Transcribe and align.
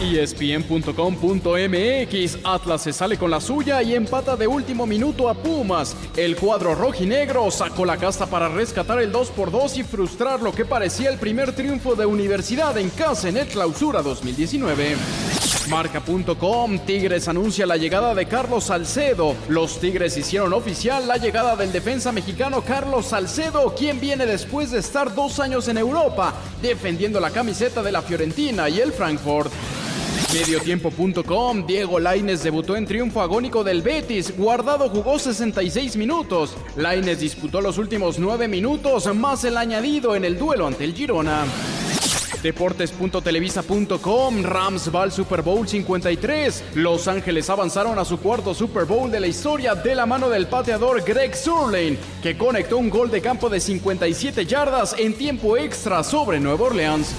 ESPN.com.mx 0.00 2.38
Atlas 2.44 2.82
se 2.82 2.92
sale 2.92 3.18
con 3.18 3.30
la 3.30 3.40
suya 3.40 3.82
y 3.82 3.94
empata 3.94 4.36
de 4.36 4.46
último 4.46 4.86
minuto 4.86 5.28
a 5.28 5.34
Pumas. 5.34 5.96
El 6.16 6.36
cuadro 6.36 6.76
rojinegro 6.76 7.50
sacó 7.50 7.84
la 7.84 7.96
casta 7.96 8.26
para 8.26 8.48
rescatar 8.48 9.00
el 9.00 9.10
2 9.10 9.30
por 9.30 9.50
2 9.50 9.78
y 9.78 9.82
frustrar 9.82 10.40
lo 10.40 10.52
que 10.52 10.64
parecía 10.64 11.10
el 11.10 11.18
primer 11.18 11.52
triunfo 11.52 11.96
de 11.96 12.06
Universidad 12.06 12.78
en 12.78 12.90
casa 12.90 13.28
en 13.28 13.38
el 13.38 13.48
Clausura 13.48 14.02
2019. 14.02 14.96
Marca.com 15.68 16.78
Tigres 16.86 17.28
anuncia 17.28 17.66
la 17.66 17.76
llegada 17.76 18.14
de 18.14 18.26
Carlos 18.26 18.64
Salcedo. 18.64 19.34
Los 19.48 19.80
Tigres 19.80 20.16
hicieron 20.16 20.52
oficial 20.52 21.06
la 21.06 21.18
llegada 21.18 21.56
del 21.56 21.72
defensa 21.72 22.12
mexicano 22.12 22.62
Carlos 22.62 23.06
Salcedo, 23.06 23.74
quien 23.74 24.00
viene 24.00 24.26
después 24.26 24.70
de 24.70 24.78
estar 24.78 25.14
dos 25.14 25.40
años 25.40 25.68
en 25.68 25.78
Europa 25.78 26.34
defendiendo 26.62 27.20
la 27.20 27.30
camiseta 27.30 27.82
de 27.82 27.92
la 27.92 28.02
Fiorentina 28.02 28.68
y 28.68 28.80
el 28.80 28.92
Frankfurt. 28.92 29.52
Mediotiempo.com 30.32 31.66
Diego 31.66 31.98
Laines 31.98 32.42
debutó 32.42 32.76
en 32.76 32.84
triunfo 32.84 33.22
agónico 33.22 33.64
del 33.64 33.80
Betis. 33.80 34.36
Guardado 34.36 34.90
jugó 34.90 35.18
66 35.18 35.96
minutos. 35.96 36.54
Laines 36.76 37.20
disputó 37.20 37.62
los 37.62 37.78
últimos 37.78 38.18
9 38.18 38.46
minutos, 38.46 39.12
más 39.14 39.44
el 39.44 39.56
añadido 39.56 40.14
en 40.14 40.26
el 40.26 40.38
duelo 40.38 40.66
ante 40.66 40.84
el 40.84 40.94
Girona. 40.94 41.46
Deportes.televisa.com 42.42 44.42
Rams 44.42 44.94
va 44.94 45.04
al 45.04 45.12
Super 45.12 45.40
Bowl 45.40 45.66
53. 45.66 46.64
Los 46.74 47.08
Ángeles 47.08 47.48
avanzaron 47.48 47.98
a 47.98 48.04
su 48.04 48.18
cuarto 48.18 48.54
Super 48.54 48.84
Bowl 48.84 49.10
de 49.10 49.20
la 49.20 49.26
historia 49.26 49.74
de 49.74 49.94
la 49.94 50.04
mano 50.04 50.28
del 50.28 50.46
pateador 50.46 51.02
Greg 51.02 51.34
Surlane, 51.34 51.96
que 52.22 52.36
conectó 52.36 52.76
un 52.76 52.90
gol 52.90 53.10
de 53.10 53.22
campo 53.22 53.48
de 53.48 53.60
57 53.60 54.44
yardas 54.44 54.94
en 54.98 55.14
tiempo 55.14 55.56
extra 55.56 56.04
sobre 56.04 56.38
Nueva 56.38 56.66
Orleans. 56.66 57.14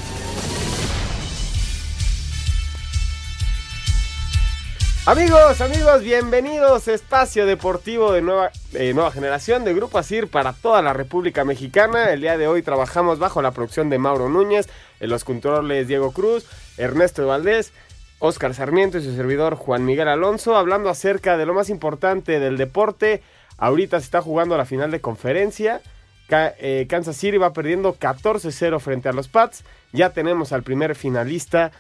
Amigos, 5.06 5.62
amigos, 5.62 6.04
bienvenidos 6.04 6.88
a 6.88 6.94
Espacio 6.94 7.46
Deportivo 7.46 8.12
de 8.12 8.22
nueva, 8.22 8.52
eh, 8.74 8.94
nueva 8.94 9.12
generación 9.12 9.64
de 9.64 9.74
Grupo 9.74 9.98
Asir 9.98 10.28
para 10.28 10.54
toda 10.54 10.82
la 10.82 10.94
República 10.94 11.46
Mexicana. 11.46 12.12
El 12.12 12.22
día 12.22 12.38
de 12.38 12.48
hoy 12.48 12.62
trabajamos 12.62 13.18
bajo 13.18 13.42
la 13.42 13.52
producción 13.52 13.90
de 13.90 13.98
Mauro 13.98 14.30
Núñez, 14.30 14.68
en 15.00 15.10
los 15.10 15.24
controles 15.24 15.88
Diego 15.88 16.12
Cruz, 16.12 16.46
Ernesto 16.78 17.26
Valdés, 17.26 17.74
Oscar 18.20 18.54
Sarmiento 18.54 18.98
y 18.98 19.04
su 19.04 19.16
servidor 19.16 19.56
Juan 19.56 19.86
Miguel 19.86 20.10
Alonso, 20.10 20.58
hablando 20.58 20.90
acerca 20.90 21.38
de 21.38 21.46
lo 21.46 21.54
más 21.54 21.70
importante 21.70 22.40
del 22.40 22.58
deporte. 22.58 23.24
Ahorita 23.58 24.00
se 24.00 24.06
está 24.06 24.22
jugando 24.22 24.58
la 24.58 24.66
final 24.66 24.92
de 24.92 25.02
conferencia. 25.02 25.82
Eh, 26.30 26.86
Kansas 26.88 27.18
City 27.18 27.38
va 27.38 27.54
perdiendo 27.54 27.96
14-0 27.96 28.80
frente 28.80 29.10
a 29.10 29.14
los 29.14 29.30
Pats. 29.30 29.64
Ya 29.92 30.12
tenemos 30.12 30.52
al 30.52 30.62
primer 30.62 30.96
finalista 30.96 31.72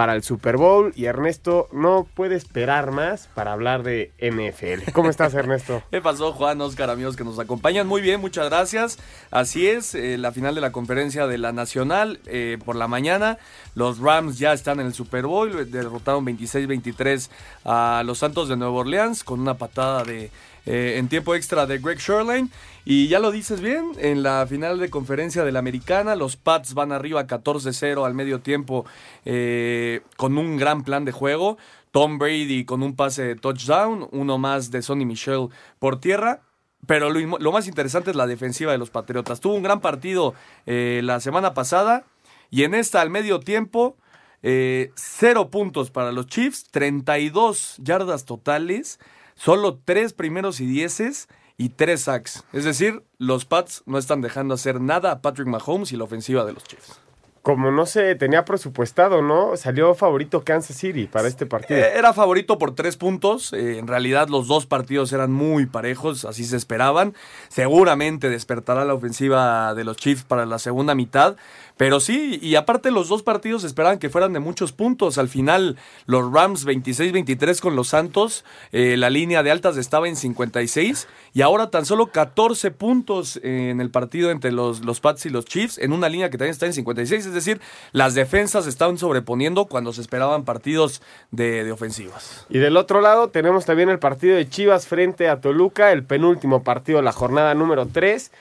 para 0.00 0.14
el 0.14 0.22
Super 0.22 0.56
Bowl 0.56 0.94
y 0.96 1.04
Ernesto 1.04 1.68
no 1.72 2.08
puede 2.14 2.34
esperar 2.34 2.90
más 2.90 3.28
para 3.34 3.52
hablar 3.52 3.82
de 3.82 4.12
NFL. 4.18 4.92
¿Cómo 4.94 5.10
estás, 5.10 5.34
Ernesto? 5.34 5.82
¿Qué 5.90 6.00
pasó, 6.00 6.32
Juan, 6.32 6.58
Oscar, 6.62 6.88
amigos 6.88 7.16
que 7.16 7.24
nos 7.24 7.38
acompañan? 7.38 7.86
Muy 7.86 8.00
bien, 8.00 8.18
muchas 8.18 8.48
gracias. 8.48 8.98
Así 9.30 9.66
es, 9.66 9.94
eh, 9.94 10.16
la 10.16 10.32
final 10.32 10.54
de 10.54 10.62
la 10.62 10.72
conferencia 10.72 11.26
de 11.26 11.36
la 11.36 11.52
Nacional 11.52 12.18
eh, 12.24 12.56
por 12.64 12.76
la 12.76 12.88
mañana. 12.88 13.36
Los 13.74 13.98
Rams 13.98 14.38
ya 14.38 14.54
están 14.54 14.80
en 14.80 14.86
el 14.86 14.94
Super 14.94 15.26
Bowl, 15.26 15.70
derrotaron 15.70 16.24
26-23 16.24 17.28
a 17.66 18.02
los 18.06 18.20
Santos 18.20 18.48
de 18.48 18.56
Nueva 18.56 18.78
Orleans 18.78 19.22
con 19.22 19.38
una 19.38 19.58
patada 19.58 20.02
de 20.04 20.30
eh, 20.70 20.98
en 20.98 21.08
tiempo 21.08 21.34
extra 21.34 21.66
de 21.66 21.78
Greg 21.78 21.98
Sherlane. 21.98 22.48
Y 22.84 23.08
ya 23.08 23.18
lo 23.18 23.32
dices 23.32 23.60
bien, 23.60 23.90
en 23.98 24.22
la 24.22 24.46
final 24.46 24.78
de 24.78 24.88
conferencia 24.88 25.44
de 25.44 25.50
la 25.50 25.58
Americana, 25.58 26.14
los 26.14 26.36
Pats 26.36 26.74
van 26.74 26.92
arriba 26.92 27.26
14-0 27.26 28.06
al 28.06 28.14
medio 28.14 28.38
tiempo 28.38 28.86
eh, 29.24 30.02
con 30.16 30.38
un 30.38 30.56
gran 30.56 30.84
plan 30.84 31.04
de 31.04 31.12
juego. 31.12 31.58
Tom 31.90 32.18
Brady 32.18 32.64
con 32.64 32.84
un 32.84 32.94
pase 32.94 33.24
de 33.24 33.34
touchdown, 33.34 34.06
uno 34.12 34.38
más 34.38 34.70
de 34.70 34.80
Sonny 34.80 35.04
Michel 35.04 35.48
por 35.80 35.98
tierra. 35.98 36.42
Pero 36.86 37.10
lo, 37.10 37.52
más 37.52 37.66
interesante 37.66 38.10
es 38.10 38.16
la 38.16 38.28
defensiva 38.28 38.70
de 38.70 38.78
los 38.78 38.90
Patriotas. 38.90 39.40
Tuvo 39.40 39.54
un 39.54 39.64
gran 39.64 39.80
partido 39.80 40.34
eh, 40.66 41.00
la 41.02 41.18
semana 41.18 41.52
pasada 41.52 42.04
y 42.48 42.62
en 42.62 42.74
esta 42.74 43.00
al 43.00 43.10
medio 43.10 43.40
tiempo, 43.40 43.96
eh, 44.42 44.92
cero 44.94 45.50
puntos 45.50 45.90
para 45.90 46.12
los 46.12 46.26
Chiefs, 46.28 46.68
32 46.70 47.76
yardas 47.78 48.24
totales, 48.24 49.00
solo 49.40 49.80
tres 49.84 50.12
primeros 50.12 50.60
y 50.60 50.66
dieces 50.66 51.28
y 51.56 51.70
tres 51.70 52.02
sacks. 52.02 52.44
Es 52.52 52.64
decir, 52.64 53.02
los 53.18 53.46
Pats 53.46 53.82
no 53.86 53.96
están 53.98 54.20
dejando 54.20 54.54
hacer 54.54 54.80
nada 54.80 55.10
a 55.10 55.20
Patrick 55.22 55.48
Mahomes 55.48 55.92
y 55.92 55.96
la 55.96 56.04
ofensiva 56.04 56.44
de 56.44 56.52
los 56.52 56.64
Chiefs. 56.64 57.00
Como 57.42 57.70
no 57.70 57.86
se 57.86 58.14
tenía 58.16 58.44
presupuestado, 58.44 59.22
¿no? 59.22 59.56
Salió 59.56 59.94
favorito 59.94 60.42
Kansas 60.44 60.76
City 60.76 61.06
para 61.06 61.26
este 61.26 61.46
partido. 61.46 61.80
Eh, 61.80 61.92
Era 61.96 62.12
favorito 62.12 62.58
por 62.58 62.74
tres 62.74 62.98
puntos. 62.98 63.54
eh, 63.54 63.78
en 63.78 63.86
realidad 63.86 64.28
los 64.28 64.46
dos 64.46 64.66
partidos 64.66 65.10
eran 65.14 65.32
muy 65.32 65.64
parejos, 65.64 66.26
así 66.26 66.44
se 66.44 66.58
esperaban. 66.58 67.14
Seguramente 67.48 68.28
despertará 68.28 68.84
la 68.84 68.92
ofensiva 68.92 69.74
de 69.74 69.84
los 69.84 69.96
Chiefs 69.96 70.24
para 70.24 70.44
la 70.44 70.58
segunda 70.58 70.94
mitad. 70.94 71.36
Pero 71.80 71.98
sí, 71.98 72.38
y 72.42 72.56
aparte 72.56 72.90
los 72.90 73.08
dos 73.08 73.22
partidos 73.22 73.64
esperaban 73.64 73.98
que 73.98 74.10
fueran 74.10 74.34
de 74.34 74.38
muchos 74.38 74.70
puntos. 74.70 75.16
Al 75.16 75.30
final 75.30 75.78
los 76.04 76.30
Rams 76.30 76.66
26-23 76.66 77.58
con 77.58 77.74
los 77.74 77.88
Santos. 77.88 78.44
eh, 78.70 78.98
la 78.98 79.08
línea 79.08 79.42
de 79.42 79.50
altas 79.50 79.78
estaba 79.78 80.06
en 80.06 80.14
56. 80.14 81.08
Y 81.32 81.40
ahora 81.40 81.70
tan 81.70 81.86
solo 81.86 82.08
14 82.08 82.70
puntos 82.70 83.40
en 83.42 83.80
el 83.80 83.90
partido 83.90 84.30
entre 84.30 84.52
los, 84.52 84.84
los 84.84 85.00
Pats 85.00 85.24
y 85.24 85.30
los 85.30 85.46
Chiefs. 85.46 85.78
En 85.78 85.94
una 85.94 86.10
línea 86.10 86.28
que 86.28 86.36
también 86.36 86.52
está 86.52 86.66
en 86.66 86.74
56. 86.74 87.24
Es 87.24 87.32
decir, 87.32 87.62
las 87.92 88.12
defensas 88.14 88.66
estaban 88.66 88.98
sobreponiendo 88.98 89.64
cuando 89.64 89.94
se 89.94 90.02
esperaban 90.02 90.44
partidos 90.44 91.00
de, 91.30 91.64
de 91.64 91.72
ofensivas. 91.72 92.44
Y 92.50 92.58
del 92.58 92.76
otro 92.76 93.00
lado 93.00 93.30
tenemos 93.30 93.64
también 93.64 93.88
el 93.88 93.98
partido 93.98 94.36
de 94.36 94.46
Chivas 94.46 94.86
frente 94.86 95.30
a 95.30 95.40
Toluca, 95.40 95.92
el 95.92 96.04
penúltimo 96.04 96.62
partido 96.62 96.98
de 96.98 97.04
la 97.04 97.12
jornada 97.12 97.54
número 97.54 97.86
3. 97.86 98.32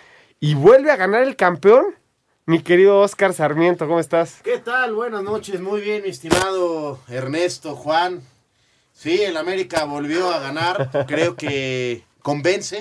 Y 0.42 0.56
vuelve 0.56 0.92
a 0.92 0.98
ganar 0.98 1.24
el 1.24 1.38
campeón, 1.38 1.86
mi 2.50 2.64
querido 2.64 3.00
Oscar 3.02 3.32
Sarmiento, 3.36 3.86
¿cómo 3.86 4.00
estás? 4.00 4.38
¿Qué 4.44 4.58
tal? 4.58 4.96
Buenas 4.96 5.22
noches, 5.22 5.62
muy 5.62 5.82
bien, 5.82 6.02
mi 6.02 6.10
estimado 6.10 7.00
Ernesto, 7.08 7.76
Juan. 7.76 8.24
Sí, 8.92 9.22
el 9.22 9.38
América 9.38 9.84
volvió 9.84 10.32
a 10.32 10.40
ganar, 10.40 11.06
creo 11.08 11.36
que 11.36 12.04
convence 12.24 12.80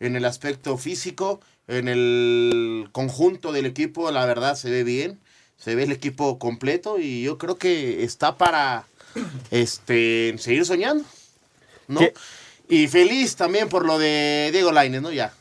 en 0.00 0.16
el 0.16 0.26
aspecto 0.26 0.76
físico, 0.76 1.40
en 1.66 1.88
el 1.88 2.90
conjunto 2.92 3.52
del 3.52 3.64
equipo, 3.64 4.10
la 4.10 4.26
verdad 4.26 4.54
se 4.54 4.68
ve 4.68 4.84
bien, 4.84 5.18
se 5.56 5.74
ve 5.74 5.84
el 5.84 5.92
equipo 5.92 6.38
completo 6.38 6.98
y 6.98 7.22
yo 7.22 7.38
creo 7.38 7.56
que 7.56 8.04
está 8.04 8.36
para 8.36 8.84
este 9.50 10.34
seguir 10.36 10.66
soñando, 10.66 11.06
¿no? 11.88 12.00
¿Qué? 12.00 12.12
Y 12.68 12.88
feliz 12.88 13.34
también 13.36 13.70
por 13.70 13.86
lo 13.86 13.98
de 13.98 14.50
Diego 14.52 14.72
Lainez, 14.72 15.00
¿no? 15.00 15.10
Ya. 15.10 15.32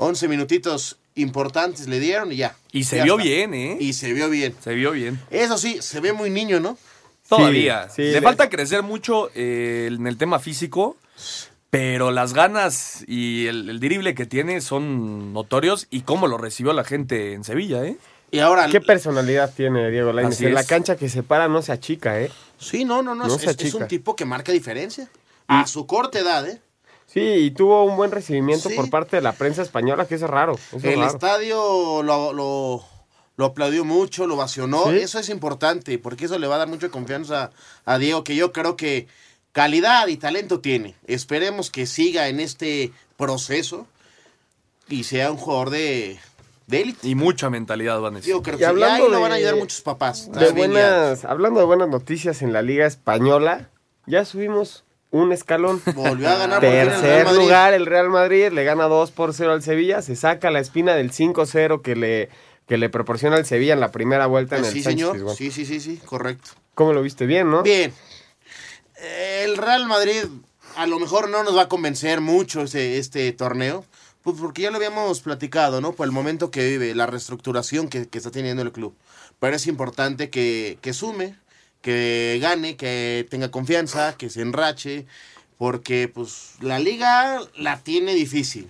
11 0.00 0.28
minutitos 0.28 0.98
importantes 1.16 1.88
le 1.88 1.98
dieron 2.00 2.32
y 2.32 2.36
ya. 2.36 2.56
Y 2.72 2.84
se 2.84 2.98
Ya 2.98 3.04
vio 3.04 3.18
está. 3.18 3.28
bien, 3.28 3.54
¿eh? 3.54 3.76
Y 3.80 3.92
se 3.92 4.12
vio 4.12 4.30
bien. 4.30 4.54
Se 4.62 4.72
vio 4.74 4.92
bien. 4.92 5.20
Eso 5.30 5.58
sí, 5.58 5.78
se 5.80 6.00
ve 6.00 6.12
muy 6.12 6.30
niño, 6.30 6.60
¿no? 6.60 6.78
Todavía. 7.28 7.88
sí, 7.90 8.02
le, 8.02 8.12
le- 8.12 8.22
falta 8.22 8.48
crecer 8.48 8.82
mucho 8.82 9.28
eh, 9.34 9.88
en 9.92 10.06
el 10.06 10.16
tema 10.16 10.38
físico, 10.38 10.96
pero 11.70 12.10
las 12.10 12.32
ganas 12.32 13.04
y 13.06 13.46
el, 13.48 13.68
el 13.68 13.80
dirible 13.80 14.14
que 14.14 14.24
tiene 14.24 14.60
son 14.60 15.32
notorios 15.34 15.86
y 15.90 16.02
cómo 16.02 16.26
lo 16.26 16.38
recibió 16.38 16.72
la 16.72 16.84
gente 16.84 17.34
en 17.34 17.44
Sevilla, 17.44 17.84
¿eh? 17.84 17.96
Y 18.30 18.38
ahora. 18.38 18.68
¿Qué 18.68 18.80
personalidad 18.80 19.52
tiene 19.54 19.90
Diego 19.90 20.12
Lainez? 20.12 20.40
En 20.42 20.54
la 20.54 20.64
cancha 20.64 20.96
que 20.96 21.08
se 21.08 21.22
para 21.22 21.48
no 21.48 21.60
se 21.62 21.72
achica, 21.72 22.20
¿eh? 22.20 22.30
Sí, 22.58 22.84
no, 22.84 23.02
no, 23.02 23.14
no. 23.14 23.26
No 23.26 23.34
es, 23.34 23.42
se 23.42 23.50
es- 23.66 23.74
un 23.74 23.88
tipo 23.88 24.14
que 24.16 24.24
marca 24.24 24.52
diferencia. 24.52 25.08
A 25.48 25.66
su 25.66 25.86
corta 25.86 26.18
edad, 26.18 26.46
¿eh? 26.48 26.60
Sí, 27.10 27.20
y 27.20 27.50
tuvo 27.52 27.84
un 27.84 27.96
buen 27.96 28.10
recibimiento 28.10 28.68
Sí. 28.68 28.76
por 28.76 28.90
parte 28.90 29.16
de 29.16 29.22
la 29.22 29.32
prensa 29.32 29.62
española, 29.62 30.06
que 30.06 30.14
eso 30.16 30.26
es 30.26 30.30
raro. 30.30 30.52
Eso 30.54 30.76
es 30.76 30.84
El 30.84 31.00
raro. 31.00 31.10
estadio 31.10 32.02
lo, 32.02 32.32
lo, 32.34 32.84
lo 33.36 33.44
aplaudió 33.46 33.84
mucho, 33.84 34.26
lo 34.26 34.36
vacionó. 34.36 34.84
Sí. 34.90 34.98
Eso 34.98 35.18
es 35.18 35.30
importante, 35.30 35.98
porque 35.98 36.26
eso 36.26 36.38
le 36.38 36.46
va 36.46 36.56
a 36.56 36.58
dar 36.58 36.68
mucha 36.68 36.90
confianza 36.90 37.50
a 37.86 37.98
Diego, 37.98 38.24
que 38.24 38.36
yo 38.36 38.52
creo 38.52 38.76
que 38.76 39.08
calidad 39.52 40.06
y 40.08 40.18
talento 40.18 40.60
tiene. 40.60 40.94
Esperemos 41.06 41.70
que 41.70 41.86
siga 41.86 42.28
en 42.28 42.40
este 42.40 42.92
proceso 43.16 43.86
y 44.88 45.04
sea 45.04 45.30
un 45.30 45.38
jugador 45.38 45.70
de, 45.70 46.18
de 46.66 46.80
élite. 46.82 47.08
Y 47.08 47.14
mucha 47.14 47.48
mentalidad, 47.48 47.98
Vanessa. 48.00 48.28
Yo 48.28 48.42
creo 48.42 48.58
que. 48.58 48.64
Y 48.64 48.66
hablando 48.66 49.06
ahí 49.06 49.10
lo 49.10 49.20
van 49.20 49.32
a 49.32 49.34
de- 49.36 49.40
ayudar 49.40 49.56
muchos 49.56 49.80
papás. 49.80 50.30
De 50.30 50.52
buenas, 50.52 51.24
hablando 51.24 51.58
de 51.60 51.66
buenas 51.66 51.88
noticias 51.88 52.42
en 52.42 52.52
la 52.52 52.60
Liga 52.60 52.86
Española, 52.86 53.70
ya 54.06 54.24
subimos 54.26 54.84
un 55.10 55.32
escalón. 55.32 55.80
Volvió 55.94 56.28
a 56.28 56.36
ganar 56.36 56.60
por 56.60 56.68
fin 56.68 56.78
el 56.78 56.88
Tercer 56.88 57.32
lugar 57.32 57.74
el 57.74 57.86
Real 57.86 58.10
Madrid, 58.10 58.50
le 58.52 58.64
gana 58.64 58.84
2 58.84 59.10
por 59.12 59.34
0 59.34 59.52
al 59.52 59.62
Sevilla, 59.62 60.02
se 60.02 60.16
saca 60.16 60.50
la 60.50 60.60
espina 60.60 60.94
del 60.94 61.12
5-0 61.12 61.82
que 61.82 61.96
le, 61.96 62.28
que 62.66 62.78
le 62.78 62.88
proporciona 62.90 63.36
el 63.36 63.46
Sevilla 63.46 63.72
en 63.72 63.80
la 63.80 63.90
primera 63.92 64.26
vuelta 64.26 64.56
en 64.56 64.64
el 64.64 64.70
Pues 64.70 64.74
Sí, 64.74 64.82
Sánchez 64.82 65.12
señor. 65.12 65.36
Sí, 65.36 65.50
sí, 65.50 65.64
sí, 65.64 65.80
sí, 65.80 65.96
correcto. 66.04 66.50
¿Cómo 66.74 66.92
lo 66.92 67.02
viste? 67.02 67.26
Bien, 67.26 67.50
¿no? 67.50 67.62
Bien. 67.62 67.92
El 69.42 69.56
Real 69.56 69.86
Madrid 69.86 70.24
a 70.76 70.86
lo 70.86 70.98
mejor 70.98 71.28
no 71.28 71.42
nos 71.42 71.56
va 71.56 71.62
a 71.62 71.68
convencer 71.68 72.20
mucho 72.20 72.62
este, 72.62 72.98
este 72.98 73.32
torneo. 73.32 73.84
Pues 74.22 74.36
porque 74.40 74.62
ya 74.62 74.70
lo 74.70 74.76
habíamos 74.76 75.20
platicado, 75.20 75.80
¿no? 75.80 75.92
Por 75.92 76.04
el 76.04 76.12
momento 76.12 76.50
que 76.50 76.68
vive, 76.68 76.94
la 76.94 77.06
reestructuración 77.06 77.88
que, 77.88 78.08
que 78.08 78.18
está 78.18 78.30
teniendo 78.30 78.62
el 78.62 78.72
club. 78.72 78.94
Pero 79.40 79.56
es 79.56 79.66
importante 79.66 80.28
que, 80.28 80.78
que 80.82 80.92
sume, 80.92 81.36
que 81.88 82.38
gane, 82.42 82.76
que 82.76 83.26
tenga 83.30 83.50
confianza, 83.50 84.14
que 84.18 84.28
se 84.28 84.42
enrache. 84.42 85.06
Porque 85.56 86.06
pues 86.08 86.52
la 86.60 86.78
liga 86.78 87.40
la 87.56 87.78
tiene 87.78 88.14
difícil. 88.14 88.68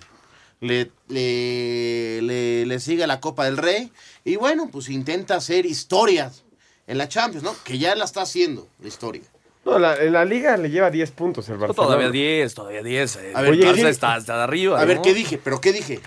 Le, 0.61 0.89
le, 1.07 2.21
le, 2.21 2.65
le 2.65 2.79
sigue 2.79 3.05
la 3.07 3.19
Copa 3.19 3.45
del 3.45 3.57
Rey. 3.57 3.91
Y 4.23 4.37
bueno, 4.37 4.69
pues 4.71 4.89
intenta 4.89 5.35
hacer 5.35 5.65
historias 5.65 6.43
en 6.87 6.97
la 6.97 7.07
Champions, 7.09 7.43
¿no? 7.43 7.53
Que 7.63 7.77
ya 7.77 7.93
la 7.95 8.05
está 8.05 8.21
haciendo, 8.21 8.67
la 8.81 8.87
historia. 8.87 9.21
No, 9.65 9.77
la, 9.77 9.95
la 9.97 10.23
liga 10.25 10.55
le 10.57 10.69
lleva 10.69 10.89
10 10.89 11.11
puntos 11.11 11.47
el 11.49 11.57
Barcelona. 11.57 11.87
Todavía 11.87 12.09
10, 12.09 12.53
todavía 12.53 12.81
10. 12.81 13.15
eh. 13.17 13.31
A 13.35 13.41
ver, 13.41 13.53
El 13.53 13.59
¿qué 13.59 13.67
Barça 13.67 13.75
dije? 13.75 13.89
está 13.89 14.15
hasta 14.15 14.37
de 14.37 14.43
arriba. 14.43 14.79
A 14.81 14.85
ver. 14.85 15.01
¿qué 15.01 15.13
dije? 15.13 15.37
¿Pero 15.37 15.59
qué 15.61 15.73
dije? 15.73 15.99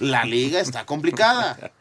La 0.00 0.24
liga 0.24 0.60
está 0.60 0.86
complicada. 0.86 1.72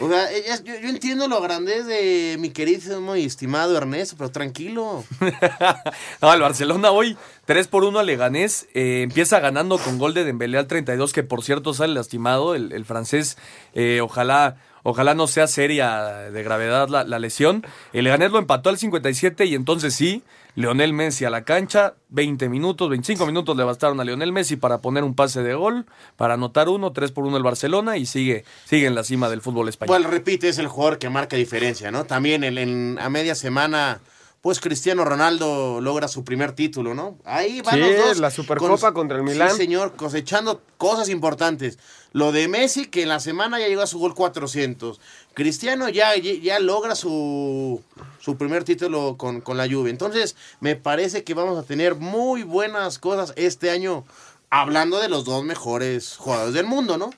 O 0.00 0.08
sea, 0.08 0.30
ella- 0.32 0.60
yo, 0.64 0.74
yo 0.80 0.88
entiendo 0.88 1.28
lo 1.28 1.40
grande 1.40 1.84
de 1.84 2.36
mi 2.38 2.50
querido 2.50 3.16
y 3.16 3.24
estimado 3.24 3.76
Ernesto, 3.76 4.16
pero 4.18 4.30
tranquilo. 4.30 5.04
No, 6.20 6.32
el 6.32 6.40
Barcelona 6.40 6.90
hoy 6.90 7.16
3 7.44 7.68
por 7.68 7.84
1 7.84 7.98
a 7.98 8.02
Leganés. 8.02 8.66
eh, 8.74 9.02
empieza 9.02 9.40
ganando 9.40 9.78
con 9.78 9.98
gol 9.98 10.14
de 10.14 10.24
Dembélé 10.24 10.58
al 10.58 10.66
32, 10.66 11.12
que 11.12 11.22
por 11.22 11.42
cierto 11.44 11.74
sale 11.74 11.94
lastimado. 11.94 12.54
El, 12.54 12.72
el 12.72 12.84
francés, 12.84 13.36
eh, 13.74 14.00
ojalá, 14.00 14.56
ojalá 14.82 15.14
no 15.14 15.26
sea 15.26 15.46
seria 15.46 16.30
de 16.30 16.42
gravedad 16.42 16.88
la, 16.88 17.04
la 17.04 17.18
lesión. 17.18 17.64
El 17.92 18.04
Leganés 18.04 18.30
lo 18.32 18.38
empató 18.38 18.70
al 18.70 18.78
57 18.78 19.44
y 19.46 19.54
entonces 19.54 19.94
sí, 19.94 20.22
Leonel 20.56 20.92
Messi 20.92 21.24
a 21.24 21.30
la 21.30 21.44
cancha. 21.44 21.94
20 22.10 22.48
minutos, 22.48 22.88
25 22.88 23.26
minutos 23.26 23.56
le 23.56 23.64
bastaron 23.64 24.00
a 24.00 24.04
Leonel 24.04 24.32
Messi 24.32 24.56
para 24.56 24.78
poner 24.80 25.02
un 25.02 25.14
pase 25.14 25.42
de 25.42 25.54
gol, 25.54 25.86
para 26.16 26.34
anotar 26.34 26.68
uno, 26.68 26.92
3 26.92 27.10
por 27.12 27.24
1 27.24 27.36
el 27.36 27.42
Barcelona 27.42 27.96
y 27.96 28.06
sigue, 28.06 28.44
sigue 28.64 28.86
en 28.86 28.94
la 28.94 29.02
cima 29.02 29.28
del 29.28 29.40
fútbol 29.40 29.68
español. 29.68 29.96
Pues 30.00 30.08
repite, 30.10 30.48
es 30.48 30.58
el 30.58 30.68
jugador 30.68 30.98
que 30.98 31.10
marca 31.10 31.36
diferencia, 31.36 31.90
¿no? 31.90 32.04
También 32.04 32.44
en, 32.44 32.58
en- 32.58 32.98
a 33.00 33.08
media 33.10 33.34
semana, 33.34 34.00
pues 34.42 34.60
Cristiano 34.60 35.04
Ronaldo 35.04 35.80
logra 35.80 36.06
su 36.06 36.22
primer 36.22 36.52
título, 36.52 36.94
¿no? 36.94 37.18
Ahí 37.24 37.60
van 37.62 37.74
Sí, 37.74 37.80
los 37.80 37.96
dos. 37.96 38.18
la 38.18 38.30
Supercopa 38.30 38.92
contra 38.92 39.16
el 39.16 39.24
Milán. 39.24 39.50
Sí, 39.50 39.56
señor, 39.56 39.96
cosechando 39.96 40.62
cosas 40.78 41.08
importantes. 41.08 41.78
Lo 42.14 42.30
de 42.30 42.46
Messi, 42.46 42.86
que 42.86 43.02
en 43.02 43.08
la 43.08 43.18
semana 43.18 43.58
ya 43.58 43.66
llegó 43.66 43.82
a 43.82 43.88
su 43.88 43.98
gol 43.98 44.14
400. 44.14 45.00
Cristiano 45.34 45.88
ya, 45.88 46.14
ya 46.16 46.60
logra 46.60 46.94
su, 46.94 47.82
su 48.20 48.36
primer 48.36 48.62
título 48.62 49.16
con, 49.18 49.40
con 49.40 49.56
la 49.56 49.68
Juve. 49.68 49.90
Entonces, 49.90 50.36
me 50.60 50.76
parece 50.76 51.24
que 51.24 51.34
vamos 51.34 51.58
a 51.58 51.66
tener 51.66 51.96
muy 51.96 52.44
buenas 52.44 53.00
cosas 53.00 53.32
este 53.34 53.70
año, 53.70 54.04
hablando 54.48 55.00
de 55.00 55.08
los 55.08 55.24
dos 55.24 55.42
mejores 55.42 56.16
jugadores 56.16 56.54
del 56.54 56.66
mundo, 56.66 56.98
¿no? 56.98 57.10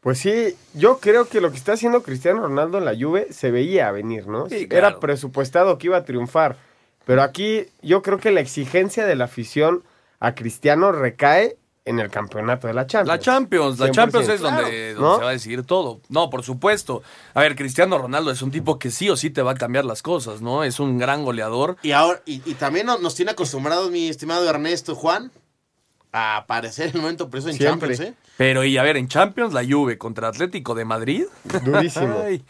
Pues 0.00 0.20
sí, 0.20 0.54
yo 0.74 1.00
creo 1.00 1.26
que 1.26 1.40
lo 1.40 1.50
que 1.50 1.56
está 1.56 1.72
haciendo 1.72 2.04
Cristiano 2.04 2.42
Ronaldo 2.42 2.78
en 2.78 2.84
la 2.84 2.94
Juve 2.96 3.32
se 3.32 3.50
veía 3.50 3.90
venir, 3.90 4.28
¿no? 4.28 4.48
Sí, 4.48 4.68
Era 4.70 5.00
presupuestado 5.00 5.76
que 5.76 5.88
iba 5.88 5.96
a 5.96 6.04
triunfar. 6.04 6.56
Pero 7.04 7.20
aquí 7.20 7.66
yo 7.82 8.02
creo 8.02 8.18
que 8.18 8.30
la 8.30 8.40
exigencia 8.40 9.06
de 9.06 9.16
la 9.16 9.24
afición 9.24 9.82
a 10.20 10.36
Cristiano 10.36 10.92
recae 10.92 11.56
en 11.86 11.98
el 12.00 12.10
campeonato 12.10 12.66
de 12.66 12.72
la 12.74 12.86
Champions. 12.86 13.08
La 13.08 13.18
Champions, 13.18 13.78
la 13.78 13.86
100%. 13.88 13.92
Champions 13.92 14.28
es 14.28 14.40
Claro. 14.40 14.56
donde, 14.62 14.94
se 14.94 15.00
va 15.00 15.28
a 15.28 15.32
decidir 15.32 15.62
todo. 15.64 16.00
No, 16.08 16.30
por 16.30 16.42
supuesto. 16.42 17.02
A 17.34 17.40
ver, 17.40 17.56
Cristiano 17.56 17.98
Ronaldo 17.98 18.30
es 18.30 18.40
un 18.42 18.50
tipo 18.50 18.78
que 18.78 18.90
sí 18.90 19.10
o 19.10 19.16
sí 19.16 19.30
te 19.30 19.42
va 19.42 19.52
a 19.52 19.54
cambiar 19.54 19.84
las 19.84 20.02
cosas, 20.02 20.40
¿no? 20.40 20.64
Es 20.64 20.80
un 20.80 20.96
gran 20.98 21.24
goleador. 21.24 21.76
Y 21.82 21.92
ahora, 21.92 22.22
y, 22.24 22.40
y 22.48 22.54
también 22.54 22.86
nos, 22.86 23.14
tiene 23.14 23.32
acostumbrados, 23.32 23.90
mi 23.90 24.08
estimado 24.08 24.48
Ernesto 24.48 24.94
Juan, 24.94 25.30
a 26.12 26.38
aparecer 26.38 26.88
en 26.90 26.96
el 26.96 27.02
momento 27.02 27.28
preciso 27.28 27.50
en 27.50 27.56
Siempre. 27.58 27.96
Champions, 27.96 28.14
¿eh? 28.14 28.18
Pero, 28.38 28.64
y 28.64 28.78
a 28.78 28.82
ver, 28.82 28.96
en 28.96 29.08
Champions, 29.08 29.52
la 29.52 29.64
Juve 29.64 29.98
contra 29.98 30.28
Atlético 30.28 30.74
de 30.74 30.84
Madrid. 30.86 31.24
Durísimo. 31.64 32.16
Ay, 32.24 32.42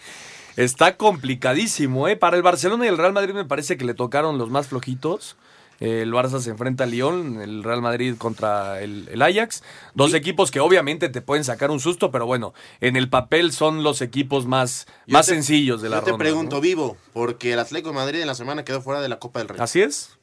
está 0.56 0.96
complicadísimo, 0.96 2.06
¿eh? 2.06 2.16
Para 2.16 2.36
el 2.36 2.42
Barcelona 2.42 2.84
y 2.84 2.88
el 2.88 2.98
Real 2.98 3.12
Madrid 3.12 3.34
me 3.34 3.44
parece 3.44 3.76
que 3.76 3.84
le 3.84 3.94
tocaron 3.94 4.38
los 4.38 4.50
más 4.50 4.68
flojitos. 4.68 5.36
El 5.80 6.12
Barça 6.12 6.40
se 6.40 6.50
enfrenta 6.50 6.84
al 6.84 6.90
Lyon, 6.92 7.40
el 7.42 7.62
Real 7.64 7.82
Madrid 7.82 8.14
contra 8.16 8.80
el, 8.80 9.08
el 9.10 9.20
Ajax. 9.22 9.62
Dos 9.94 10.14
equipos 10.14 10.50
que 10.50 10.60
obviamente 10.60 11.08
te 11.08 11.20
pueden 11.20 11.44
sacar 11.44 11.70
un 11.70 11.80
susto, 11.80 12.10
pero 12.10 12.26
bueno, 12.26 12.54
en 12.80 12.96
el 12.96 13.08
papel 13.08 13.52
son 13.52 13.82
los 13.82 14.00
equipos 14.00 14.46
más, 14.46 14.86
Yo 15.06 15.12
más 15.14 15.26
te- 15.26 15.34
sencillos 15.34 15.82
de 15.82 15.88
la 15.90 15.96
Yo 15.98 16.04
te 16.04 16.10
ronda, 16.12 16.22
pregunto, 16.24 16.56
¿no? 16.56 16.60
vivo, 16.62 16.96
porque 17.12 17.52
el 17.52 17.58
Atlético 17.58 17.88
de 17.90 17.94
Madrid 17.96 18.20
en 18.20 18.26
la 18.28 18.34
semana 18.34 18.64
quedó 18.64 18.80
fuera 18.80 19.00
de 19.00 19.08
la 19.08 19.18
Copa 19.18 19.40
del 19.40 19.48
Rey. 19.48 19.58
¿Así 19.60 19.82
es? 19.82 20.16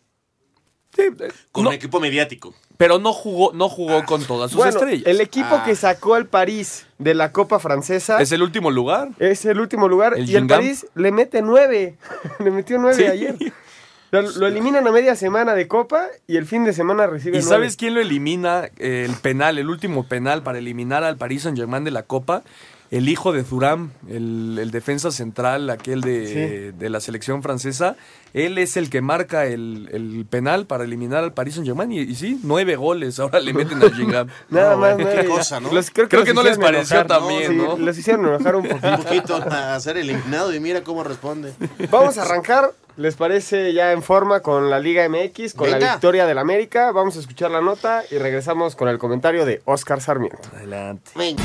Sí, 0.96 1.04
eh, 1.04 1.32
Con 1.54 1.64
no, 1.64 1.70
un 1.70 1.76
equipo 1.76 2.00
mediático. 2.02 2.54
pero 2.78 3.00
no 3.00 3.14
jugó, 3.14 3.54
no 3.54 3.70
jugó 3.70 4.04
con 4.06 4.24
todas 4.26 4.52
sus 4.52 4.58
Bueno, 4.58 4.72
estrellas. 4.78 5.04
el 5.08 5.22
equipo 5.22 5.48
Ah. 5.52 5.64
que 5.64 5.76
sacó 5.76 6.16
al 6.16 6.26
París 6.28 6.86
de 6.98 7.14
la 7.14 7.32
Copa 7.32 7.60
Francesa 7.60 8.22
Es 8.22 8.32
el 8.34 8.42
último 8.44 8.72
lugar. 8.72 9.10
es 9.20 9.46
el 9.46 9.60
último 9.62 9.88
lugar 9.88 10.16
El 10.18 10.30
y 10.30 10.36
el. 10.36 10.48
París 10.48 10.86
le 10.96 11.12
mete 11.14 11.42
nueve. 11.42 11.98
le 12.40 12.52
metió 12.52 12.78
nueve 12.78 12.98
Sí. 12.98 13.06
ayer. 13.06 13.36
Lo, 14.12 14.22
lo 14.22 14.48
eliminan 14.48 14.86
a 14.88 14.92
media 14.92 15.16
semana 15.16 15.56
de 15.56 15.68
Copa 15.68 16.08
y 16.28 16.36
el 16.38 16.46
fin 16.46 16.66
de 16.66 16.74
semana 16.74 17.08
recibe 17.08 17.38
¿Y 17.38 17.42
nueve. 17.42 17.50
sabes 17.56 17.78
quién 17.78 17.94
lo 17.96 18.02
elimina? 18.02 18.70
el 18.78 19.14
penal, 19.22 19.58
el 19.58 19.70
último 19.70 20.06
penal 20.08 20.44
para 20.44 20.58
eliminar 20.60 21.04
al 21.04 21.18
Paris 21.18 21.44
Saint 21.44 21.58
Germain 21.58 21.84
de 21.86 21.92
la 21.92 22.04
Copa. 22.04 22.44
El 22.92 23.08
hijo 23.08 23.32
de 23.32 23.44
Thuram, 23.44 23.92
el, 24.10 24.58
el 24.62 24.70
defensa 24.70 25.12
central, 25.12 25.70
aquel 25.70 26.02
de, 26.02 26.74
de 26.74 26.90
la 26.90 27.00
selección 27.00 27.42
francesa. 27.42 27.96
Él 28.34 28.58
es 28.58 28.76
el 28.76 28.90
que 28.90 29.00
marca 29.02 29.46
el, 29.46 29.88
el 29.94 30.26
penal 30.30 30.66
para 30.66 30.84
eliminar 30.84 31.24
al 31.24 31.34
Paris 31.34 31.54
Saint 31.56 31.66
Germain. 31.68 31.90
Y, 31.92 32.00
y 32.00 32.16
sí, 32.16 32.40
nueve 32.44 32.76
goles. 32.76 33.18
Ahora 33.20 33.40
le 33.40 33.54
meten 33.54 33.82
al 33.82 33.94
Gingam. 33.94 34.28
Nada 34.50 34.72
No, 34.76 34.78
más, 34.78 34.98
qué 34.98 35.26
cosa, 35.26 35.62
¿no? 35.62 35.72
Los- 35.72 35.90
creo 35.90 36.08
que, 36.08 36.18
Creo 36.18 36.20
los 36.22 36.28
que 36.30 36.34
no 36.34 36.44
les 36.44 36.58
pareció 36.58 37.00
enojar. 37.00 37.08
también, 37.20 37.52
sí, 37.52 37.58
¿no? 37.58 37.78
Los 37.78 37.98
hicieron 37.98 38.26
enojar 38.28 38.56
un 38.58 38.66
Un 38.72 38.80
poquito. 38.80 39.04
poquito 39.04 39.36
a 39.38 39.80
ser 39.80 39.96
eliminado 39.98 40.54
y 40.54 40.60
mira 40.60 40.84
cómo 40.84 41.04
responde. 41.06 41.54
Vamos 41.90 42.18
a 42.18 42.24
arrancar, 42.24 42.72
¿les 42.98 43.16
parece 43.16 43.72
ya 43.74 43.94
en 43.94 44.04
forma 44.04 44.42
con 44.42 44.70
la 44.70 44.80
Liga 44.82 45.08
MX, 45.08 45.54
con 45.54 45.72
la 45.72 45.78
victoria 45.78 46.26
del 46.26 46.38
América? 46.40 46.92
Vamos 46.92 47.16
a 47.16 47.22
escuchar 47.22 47.52
la 47.52 47.62
nota 47.62 48.04
y 48.12 48.18
regresamos 48.18 48.76
con 48.76 48.90
el 48.90 48.98
comentario 48.98 49.46
de 49.46 49.62
Oscar 49.64 50.02
Sarmiento. 50.02 50.40
Adelante. 50.58 51.10
Venga. 51.16 51.42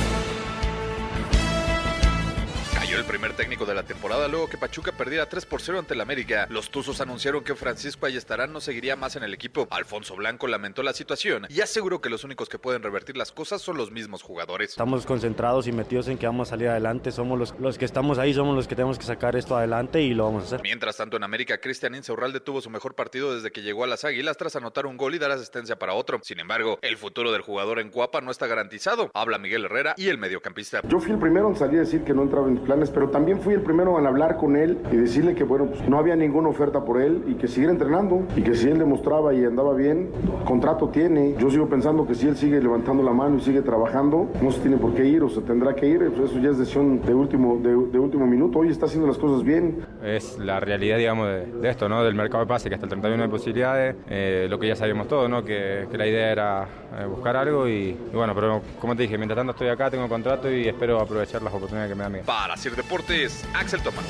El 2.96 3.04
primer 3.04 3.34
técnico 3.34 3.66
de 3.66 3.74
la 3.74 3.82
temporada 3.82 4.26
luego 4.26 4.48
que 4.48 4.56
Pachuca 4.56 4.90
perdiera 4.90 5.26
3 5.26 5.44
por 5.44 5.60
0 5.60 5.80
ante 5.80 5.92
el 5.92 6.00
América. 6.00 6.46
Los 6.48 6.70
Tuzos 6.70 7.02
anunciaron 7.02 7.44
que 7.44 7.54
Francisco 7.54 8.06
Ayestarán 8.06 8.54
no 8.54 8.60
seguiría 8.62 8.96
más 8.96 9.16
en 9.16 9.22
el 9.22 9.34
equipo. 9.34 9.68
Alfonso 9.70 10.16
Blanco 10.16 10.46
lamentó 10.46 10.82
la 10.82 10.94
situación 10.94 11.46
y 11.50 11.60
aseguró 11.60 12.00
que 12.00 12.08
los 12.08 12.24
únicos 12.24 12.48
que 12.48 12.58
pueden 12.58 12.82
revertir 12.82 13.18
las 13.18 13.32
cosas 13.32 13.60
son 13.60 13.76
los 13.76 13.90
mismos 13.90 14.22
jugadores. 14.22 14.70
Estamos 14.70 15.04
concentrados 15.04 15.66
y 15.66 15.72
metidos 15.72 16.08
en 16.08 16.16
que 16.16 16.24
vamos 16.24 16.48
a 16.48 16.50
salir 16.52 16.68
adelante. 16.68 17.12
Somos 17.12 17.38
los, 17.38 17.54
los 17.60 17.76
que 17.76 17.84
estamos 17.84 18.16
ahí, 18.16 18.32
somos 18.32 18.56
los 18.56 18.66
que 18.66 18.74
tenemos 18.74 18.98
que 18.98 19.04
sacar 19.04 19.36
esto 19.36 19.58
adelante 19.58 20.00
y 20.00 20.14
lo 20.14 20.24
vamos 20.24 20.44
a 20.44 20.46
hacer. 20.46 20.62
Mientras 20.62 20.96
tanto, 20.96 21.18
en 21.18 21.24
América, 21.24 21.58
Cristian 21.58 21.94
Insaurralde 21.96 22.40
tuvo 22.40 22.62
su 22.62 22.70
mejor 22.70 22.94
partido 22.94 23.34
desde 23.34 23.50
que 23.50 23.60
llegó 23.60 23.84
a 23.84 23.88
las 23.88 24.06
Águilas 24.06 24.38
tras 24.38 24.56
anotar 24.56 24.86
un 24.86 24.96
gol 24.96 25.14
y 25.14 25.18
dar 25.18 25.32
asistencia 25.32 25.78
para 25.78 25.92
otro. 25.92 26.18
Sin 26.22 26.40
embargo, 26.40 26.78
el 26.80 26.96
futuro 26.96 27.30
del 27.30 27.42
jugador 27.42 27.78
en 27.78 27.90
Cuapa 27.90 28.22
no 28.22 28.30
está 28.30 28.46
garantizado. 28.46 29.10
Habla 29.12 29.36
Miguel 29.36 29.66
Herrera 29.66 29.92
y 29.98 30.08
el 30.08 30.16
mediocampista. 30.16 30.80
Yo 30.88 30.98
fui 30.98 31.12
el 31.12 31.18
primero 31.18 31.50
en 31.50 31.56
salir 31.56 31.80
a 31.80 31.82
decir 31.82 32.02
que 32.02 32.14
no 32.14 32.22
entraba 32.22 32.48
en 32.48 32.54
mis 32.54 32.62
pero 32.90 33.09
también 33.11 33.40
fui 33.40 33.55
el 33.55 33.61
primero 33.61 33.99
en 33.99 34.07
hablar 34.07 34.37
con 34.37 34.57
él 34.57 34.78
y 34.93 34.97
decirle 34.97 35.35
que 35.35 35.45
bueno, 35.45 35.66
pues 35.66 35.88
no 35.88 35.99
había 35.99 36.16
ninguna 36.16 36.49
oferta 36.49 36.85
por 36.85 37.00
él 37.00 37.23
y 37.26 37.35
que 37.35 37.49
siguiera 37.49 37.73
entrenando 37.73 38.23
y 38.37 38.43
que 38.43 38.55
si 38.55 38.69
él 38.69 38.78
demostraba 38.78 39.35
y 39.35 39.45
andaba 39.45 39.75
bien, 39.75 40.11
contrato 40.45 40.88
tiene. 40.88 41.35
Yo 41.38 41.50
sigo 41.50 41.69
pensando 41.69 42.07
que 42.07 42.14
si 42.14 42.26
él 42.28 42.37
sigue 42.37 42.61
levantando 42.61 43.02
la 43.02 43.12
mano 43.12 43.37
y 43.37 43.40
sigue 43.40 43.62
trabajando, 43.62 44.28
no 44.43 44.50
se 44.50 44.61
tiene 44.61 44.76
por 44.76 44.95
qué 44.95 45.05
ir 45.05 45.23
o 45.23 45.28
se 45.28 45.40
tendrá 45.43 45.75
que 45.75 45.87
ir. 45.87 46.11
Pues 46.16 46.31
eso 46.31 46.38
ya 46.40 46.50
es 46.50 46.59
decisión 46.59 47.00
de 47.02 47.14
último, 47.14 47.59
de, 47.62 47.71
de 47.71 47.99
último 47.99 48.26
minuto. 48.26 48.59
Hoy 48.61 48.69
está 48.69 48.87
haciendo 48.87 49.07
las 49.09 49.19
cosas 49.19 49.43
bien. 49.45 49.78
Es 50.05 50.38
la 50.38 50.61
realidad, 50.61 50.99
digamos, 50.99 51.26
de, 51.28 51.47
de 51.47 51.69
esto, 51.69 51.88
¿no? 51.88 52.02
Del 52.05 52.14
mercado 52.14 52.45
de 52.45 52.49
pase, 52.49 52.69
que 52.69 52.75
hasta 52.75 52.87
el 52.87 52.90
31 52.90 53.23
hay 53.25 53.28
posibilidades. 53.31 53.97
eh, 54.09 54.47
lo 54.49 54.59
que 54.59 54.69
ya 54.69 54.76
sabíamos 54.76 55.09
todos, 55.09 55.28
¿no? 55.28 55.45
Que, 55.45 55.87
que 55.90 55.99
la 55.99 56.07
idea 56.07 56.31
era 56.33 56.64
eh, 57.00 57.07
buscar 57.07 57.37
algo 57.37 57.69
y, 57.69 57.73
y 58.12 58.14
bueno, 58.14 58.35
pero 58.35 58.61
como 58.81 58.95
te 58.95 59.02
dije, 59.02 59.16
mientras 59.19 59.37
tanto 59.37 59.52
estoy 59.52 59.69
acá, 59.69 59.90
tengo 59.90 60.09
contrato 60.09 60.50
y 60.50 60.66
espero 60.69 61.00
aprovechar 61.00 61.43
las 61.43 61.52
oportunidades 61.55 61.90
que 61.90 61.97
me 61.97 62.02
dan. 62.05 62.25
Para 62.26 62.57
Deportes, 62.76 63.45
Axel 63.54 63.83
Tomás. 63.83 64.04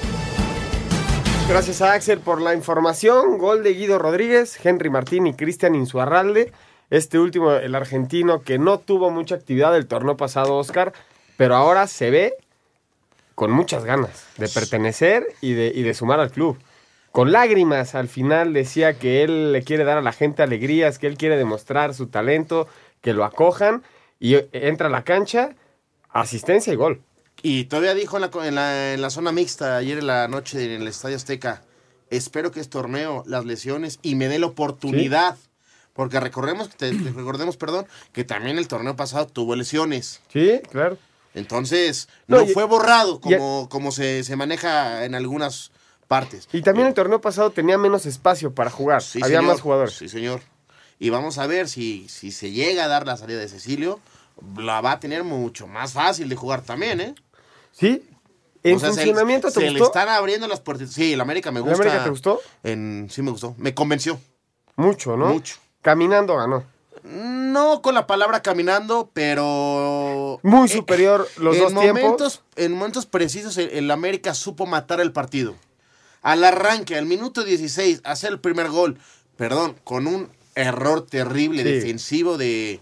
Gracias 1.49 1.81
a 1.81 1.93
Axel 1.93 2.19
por 2.19 2.43
la 2.43 2.55
información. 2.55 3.39
Gol 3.39 3.63
de 3.63 3.75
Guido 3.75 3.99
Rodríguez, 4.01 4.59
Henry 4.65 4.91
Martín 4.91 5.29
y 5.29 5.35
Cristian 5.35 5.77
Insuarralde. 5.77 6.53
Este 6.91 7.21
último, 7.21 7.53
el 7.53 7.77
argentino 7.77 8.43
que 8.43 8.59
no 8.59 8.79
tuvo 8.79 9.11
mucha 9.11 9.37
actividad 9.37 9.73
del 9.73 9.87
torneo 9.87 10.17
pasado, 10.17 10.57
Oscar, 10.57 10.93
pero 11.37 11.55
ahora 11.55 11.87
se 11.87 12.11
ve 12.11 12.35
con 13.37 13.53
muchas 13.53 13.85
ganas 13.85 14.27
de 14.39 14.49
pertenecer 14.49 15.27
y 15.41 15.53
de, 15.53 15.71
y 15.73 15.83
de 15.83 15.95
sumar 15.95 16.19
al 16.19 16.33
club. 16.33 16.59
con 17.13 17.33
lágrimas 17.33 17.95
al 17.95 18.09
final 18.09 18.53
decía 18.53 18.99
que 18.99 19.23
él 19.23 19.53
le 19.53 19.63
quiere 19.63 19.85
dar 19.85 19.99
a 19.99 20.03
la 20.03 20.13
gente 20.13 20.43
alegrías, 20.43 20.99
que 20.99 21.07
él 21.07 21.17
quiere 21.17 21.37
demostrar 21.37 21.95
su 21.95 22.09
talento, 22.09 22.67
que 23.01 23.13
lo 23.13 23.25
acojan 23.25 23.85
y 24.19 24.37
entra 24.53 24.89
a 24.89 24.91
la 24.91 25.03
cancha, 25.03 25.55
asistencia 26.11 26.73
y 26.73 26.77
gol. 26.77 27.06
Y 27.43 27.65
todavía 27.65 27.95
dijo 27.95 28.17
en 28.17 28.23
la, 28.23 28.47
en 28.49 28.55
la, 28.55 28.95
en 28.95 29.03
la 29.03 29.11
zona 29.11 29.31
mixta 29.33 29.77
ayer 29.77 29.99
en 29.99 30.07
la 30.07 30.27
noche 30.29 30.75
en 30.75 30.83
el 30.83 30.89
Estadio 30.89 31.17
Azteca, 31.17 31.63
espero 32.11 32.51
que 32.51 32.61
este 32.61 32.73
torneo, 32.73 33.23
las 33.27 33.45
lesiones 33.45 33.99
y 34.03 34.15
me 34.15 34.29
dé 34.29 34.39
la 34.39 34.47
oportunidad. 34.47 35.37
Porque 35.93 36.21
recordemos, 36.21 36.69
te- 36.71 36.93
te- 36.95 37.11
recordemos, 37.13 37.57
perdón, 37.57 37.87
que 38.13 38.23
también 38.25 38.59
el 38.59 38.69
torneo 38.69 38.97
pasado 38.97 39.27
tuvo 39.27 39.57
lesiones. 39.57 40.21
Sí, 40.31 40.61
claro. 40.71 40.99
Entonces, 41.35 42.09
No, 42.27 42.39
no, 42.39 42.43
y- 42.45 42.49
fue 42.53 42.65
borrado 42.65 43.17
y- 43.17 43.21
como, 43.21 43.69
como 43.71 43.93
se, 43.93 44.23
se 44.25 44.37
maneja 44.37 45.05
en 45.05 45.15
algunas 45.15 45.71
partes. 46.09 46.49
Y 46.53 46.63
también 46.63 46.87
el 46.89 46.95
torneo 46.95 47.21
pasado 47.21 47.51
tenía 47.51 47.79
menos 47.79 48.05
espacio 48.07 48.55
para 48.55 48.71
jugar, 48.71 49.03
Sí, 49.03 49.21
había 49.23 49.39
señor. 49.39 49.53
más 49.55 49.61
jugadores. 49.63 49.95
Sí, 49.95 50.09
señor. 50.09 50.41
Y 50.99 51.11
vamos 51.11 51.39
a 51.39 51.47
ver 51.47 51.69
si, 51.69 52.09
si 52.09 52.31
se 52.33 52.51
llega 52.53 52.85
a 52.85 52.89
dar 52.89 53.07
la 53.07 53.17
salida 53.17 53.39
de 53.39 53.49
Cecilio, 53.49 54.01
la 54.59 54.81
va 54.83 54.93
a 54.93 55.01
tener 55.01 55.25
mucho 55.25 55.67
más 55.67 55.93
fácil 55.95 56.29
de 56.29 56.37
jugar 56.37 56.61
también, 56.63 57.01
¿eh? 57.01 57.15
Sí. 57.79 58.03
¿En 58.63 58.77
O 58.77 58.79
sea, 58.81 58.89
se- 58.91 58.97
funcionamiento 58.97 59.51
se, 59.51 59.61
te 59.61 59.67
le 59.71 59.79
gustó? 59.79 59.87
están 59.87 60.09
abriendo 60.09 60.49
las 60.49 60.61
puertas. 60.61 60.91
Sí, 60.93 61.13
el 61.13 61.21
América 61.21 61.51
me 61.53 61.61
¿El 61.61 61.65
gusta. 61.67 61.83
América 61.83 62.05
te 62.05 62.11
gustó? 62.11 62.41
En, 62.65 63.09
sí, 63.11 63.23
me 63.23 63.31
gustó. 63.31 63.55
Me 63.59 63.75
convenció. 63.75 64.19
Mucho, 64.77 65.17
¿no? 65.17 65.27
Mucho. 65.29 65.57
Caminando 65.83 66.37
ganó. 66.37 66.65
No 67.05 67.83
con 67.83 67.95
la 67.95 68.07
palabra 68.09 68.43
caminando, 68.43 69.11
pero. 69.13 70.41
Muy 70.43 70.69
superior 70.69 71.29
los 71.37 71.57
en 71.57 71.63
dos 71.63 71.81
tiempos. 71.81 72.43
En 72.57 72.73
momentos 72.73 73.07
precisos, 73.07 73.57
el, 73.59 73.71
el 73.71 73.91
América 73.91 74.35
supo 74.35 74.67
matar 74.67 75.01
el 75.01 75.13
partido. 75.13 75.55
Al 76.23 76.43
arranque, 76.43 76.97
al 76.97 77.07
minuto 77.07 77.45
16, 77.45 78.01
hacer 78.05 78.33
el 78.33 78.41
primer 78.41 78.69
gol. 78.69 78.99
Perdón, 79.37 79.77
con 79.85 80.07
un 80.09 80.29
error 80.57 81.07
terrible 81.07 81.63
Sí. 81.63 81.69
defensivo 81.71 82.37
de, 82.37 82.81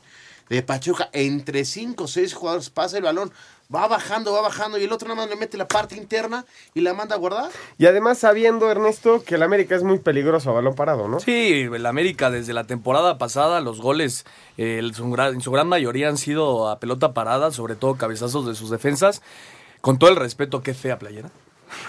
de 0.48 0.62
Pachuca. 0.62 1.10
Entre 1.12 1.66
5 1.66 2.04
o 2.04 2.08
6 2.08 2.32
jugadores 2.32 2.70
pasa 2.70 2.96
el 2.96 3.02
balón. 3.02 3.30
Va 3.72 3.86
bajando, 3.88 4.32
va 4.32 4.40
bajando. 4.42 4.78
Y 4.78 4.84
el 4.84 4.92
otro 4.92 5.08
nada 5.08 5.20
más 5.22 5.30
le 5.30 5.36
mete 5.36 5.56
la 5.56 5.68
parte 5.68 5.96
interna 5.96 6.44
y 6.74 6.80
la 6.80 6.94
manda 6.94 7.14
a 7.14 7.18
guardar. 7.18 7.50
Y 7.78 7.86
además 7.86 8.18
sabiendo, 8.18 8.70
Ernesto, 8.70 9.22
que 9.24 9.36
el 9.36 9.42
América 9.42 9.74
es 9.76 9.82
muy 9.82 9.98
peligroso 9.98 10.50
a 10.50 10.54
balón 10.54 10.74
parado, 10.74 11.08
¿no? 11.08 11.20
Sí, 11.20 11.68
el 11.72 11.86
América 11.86 12.30
desde 12.30 12.52
la 12.52 12.64
temporada 12.64 13.18
pasada, 13.18 13.60
los 13.60 13.80
goles 13.80 14.24
eh, 14.58 14.78
en 14.82 14.94
su 14.94 15.10
gran- 15.10 15.34
en 15.34 15.40
su 15.40 15.50
gran 15.50 15.68
mayoría 15.68 16.08
han 16.08 16.18
sido 16.18 16.68
a 16.68 16.78
pelota 16.78 17.12
parada, 17.14 17.50
sobre 17.52 17.74
todo 17.76 17.94
cabezazos 17.96 18.46
de 18.46 18.54
sus 18.54 18.70
defensas. 18.70 19.22
Con 19.80 19.98
todo 19.98 20.10
el 20.10 20.16
respeto, 20.16 20.62
qué 20.62 20.72
fea 20.72 20.98
playera. 20.98 21.30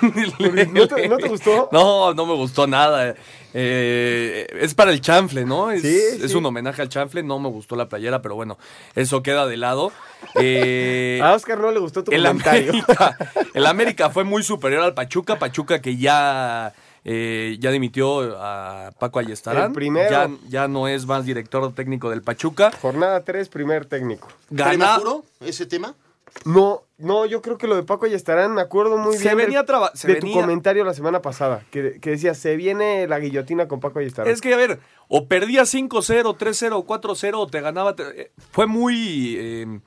¿No 0.72 0.88
te, 0.88 1.08
no 1.08 1.18
te 1.18 1.28
gustó? 1.28 1.70
No, 1.72 2.14
no 2.14 2.26
me 2.26 2.34
gustó 2.34 2.68
nada. 2.68 3.16
Eh, 3.58 4.48
es 4.60 4.74
para 4.74 4.92
el 4.92 5.00
chanfle, 5.00 5.46
¿no? 5.46 5.72
Es, 5.72 5.82
Sí, 5.82 5.98
es 6.22 6.34
un 6.36 6.46
homenaje 6.46 6.82
al 6.82 6.90
chanfle. 6.90 7.24
No 7.24 7.40
me 7.40 7.48
gustó 7.50 7.76
la 7.78 7.88
playera, 7.88 8.22
pero 8.22 8.36
bueno, 8.36 8.58
eso 8.96 9.24
queda 9.24 9.48
de 9.48 9.56
lado. 9.58 9.92
Eh, 10.36 11.22
A 11.24 11.34
Oscar 11.34 11.58
no 11.60 11.72
le 11.72 11.80
gustó 11.80 12.04
tu 12.04 12.12
el 12.12 12.24
comentario. 12.26 12.72
América, 12.72 13.18
el 13.54 13.66
América 13.66 14.10
fue 14.10 14.24
muy 14.26 14.44
superior 14.44 14.84
al 14.84 14.94
Pachuca. 14.94 15.40
Pachuca 15.40 15.82
que 15.82 15.96
ya, 15.96 16.74
eh, 17.06 17.56
ya 17.60 17.72
dimitió 17.72 18.36
a 18.38 18.92
Paco 19.00 19.20
Ayestarán. 19.20 19.68
El 19.68 19.72
primero. 19.72 20.10
Ya, 20.10 20.30
ya 20.50 20.68
no 20.68 20.90
es 20.90 21.06
más 21.06 21.24
director 21.26 21.74
técnico 21.74 22.10
del 22.10 22.22
Pachuca. 22.24 22.72
Jornada 22.82 23.24
3, 23.24 23.48
primer 23.48 23.86
técnico. 23.86 24.28
Gana, 24.50 24.70
¿Prematuro 24.72 25.24
ese 25.40 25.66
tema? 25.66 25.96
No, 26.44 26.84
no, 26.98 27.26
yo 27.26 27.42
creo 27.42 27.58
que 27.58 27.66
lo 27.68 27.76
de 27.76 27.84
Paco 27.84 28.06
Ayestarán, 28.06 28.54
me 28.54 28.62
acuerdo 28.62 28.98
muy 28.98 29.14
Se 29.16 29.24
bien 29.24 29.38
del- 29.38 29.46
venía 29.48 29.66
traba- 29.66 29.92
se 29.96 30.08
de 30.08 30.16
tu 30.16 30.28
venía- 30.28 30.42
comentario 30.42 30.84
la 30.84 30.94
semana 30.94 31.22
pasada, 31.22 31.64
que, 31.72 32.00
que 32.00 32.12
decía, 32.12 32.34
se 32.36 32.56
viene 32.56 33.08
la 33.08 33.20
guillotina 33.20 33.68
con 33.68 33.80
Paco 33.80 34.00
Ayestarán. 34.00 34.32
Es 34.32 34.42
que, 34.42 34.54
a 34.54 34.58
ver, 34.58 34.80
o 35.08 35.28
perdía 35.28 35.66
5-0, 35.66 36.36
3-0, 36.38 36.84
4-0, 36.86 37.40
o 37.40 37.48
te 37.48 37.62
ganaba. 37.62 37.96
te- 37.96 38.22
eh, 38.22 38.32
Fue 38.52 38.68
muy. 38.68 39.36
eh, 39.40 39.80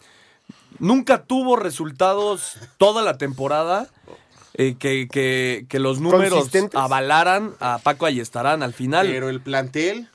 nunca 0.79 1.25
tuvo 1.25 1.57
resultados 1.57 2.57
toda 2.79 3.03
la 3.03 3.19
temporada. 3.19 3.89
eh, 4.61 4.75
que, 4.77 5.07
que- 5.09 5.67
que 5.69 5.79
los 5.79 6.01
números 6.01 6.51
avalaran 6.75 7.55
a 7.61 7.79
Paco 7.79 8.07
Ayestarán 8.07 8.65
al 8.65 8.73
final. 8.73 9.07
Pero 9.07 9.29
el 9.29 9.41
plantel. 9.41 10.09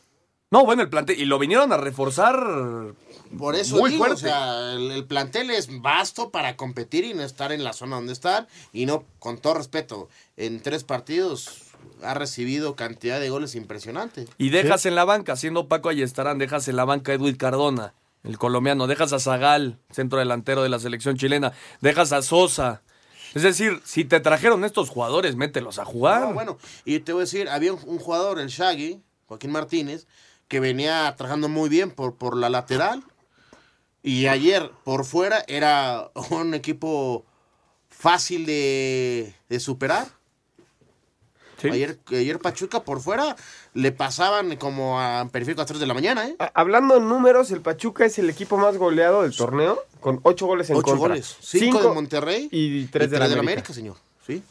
No, 0.54 0.66
bueno, 0.66 0.84
el 0.84 0.90
plantel. 0.90 1.20
Y 1.20 1.26
lo 1.26 1.40
vinieron 1.40 1.74
a 1.74 1.78
reforzar. 1.78 2.36
Por 3.38 3.56
eso 3.56 3.78
Muy 3.78 3.90
digo, 3.90 4.06
fuerte. 4.06 4.26
o 4.26 4.30
sea, 4.30 4.74
el, 4.74 4.92
el 4.92 5.06
plantel 5.06 5.50
es 5.50 5.82
vasto 5.82 6.30
para 6.30 6.56
competir 6.56 7.04
y 7.06 7.16
no 7.16 7.24
estar 7.24 7.52
en 7.52 7.64
la 7.64 7.74
zona 7.74 7.96
donde 7.96 8.14
están. 8.14 8.48
Y 8.72 8.86
no, 8.86 9.04
con 9.18 9.40
todo 9.40 9.56
respeto, 9.56 10.10
en 10.38 10.62
tres 10.62 10.84
partidos 10.84 11.64
ha 12.04 12.14
recibido 12.14 12.76
cantidad 12.76 13.20
de 13.20 13.30
goles 13.30 13.56
impresionante. 13.56 14.28
Y 14.38 14.52
dejas 14.52 14.86
en 14.86 14.94
la 14.94 15.04
banca, 15.06 15.36
siendo 15.36 15.68
Paco 15.68 15.90
Ayestarán, 15.90 16.38
dejas 16.38 16.68
en 16.68 16.76
la 16.76 16.86
banca 16.86 17.12
a 17.12 17.16
Edwin 17.16 17.36
Cardona, 17.36 17.94
el 18.24 18.38
colombiano, 18.38 18.86
dejas 18.88 19.12
a 19.14 19.20
Zagal, 19.20 19.80
centro 19.90 20.20
delantero 20.20 20.62
de 20.62 20.70
la 20.70 20.78
selección 20.80 21.18
chilena, 21.18 21.54
dejas 21.82 22.12
a 22.12 22.22
Sosa. 22.22 22.84
Es 23.34 23.42
decir, 23.42 23.82
si 23.84 24.06
te 24.06 24.20
trajeron 24.20 24.64
estos 24.64 24.90
jugadores, 24.90 25.36
mételos 25.36 25.80
a 25.80 25.86
jugar. 25.86 26.22
No, 26.22 26.34
bueno, 26.34 26.58
y 26.86 27.00
te 27.00 27.14
voy 27.14 27.22
a 27.22 27.26
decir, 27.26 27.50
había 27.50 27.74
un, 27.74 27.80
un 27.86 27.98
jugador, 27.98 28.40
el 28.40 28.50
Shaggy, 28.50 29.02
Joaquín 29.26 29.52
Martínez, 29.52 30.06
que 30.54 30.60
venía 30.60 31.12
trabajando 31.18 31.50
muy 31.50 31.68
bien 31.68 31.90
por, 31.90 32.14
por 32.14 32.38
la 32.38 32.48
lateral. 32.48 33.04
Y 34.04 34.28
ayer, 34.28 34.70
por 34.84 35.04
fuera, 35.04 35.44
era 35.48 36.12
un 36.30 36.54
equipo 36.54 37.26
fácil 37.90 38.46
de, 38.46 39.34
de 39.50 39.60
superar. 39.60 40.06
Sí. 41.60 41.70
Ayer, 41.70 41.98
ayer 42.12 42.38
Pachuca 42.38 42.84
por 42.84 43.00
fuera 43.02 43.36
le 43.74 43.92
pasaban 43.92 44.56
como 44.58 45.02
a 45.02 45.28
periférico 45.32 45.64
a 45.64 45.66
3 45.66 45.80
de 45.80 45.88
la 45.88 45.96
mañana, 45.96 46.28
¿eh? 46.28 46.36
Hablando 46.54 46.98
en 46.98 47.10
números, 47.10 47.50
el 47.50 47.62
Pachuca 47.62 48.06
es 48.06 48.20
el 48.20 48.30
equipo 48.30 48.56
más 48.58 48.78
goleado 48.78 49.24
del 49.24 49.36
torneo, 49.36 49.80
con 50.02 50.20
ocho 50.22 50.46
goles 50.46 50.70
en 50.70 50.76
Ocho 50.76 50.84
contra. 50.92 51.08
goles. 51.08 51.36
Cinco, 51.42 51.82
de 51.82 51.96
Monterrey 51.96 52.48
y 52.52 52.86
tres 52.88 53.10
de 53.10 53.18
la 53.18 53.26
América. 53.26 53.74
señor. 53.74 53.96
Sí. 54.28 54.44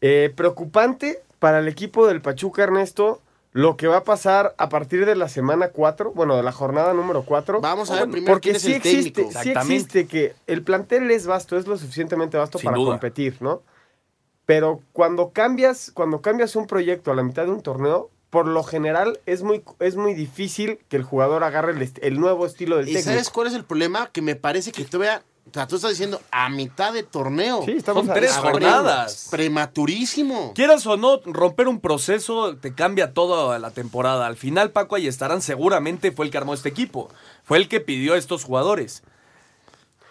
Eh, 0.00 0.32
preocupante 0.34 1.20
para 1.40 1.58
el 1.58 1.68
equipo 1.68 2.06
del 2.06 2.22
Pachuca, 2.22 2.62
Ernesto, 2.62 3.20
lo 3.54 3.76
que 3.76 3.86
va 3.86 3.98
a 3.98 4.04
pasar 4.04 4.52
a 4.58 4.68
partir 4.68 5.06
de 5.06 5.14
la 5.14 5.28
semana 5.28 5.68
4, 5.68 6.10
bueno, 6.12 6.36
de 6.36 6.42
la 6.42 6.50
jornada 6.50 6.92
número 6.92 7.22
4. 7.22 7.60
Vamos 7.60 7.88
a 7.92 7.94
ver 7.94 8.10
primero 8.10 8.32
Porque 8.32 8.50
quién 8.50 8.56
es 8.56 8.62
sí 8.62 8.70
el 8.72 8.76
existe, 8.78 9.10
técnico. 9.12 9.30
sí 9.30 9.38
Exactamente. 9.50 9.74
existe 9.74 10.06
que 10.08 10.34
el 10.48 10.62
plantel 10.62 11.08
es 11.12 11.26
vasto, 11.28 11.56
es 11.56 11.68
lo 11.68 11.78
suficientemente 11.78 12.36
vasto 12.36 12.58
Sin 12.58 12.64
para 12.66 12.76
duda. 12.76 12.90
competir, 12.90 13.36
¿no? 13.40 13.62
Pero 14.44 14.82
cuando 14.92 15.30
cambias, 15.30 15.92
cuando 15.94 16.20
cambias 16.20 16.56
un 16.56 16.66
proyecto 16.66 17.12
a 17.12 17.14
la 17.14 17.22
mitad 17.22 17.44
de 17.44 17.52
un 17.52 17.62
torneo, 17.62 18.10
por 18.28 18.48
lo 18.48 18.64
general 18.64 19.20
es 19.24 19.44
muy, 19.44 19.62
es 19.78 19.94
muy 19.94 20.14
difícil 20.14 20.80
que 20.88 20.96
el 20.96 21.04
jugador 21.04 21.44
agarre 21.44 21.74
el, 22.02 22.20
nuevo 22.20 22.46
estilo 22.46 22.76
del 22.78 22.88
¿Y 22.88 22.94
técnico. 22.94 23.10
sabes 23.10 23.30
cuál 23.30 23.46
es 23.46 23.54
el 23.54 23.64
problema? 23.64 24.10
Que 24.12 24.20
me 24.20 24.34
parece 24.34 24.72
que 24.72 24.84
todavía... 24.84 25.22
O 25.54 25.56
sea, 25.56 25.68
tú 25.68 25.76
estás 25.76 25.90
diciendo 25.92 26.20
a 26.32 26.48
mitad 26.48 26.92
de 26.92 27.04
torneo. 27.04 27.62
Sí, 27.64 27.70
estamos 27.76 28.06
Son 28.06 28.14
tres 28.14 28.32
a- 28.36 28.40
jornadas. 28.40 29.28
Prematurísimo. 29.30 30.52
Quieras 30.52 30.84
o 30.88 30.96
no, 30.96 31.20
romper 31.24 31.68
un 31.68 31.78
proceso 31.78 32.56
te 32.56 32.74
cambia 32.74 33.12
toda 33.14 33.56
la 33.60 33.70
temporada. 33.70 34.26
Al 34.26 34.36
final, 34.36 34.72
Paco 34.72 34.96
Ayestarán 34.96 35.42
seguramente 35.42 36.10
fue 36.10 36.24
el 36.26 36.32
que 36.32 36.38
armó 36.38 36.54
este 36.54 36.68
equipo. 36.70 37.08
Fue 37.44 37.56
el 37.58 37.68
que 37.68 37.78
pidió 37.78 38.14
a 38.14 38.18
estos 38.18 38.42
jugadores. 38.42 39.04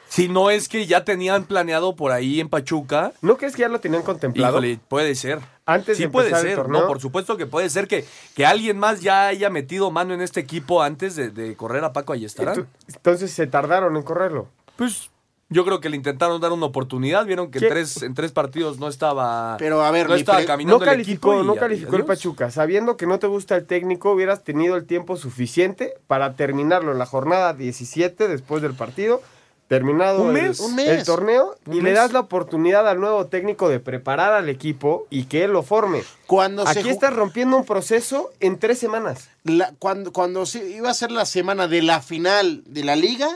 Si 0.07 0.29
no 0.29 0.49
es 0.49 0.69
que 0.69 0.85
ya 0.85 1.03
tenían 1.03 1.43
planeado 1.43 1.97
por 1.97 2.13
ahí 2.13 2.39
en 2.39 2.47
Pachuca. 2.47 3.11
¿No 3.21 3.35
crees 3.35 3.53
que 3.55 3.63
ya 3.63 3.67
lo 3.67 3.81
tenían 3.81 4.03
contemplado? 4.03 4.53
Híjole, 4.59 4.79
puede 4.87 5.13
ser. 5.15 5.39
Antes 5.65 5.97
sí 5.97 6.03
de 6.03 6.09
puede 6.09 6.29
el 6.29 6.35
ser. 6.37 6.55
torneo. 6.55 6.81
No, 6.83 6.87
por 6.87 7.01
supuesto 7.01 7.35
que 7.35 7.47
puede 7.47 7.69
ser 7.69 7.89
que, 7.89 8.05
que 8.33 8.45
alguien 8.45 8.77
más 8.79 9.01
ya 9.01 9.27
haya 9.27 9.49
metido 9.49 9.91
mano 9.91 10.13
en 10.13 10.21
este 10.21 10.39
equipo 10.39 10.81
antes 10.83 11.17
de, 11.17 11.31
de 11.31 11.55
correr 11.57 11.83
a 11.83 11.91
Paco 11.91 12.13
Ayestarán. 12.13 12.55
Ento- 12.55 12.67
Entonces 12.95 13.31
se 13.31 13.45
tardaron 13.47 13.97
en 13.97 14.03
correrlo. 14.03 14.47
Pues 14.75 15.09
yo 15.53 15.63
creo 15.65 15.79
que 15.79 15.89
le 15.89 15.95
intentaron 15.95 16.41
dar 16.41 16.51
una 16.51 16.65
oportunidad. 16.65 17.25
Vieron 17.25 17.49
que 17.51 17.59
en 17.59 17.69
tres, 17.69 18.01
en 18.03 18.13
tres 18.13 18.31
partidos 18.31 18.79
no 18.79 18.87
estaba. 18.87 19.55
Pero, 19.59 19.83
a 19.83 19.91
ver, 19.91 20.09
no 20.09 20.15
estaba 20.15 20.43
caminando 20.45 20.79
No 20.79 20.83
el 20.83 20.89
calificó, 20.89 21.33
equipo 21.33 21.43
y 21.43 21.47
no 21.47 21.55
calificó 21.55 21.95
el. 21.95 22.05
Pachuca. 22.05 22.51
Sabiendo 22.51 22.97
que 22.97 23.05
no 23.07 23.19
te 23.19 23.27
gusta 23.27 23.55
el 23.55 23.65
técnico, 23.65 24.11
hubieras 24.11 24.43
tenido 24.43 24.75
el 24.75 24.85
tiempo 24.85 25.15
suficiente 25.15 25.93
para 26.07 26.33
terminarlo 26.35 26.91
en 26.91 26.97
la 26.99 27.05
jornada 27.05 27.53
17 27.53 28.27
después 28.27 28.61
del 28.61 28.73
partido. 28.73 29.21
Terminado 29.69 30.21
Un 30.23 30.35
el- 30.35 30.43
mes. 30.49 30.59
Un 30.59 30.75
mes. 30.75 30.87
el 30.89 31.05
torneo 31.05 31.55
y 31.71 31.81
le 31.81 31.93
das 31.93 32.11
la 32.11 32.19
oportunidad 32.19 32.87
al 32.87 32.99
nuevo 32.99 33.25
técnico 33.27 33.69
de 33.69 33.79
preparar 33.79 34.33
al 34.33 34.49
equipo 34.49 35.07
y 35.09 35.23
que 35.23 35.45
él 35.45 35.51
lo 35.53 35.63
forme. 35.63 36.03
Cuando 36.27 36.67
Aquí 36.67 36.89
estás 36.89 37.13
rompiendo 37.15 37.55
un 37.57 37.65
proceso 37.65 38.31
en 38.41 38.59
tres 38.59 38.77
semanas. 38.77 39.29
la- 39.45 39.73
cuando, 39.79 40.11
cuando 40.11 40.45
se 40.45 40.69
iba 40.69 40.89
a 40.89 40.93
ser 40.93 41.11
la 41.11 41.25
semana 41.25 41.67
de 41.67 41.81
la 41.81 42.01
final 42.01 42.61
de 42.67 42.83
la 42.83 42.95
liga, 42.97 43.29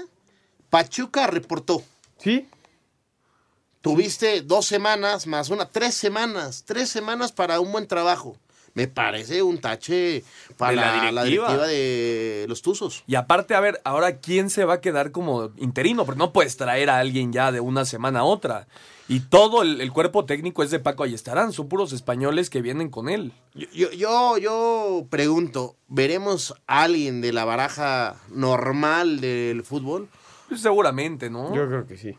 Pachuca 0.70 1.28
reportó. 1.28 1.82
¿Sí? 2.28 2.46
Tuviste 3.80 4.42
dos 4.42 4.66
semanas 4.66 5.28
más 5.28 5.50
una, 5.50 5.70
tres 5.70 5.96
semanas, 5.96 6.66
tres 6.68 6.90
semanas 6.90 7.32
para 7.32 7.62
un 7.62 7.72
buen 7.72 7.88
trabajo. 7.88 8.36
me 8.74 8.90
parece 8.90 9.42
un 9.42 9.60
tache 9.60 10.26
para 10.58 10.74
la 10.74 10.94
directiva. 10.94 11.24
directiva 11.24 11.68
de 11.68 12.46
los 12.50 12.62
Tuzos. 12.62 13.06
Y 13.08 13.16
aparte, 13.16 13.56
a 13.56 13.62
ver, 13.62 13.80
ahora 13.86 14.18
quién 14.18 14.50
se 14.50 14.66
va 14.66 14.74
a 14.74 14.82
quedar 14.82 15.12
como 15.12 15.52
interino, 15.56 16.06
porque 16.06 16.20
no 16.20 16.34
puedes 16.34 16.58
traer 16.58 16.90
a 16.90 17.00
alguien 17.00 17.32
ya 17.32 17.54
de 17.54 17.62
una 17.62 17.86
semana 17.86 18.20
a 18.20 18.24
otra. 18.26 18.68
Y 19.08 19.22
todo 19.22 19.62
el, 19.62 19.80
el 19.80 19.94
cuerpo 19.94 20.26
técnico 20.26 20.64
es 20.64 20.70
de 20.70 20.80
Paco 20.80 21.04
Ayestarán, 21.04 21.54
son 21.54 21.70
puros 21.70 21.94
españoles 21.94 22.50
que 22.50 22.62
vienen 22.62 22.90
con 22.90 23.08
él. 23.08 23.32
Yo, 23.56 23.68
yo, 23.74 23.92
yo, 23.94 24.38
yo 24.38 25.08
pregunto, 25.10 25.78
¿veremos 25.88 26.54
a 26.68 26.84
alguien 26.84 27.22
de 27.22 27.32
la 27.32 27.46
baraja 27.46 28.18
normal 28.30 29.22
del 29.22 29.64
fútbol? 29.64 30.10
Pues 30.48 30.62
seguramente, 30.62 31.30
¿no? 31.30 31.54
Yo 31.54 31.68
creo 31.68 31.86
que 31.88 31.98
sí. 31.98 32.16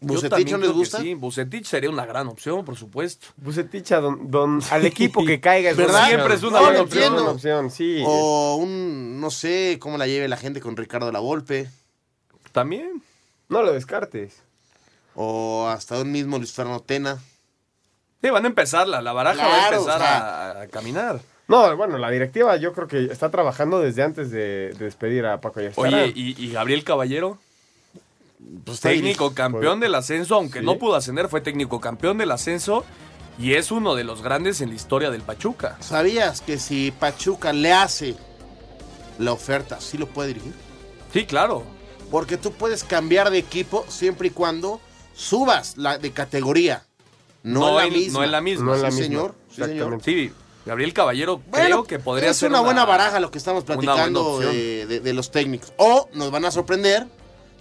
Yo 0.00 0.08
¿Bucetich 0.08 0.30
también 0.30 0.50
no 0.50 0.56
les 0.58 0.64
creo 0.66 0.72
que 0.72 0.78
gusta? 0.78 1.00
Sí, 1.00 1.14
Bucetich 1.14 1.64
sería 1.66 1.88
una 1.88 2.04
gran 2.04 2.26
opción, 2.26 2.64
por 2.64 2.76
supuesto. 2.76 3.28
Bucetich 3.36 3.92
a 3.92 4.00
don, 4.00 4.30
don- 4.30 4.60
al 4.70 4.84
equipo 4.84 5.24
que 5.24 5.40
caiga 5.40 5.70
es 5.70 5.76
¿Verdad? 5.76 6.06
Siempre 6.08 6.34
es 6.34 6.42
una 6.42 6.58
No, 6.58 6.64
buena 6.66 6.80
opción. 6.82 7.12
una 7.14 7.30
opción, 7.30 7.70
sí. 7.70 8.02
O 8.06 8.56
un, 8.56 9.20
no 9.20 9.30
sé, 9.30 9.78
cómo 9.80 9.96
la 9.96 10.06
lleve 10.06 10.28
la 10.28 10.36
gente 10.36 10.60
con 10.60 10.76
Ricardo 10.76 11.10
Lavolpe. 11.10 11.70
También. 12.52 13.02
No 13.48 13.62
lo 13.62 13.72
descartes. 13.72 14.42
O 15.14 15.68
hasta 15.68 16.00
un 16.00 16.10
mismo 16.12 16.38
Luis 16.38 16.52
Fernando 16.52 16.80
Tena. 16.82 17.18
Sí, 18.20 18.30
van 18.30 18.44
a 18.44 18.48
empezar, 18.48 18.88
la, 18.88 19.00
la 19.00 19.12
baraja 19.12 19.46
va 19.46 19.54
a 19.54 19.68
empezar 19.68 19.80
o 19.96 19.98
sea, 19.98 20.50
a, 20.50 20.60
a 20.62 20.66
caminar. 20.68 21.20
No, 21.46 21.76
bueno, 21.76 21.98
la 21.98 22.10
directiva 22.10 22.56
yo 22.56 22.72
creo 22.72 22.88
que 22.88 23.04
está 23.04 23.30
trabajando 23.30 23.78
desde 23.80 24.02
antes 24.02 24.30
de, 24.30 24.72
de 24.72 24.84
despedir 24.84 25.26
a 25.26 25.40
Paco 25.40 25.60
Ayestarán. 25.60 25.92
Oye, 25.94 26.12
¿y, 26.14 26.42
y 26.42 26.52
Gabriel 26.52 26.84
Caballero? 26.84 27.38
Pues 28.64 28.80
técnico 28.80 29.34
campeón 29.34 29.80
del 29.80 29.94
ascenso, 29.94 30.34
aunque 30.36 30.60
Sí. 30.60 30.64
no 30.64 30.78
pudo 30.78 30.96
ascender, 30.96 31.28
fue 31.28 31.40
técnico 31.40 31.80
campeón 31.80 32.18
del 32.18 32.30
ascenso 32.30 32.84
y 33.38 33.54
es 33.54 33.70
uno 33.70 33.94
de 33.94 34.04
los 34.04 34.22
grandes 34.22 34.60
en 34.60 34.70
la 34.70 34.74
historia 34.74 35.10
del 35.10 35.22
Pachuca. 35.22 35.76
¿Sabías 35.80 36.40
que 36.40 36.58
si 36.58 36.90
Pachuca 36.92 37.52
le 37.52 37.72
hace 37.72 38.14
la 39.18 39.32
oferta, 39.32 39.80
sí 39.80 39.98
lo 39.98 40.06
puede 40.06 40.28
dirigir? 40.28 40.52
Sí, 41.12 41.24
claro. 41.26 41.64
Porque 42.10 42.36
tú 42.36 42.52
puedes 42.52 42.84
cambiar 42.84 43.30
de 43.30 43.38
equipo 43.38 43.84
siempre 43.88 44.28
y 44.28 44.30
cuando 44.30 44.80
subas 45.14 45.76
la 45.76 45.98
de 45.98 46.10
categoría. 46.12 46.84
No, 47.42 47.60
No 47.60 47.80
en 47.80 47.86
la 47.90 47.90
misma. 47.96 48.18
no 48.18 48.24
en 48.24 48.32
la 48.32 48.40
misma. 48.40 48.64
No 48.66 48.74
en 48.76 48.82
la 48.82 48.90
Sí, 48.90 48.96
misma. 49.00 49.06
señor. 49.16 49.34
Sí, 49.50 49.62
señor. 49.62 50.00
Sí, 50.02 50.32
Gabriel 50.66 50.92
Caballero 50.94 51.42
Bueno, 51.50 51.64
creo 51.66 51.84
que 51.84 51.98
podría 51.98 52.30
es 52.30 52.36
ser 52.38 52.48
una, 52.50 52.60
buena 52.60 52.84
baraja 52.84 53.20
lo 53.20 53.30
que 53.30 53.38
estamos 53.38 53.64
platicando 53.64 54.40
de, 54.40 54.86
de- 54.86 55.00
de 55.00 55.12
los 55.12 55.30
técnicos. 55.30 55.72
O 55.76 56.08
nos 56.14 56.30
van 56.30 56.44
a 56.46 56.50
sorprender 56.50 57.06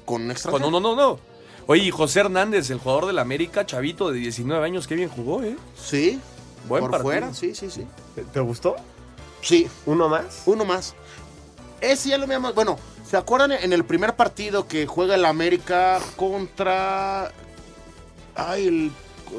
con 0.05 0.21
un 0.21 0.27
Con 0.27 0.31
extranjero. 0.31 0.67
uno, 0.69 0.79
no, 0.79 0.95
no. 0.95 1.19
Oye, 1.67 1.83
y 1.83 1.91
José 1.91 2.21
Hernández, 2.21 2.69
el 2.69 2.79
jugador 2.79 3.05
del 3.07 3.19
América, 3.19 3.65
chavito 3.65 4.11
de 4.11 4.19
19 4.19 4.65
años, 4.65 4.87
qué 4.87 4.95
bien 4.95 5.09
jugó, 5.09 5.43
¿eh? 5.43 5.55
Sí, 5.81 6.19
Buen 6.67 6.81
por 6.81 6.91
partido. 6.91 7.03
fuera, 7.11 7.33
sí, 7.33 7.53
sí, 7.55 7.69
sí. 7.69 7.85
¿Te, 8.15 8.23
te 8.23 8.39
gustó? 8.39 8.75
Sí, 9.41 9.67
¿Uno 9.85 10.07
más? 10.09 10.43
uno 10.45 10.63
más. 10.65 10.93
Ese 11.81 12.09
ya 12.09 12.17
lo 12.17 12.23
habíamos. 12.25 12.55
Bueno, 12.55 12.77
¿se 13.09 13.17
acuerdan 13.17 13.51
en 13.51 13.73
el 13.73 13.83
primer 13.83 14.15
partido 14.15 14.67
que 14.67 14.87
juega 14.87 15.15
el 15.15 15.25
América 15.25 15.99
contra. 16.15 17.31
Ay, 18.35 18.67
el- 18.67 18.91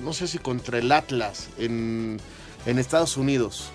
no 0.02 0.12
sé 0.12 0.26
si 0.28 0.38
contra 0.38 0.78
el 0.78 0.90
Atlas 0.92 1.48
en, 1.58 2.20
en 2.66 2.78
Estados 2.78 3.16
Unidos? 3.16 3.70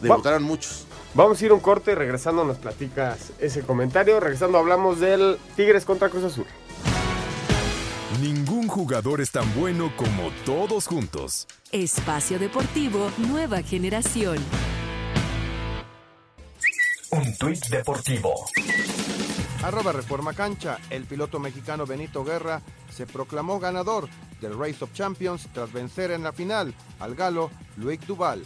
Debutaron 0.00 0.42
muchos. 0.42 0.86
Vamos 1.14 1.40
a 1.40 1.44
ir 1.46 1.50
a 1.50 1.54
un 1.54 1.60
corte 1.60 1.94
regresando 1.94 2.44
nos 2.44 2.58
platicas 2.58 3.32
ese 3.40 3.62
comentario. 3.62 4.20
Regresando 4.20 4.58
hablamos 4.58 5.00
del 5.00 5.38
Tigres 5.56 5.84
contra 5.84 6.10
Cruz 6.10 6.24
Azul. 6.24 6.46
Ningún 8.20 8.68
jugador 8.68 9.20
es 9.20 9.30
tan 9.30 9.52
bueno 9.54 9.92
como 9.96 10.30
todos 10.44 10.86
juntos. 10.86 11.46
Espacio 11.72 12.38
Deportivo 12.38 13.10
Nueva 13.18 13.62
Generación. 13.62 14.38
Un 17.10 17.36
tuit 17.36 17.64
deportivo. 17.68 18.34
Arroba 19.66 19.90
Reforma 19.90 20.32
Cancha, 20.32 20.78
el 20.90 21.06
piloto 21.06 21.40
mexicano 21.40 21.86
Benito 21.86 22.22
Guerra 22.22 22.62
se 22.88 23.04
proclamó 23.04 23.58
ganador 23.58 24.08
del 24.40 24.56
Race 24.56 24.84
of 24.84 24.92
Champions 24.92 25.48
tras 25.52 25.72
vencer 25.72 26.12
en 26.12 26.22
la 26.22 26.32
final 26.32 26.72
al 27.00 27.16
galo 27.16 27.50
Luis 27.76 27.98
Duval. 28.06 28.44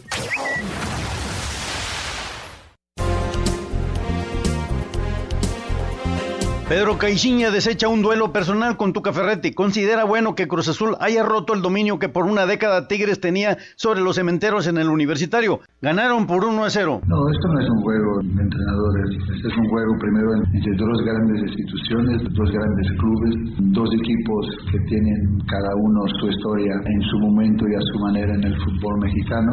Pedro 6.71 6.95
Caixinha 6.95 7.51
desecha 7.51 7.91
un 7.91 8.01
duelo 8.01 8.31
personal 8.31 8.77
con 8.77 8.93
Tuca 8.93 9.11
Ferretti. 9.11 9.51
Considera 9.51 10.05
bueno 10.05 10.35
que 10.35 10.47
Cruz 10.47 10.69
Azul 10.69 10.95
haya 11.01 11.21
roto 11.21 11.51
el 11.53 11.61
dominio 11.61 11.99
que 11.99 12.07
por 12.07 12.23
una 12.23 12.45
década 12.45 12.87
Tigres 12.87 13.19
tenía 13.19 13.57
sobre 13.75 13.99
los 13.99 14.15
cementeros 14.15 14.67
en 14.67 14.77
el 14.77 14.87
universitario. 14.87 15.59
Ganaron 15.81 16.25
por 16.27 16.45
1 16.45 16.63
a 16.63 16.69
0. 16.69 17.01
No, 17.11 17.17
esto 17.27 17.47
no 17.51 17.59
es 17.59 17.67
un 17.67 17.81
juego 17.83 18.11
de 18.23 18.41
entrenadores. 18.41 19.09
Este 19.35 19.47
es 19.51 19.57
un 19.57 19.67
juego 19.67 19.91
primero 19.99 20.31
entre 20.31 20.71
dos 20.79 20.97
grandes 21.03 21.43
instituciones, 21.43 22.23
dos 22.39 22.49
grandes 22.55 22.87
clubes, 23.03 23.35
dos 23.75 23.89
equipos 23.91 24.47
que 24.71 24.79
tienen 24.87 25.43
cada 25.51 25.75
uno 25.75 26.07
su 26.23 26.31
historia 26.31 26.71
en 26.87 27.01
su 27.01 27.19
momento 27.19 27.67
y 27.67 27.75
a 27.75 27.83
su 27.83 27.99
manera 27.99 28.31
en 28.31 28.43
el 28.47 28.55
fútbol 28.63 28.95
mexicano. 29.03 29.51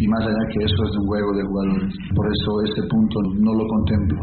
Y 0.00 0.06
más 0.06 0.20
allá 0.20 0.44
que 0.52 0.64
eso 0.68 0.84
es 0.84 0.92
un 1.00 1.06
juego 1.06 1.32
de 1.32 1.44
jugadores. 1.48 1.94
Por 2.12 2.26
eso 2.28 2.50
este 2.68 2.82
punto 2.92 3.16
no 3.40 3.54
lo 3.56 3.64
contemplo. 3.64 4.20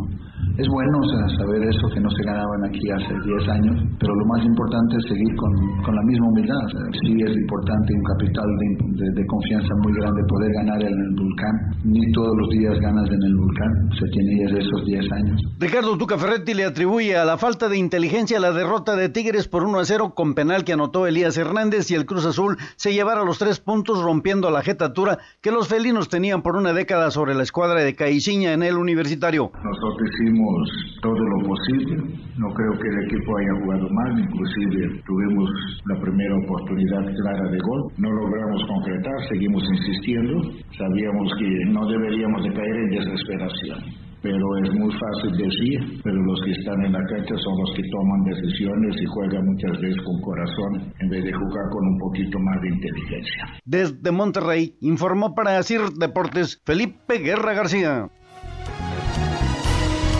Es 0.58 0.68
bueno 0.70 1.00
o 1.00 1.04
sea, 1.12 1.38
saber 1.38 1.64
eso 1.68 1.88
que 1.94 2.00
no 2.00 2.10
se 2.12 2.24
ganaban 2.24 2.64
aquí 2.64 2.90
hace 2.90 3.12
10 3.12 3.50
años, 3.50 3.76
pero 4.00 4.16
lo 4.16 4.26
más 4.26 4.46
importante 4.46 4.96
es 4.96 5.04
seguir 5.10 5.36
con, 5.36 5.52
con 5.84 5.96
la 5.96 6.02
misma 6.04 6.28
humildad. 6.30 6.64
O 6.66 6.70
sea, 6.70 6.82
sí 7.04 7.12
es 7.28 7.36
importante 7.36 7.94
un 7.94 8.04
capital 8.04 8.48
de, 8.48 8.68
de- 9.04 9.12
de 9.16 9.26
confianza 9.28 9.68
muy 9.84 9.94
grande 10.00 10.22
poder 10.30 10.52
ganar 10.54 10.82
en 10.82 10.94
el 10.96 11.12
volcán. 11.20 11.56
Ni 11.84 12.12
todos 12.14 12.36
los 12.38 12.50
días 12.50 12.80
ganas 12.80 13.08
en 13.10 13.22
el 13.24 13.36
volcán, 13.36 13.72
se 14.00 14.06
tiene 14.16 14.44
desde 14.46 14.60
esos 14.60 14.86
10 14.86 15.12
años. 15.12 15.42
Ricardo 15.60 15.98
Tuca 15.98 16.18
Ferretti 16.18 16.54
le 16.54 16.64
atribuye 16.66 17.18
a 17.18 17.26
la 17.26 17.38
falta 17.38 17.68
de 17.68 17.78
inteligencia 17.78 18.40
la 18.40 18.52
derrota 18.52 18.96
de 18.96 19.10
Tigres 19.10 19.48
por 19.50 19.64
1 19.64 19.80
a 19.80 19.86
0 19.86 20.14
con 20.16 20.36
penal 20.36 20.64
que 20.64 20.74
anotó 20.74 21.06
Elías 21.08 21.38
Hernández 21.38 21.92
y 21.92 21.96
el 21.96 22.06
Cruz 22.06 22.26
Azul 22.26 22.58
se 22.78 22.94
llevara 22.94 23.24
los 23.26 23.40
tres 23.40 23.60
puntos 23.60 24.02
rompiendo 24.02 24.50
la 24.52 24.62
jetatura 24.62 25.18
que 25.42 25.52
los 25.52 25.68
felinos 25.68 26.08
tenían 26.10 26.42
por 26.42 26.56
una 26.56 26.72
década 26.74 27.12
sobre 27.12 27.36
la 27.36 27.44
escuadra 27.44 27.82
de 27.82 27.94
Caixinha 27.96 28.54
en 28.54 28.64
el 28.64 28.78
universitario. 28.78 29.52
Nosotros 29.54 30.10
hicimos 30.26 30.70
todo 31.02 31.14
lo 31.14 31.48
posible. 31.48 31.96
No 32.38 32.48
creo 32.54 32.74
que 32.80 32.88
el 32.88 33.06
equipo 33.06 33.38
haya 33.38 33.62
jugado 33.62 33.88
mal, 33.90 34.20
inclusive 34.20 35.02
tuvimos 35.06 35.50
la 35.86 36.02
primera 36.02 36.36
oportunidad 36.46 37.06
clara 37.16 37.50
de 37.52 37.60
gol. 37.60 37.92
No 37.98 38.12
logramos 38.12 38.62
concretar, 38.68 39.16
seguimos 39.30 39.64
insistiendo. 39.64 40.42
Sabíamos 40.78 41.32
que 41.40 41.66
no 41.70 41.86
deberíamos 41.88 42.44
de 42.44 42.54
caer 42.54 42.76
en 42.76 42.90
desesperación. 42.90 43.80
Pero 44.22 44.58
es 44.64 44.74
muy 44.74 44.92
fácil 44.92 45.38
decir, 45.38 46.02
pero 46.04 46.16
los 46.16 46.42
que 46.44 46.52
están 46.52 46.84
en 46.84 46.94
la 46.94 47.06
cancha 47.06 47.36
son 47.38 47.54
los 47.60 47.76
que 47.76 47.84
toman 47.92 48.24
decisiones 48.24 48.96
y 49.00 49.06
juegan 49.06 49.46
muchas 49.46 49.80
veces 49.80 50.02
con 50.04 50.22
corazón 50.22 50.92
en 51.00 51.10
vez 51.10 51.24
de 51.26 51.32
jugar 51.32 51.66
con 51.70 51.88
un 51.88 51.98
poquito 52.00 52.40
más 52.40 52.60
de 52.64 52.70
inteligencia. 52.70 53.44
Desde 53.66 54.12
Monterrey 54.12 54.74
informó 54.82 55.36
para 55.36 55.60
Asir 55.60 55.82
Deportes 56.00 56.60
Felipe 56.66 57.20
Guerra 57.20 57.54
García. 57.54 58.10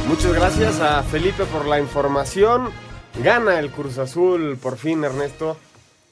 Muchas 0.08 0.34
gracias 0.34 0.80
a 0.82 1.02
Felipe 1.04 1.46
por 1.46 1.66
la 1.66 1.80
información. 1.80 2.70
Gana 3.24 3.60
el 3.60 3.72
Cruz 3.72 3.98
Azul 3.98 4.58
por 4.62 4.78
fin, 4.78 5.04
Ernesto. 5.04 5.58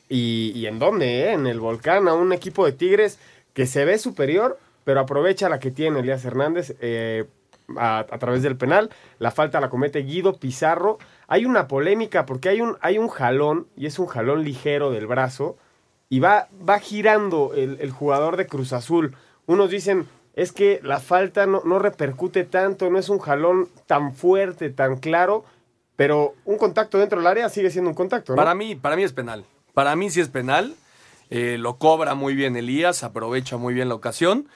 ¿Y, 0.10 0.52
y 0.56 0.66
en 0.68 0.80
dónde? 0.80 1.06
eh? 1.26 1.34
En 1.34 1.48
el 1.48 1.60
Volcán, 1.60 2.08
a 2.08 2.14
un 2.14 2.34
equipo 2.34 2.66
de 2.66 2.72
Tigres 2.72 3.20
que 3.54 3.66
se 3.66 3.86
ve 3.86 3.98
superior, 4.00 4.60
pero 4.84 5.00
aprovecha 5.00 5.48
la 5.48 5.60
que 5.60 5.72
tiene 5.72 6.00
Elías 6.00 6.26
Hernández 6.26 6.76
eh, 6.82 7.26
a, 7.78 8.00
a 8.00 8.20
través 8.20 8.42
del 8.42 8.58
penal. 8.58 8.90
La 9.20 9.32
falta 9.32 9.62
la 9.62 9.70
comete 9.70 10.00
Guido 10.00 10.38
Pizarro. 10.38 10.98
Hay 11.28 11.46
una 11.46 11.68
polémica 11.68 12.26
porque 12.26 12.50
hay 12.50 12.62
un, 12.62 12.78
hay 12.82 12.98
un 12.98 13.08
jalón, 13.10 13.68
y 13.78 13.86
es 13.86 14.00
un 14.00 14.08
jalón 14.08 14.44
ligero 14.44 14.92
del 14.92 15.08
brazo, 15.08 15.58
y 16.10 16.20
va, 16.20 16.50
va 16.68 16.80
girando 16.80 17.54
el, 17.56 17.78
el 17.80 17.92
jugador 17.92 18.38
de 18.38 18.48
Cruz 18.48 18.74
Azul. 18.74 19.16
Unos 19.46 19.70
dicen, 19.70 20.08
es 20.34 20.52
que 20.52 20.80
la 20.84 21.00
falta 21.00 21.46
no, 21.46 21.80
repercute 21.80 22.44
tanto, 22.44 22.90
no 22.90 22.98
es 22.98 23.10
un 23.10 23.20
jalón 23.20 23.70
tan 23.86 24.16
fuerte, 24.16 24.70
tan 24.70 24.98
claro, 24.98 25.46
pero 25.96 26.34
un 26.46 26.58
contacto 26.58 26.98
dentro 26.98 27.20
del 27.20 27.28
área 27.28 27.50
sigue 27.50 27.70
siendo 27.70 27.90
un 27.90 27.96
contacto, 27.96 28.34
¿no? 28.34 28.38
Para 28.38 28.56
mí, 28.56 28.76
para 28.76 28.96
mí 28.96 29.04
es 29.04 29.14
penal. 29.14 29.46
Para 29.74 29.96
mí 29.96 30.10
sí 30.10 30.22
es 30.22 30.30
penal. 30.30 30.76
Eh, 31.30 31.58
lo 31.60 31.78
cobra 31.78 32.16
muy 32.16 32.36
bien 32.36 32.56
Elías, 32.56 33.04
aprovecha 33.04 33.58
muy 33.58 33.74
bien 33.74 33.90
la 33.90 33.96
ocasión. 33.96 34.48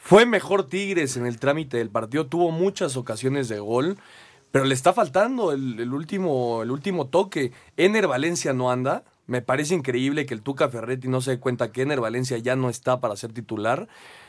Fue 0.00 0.26
mejor 0.26 0.68
Tigres 0.68 1.16
en 1.16 1.26
el 1.26 1.40
trámite 1.40 1.78
del 1.78 1.90
partido, 1.90 2.26
tuvo 2.26 2.52
muchas 2.52 2.96
ocasiones 2.96 3.48
de 3.48 3.58
gol, 3.58 3.98
pero 4.52 4.64
le 4.64 4.74
está 4.74 4.92
faltando 4.92 5.50
el, 5.50 5.80
el 5.80 5.92
último, 5.92 6.62
el 6.62 6.70
último 6.70 7.08
toque. 7.08 7.52
Ener 7.76 8.06
Valencia 8.06 8.52
no 8.52 8.70
anda. 8.70 9.02
Me 9.26 9.42
parece 9.42 9.74
increíble 9.74 10.24
que 10.24 10.34
el 10.34 10.42
Tuca 10.42 10.68
Ferretti 10.68 11.08
no 11.08 11.20
se 11.20 11.32
dé 11.32 11.40
cuenta 11.40 11.72
que 11.72 11.82
Ener 11.82 12.00
Valencia 12.00 12.38
ya 12.38 12.54
no 12.54 12.70
está 12.70 13.00
para 13.00 13.16
ser 13.16 13.32
titular. 13.32 13.88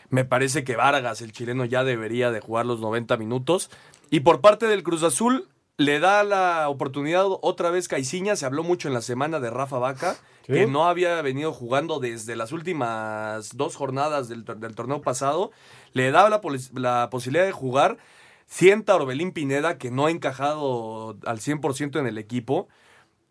Me 0.09 0.23
parece 0.25 0.63
que 0.63 0.75
Vargas, 0.75 1.21
el 1.21 1.31
chileno, 1.33 1.65
ya 1.65 1.83
debería 1.83 2.31
de 2.31 2.39
jugar 2.39 2.65
los 2.65 2.79
90 2.79 3.17
minutos. 3.17 3.69
Y 4.09 4.21
por 4.21 4.41
parte 4.41 4.67
del 4.67 4.83
Cruz 4.83 5.03
Azul, 5.03 5.47
le 5.77 5.99
da 5.99 6.23
la 6.23 6.69
oportunidad 6.69 7.25
otra 7.41 7.69
vez 7.71 7.87
Caiciña. 7.87 8.35
Se 8.35 8.45
habló 8.45 8.63
mucho 8.63 8.87
en 8.87 8.93
la 8.93 9.01
semana 9.01 9.39
de 9.39 9.49
Rafa 9.49 9.79
Vaca, 9.79 10.15
Sí. 10.47 10.53
que 10.53 10.65
no 10.65 10.85
había 10.87 11.21
venido 11.21 11.51
jugando 11.51 11.99
desde 11.99 12.37
las 12.37 12.53
últimas 12.53 13.57
dos 13.57 13.75
jornadas 13.75 14.29
del, 14.29 14.45
del 14.45 14.75
torneo 14.75 15.01
pasado. 15.01 15.51
Le 15.91 16.09
da 16.11 16.29
la, 16.29 16.39
la 16.73 17.09
posibilidad 17.11 17.43
de 17.45 17.51
jugar. 17.51 17.97
Sienta 18.45 18.93
a 18.93 18.95
Orbelín 18.95 19.33
Pineda, 19.33 19.77
que 19.77 19.91
no 19.91 20.05
ha 20.05 20.11
encajado 20.11 21.17
al 21.25 21.39
100% 21.39 21.99
en 21.99 22.07
el 22.07 22.17
equipo. 22.17 22.69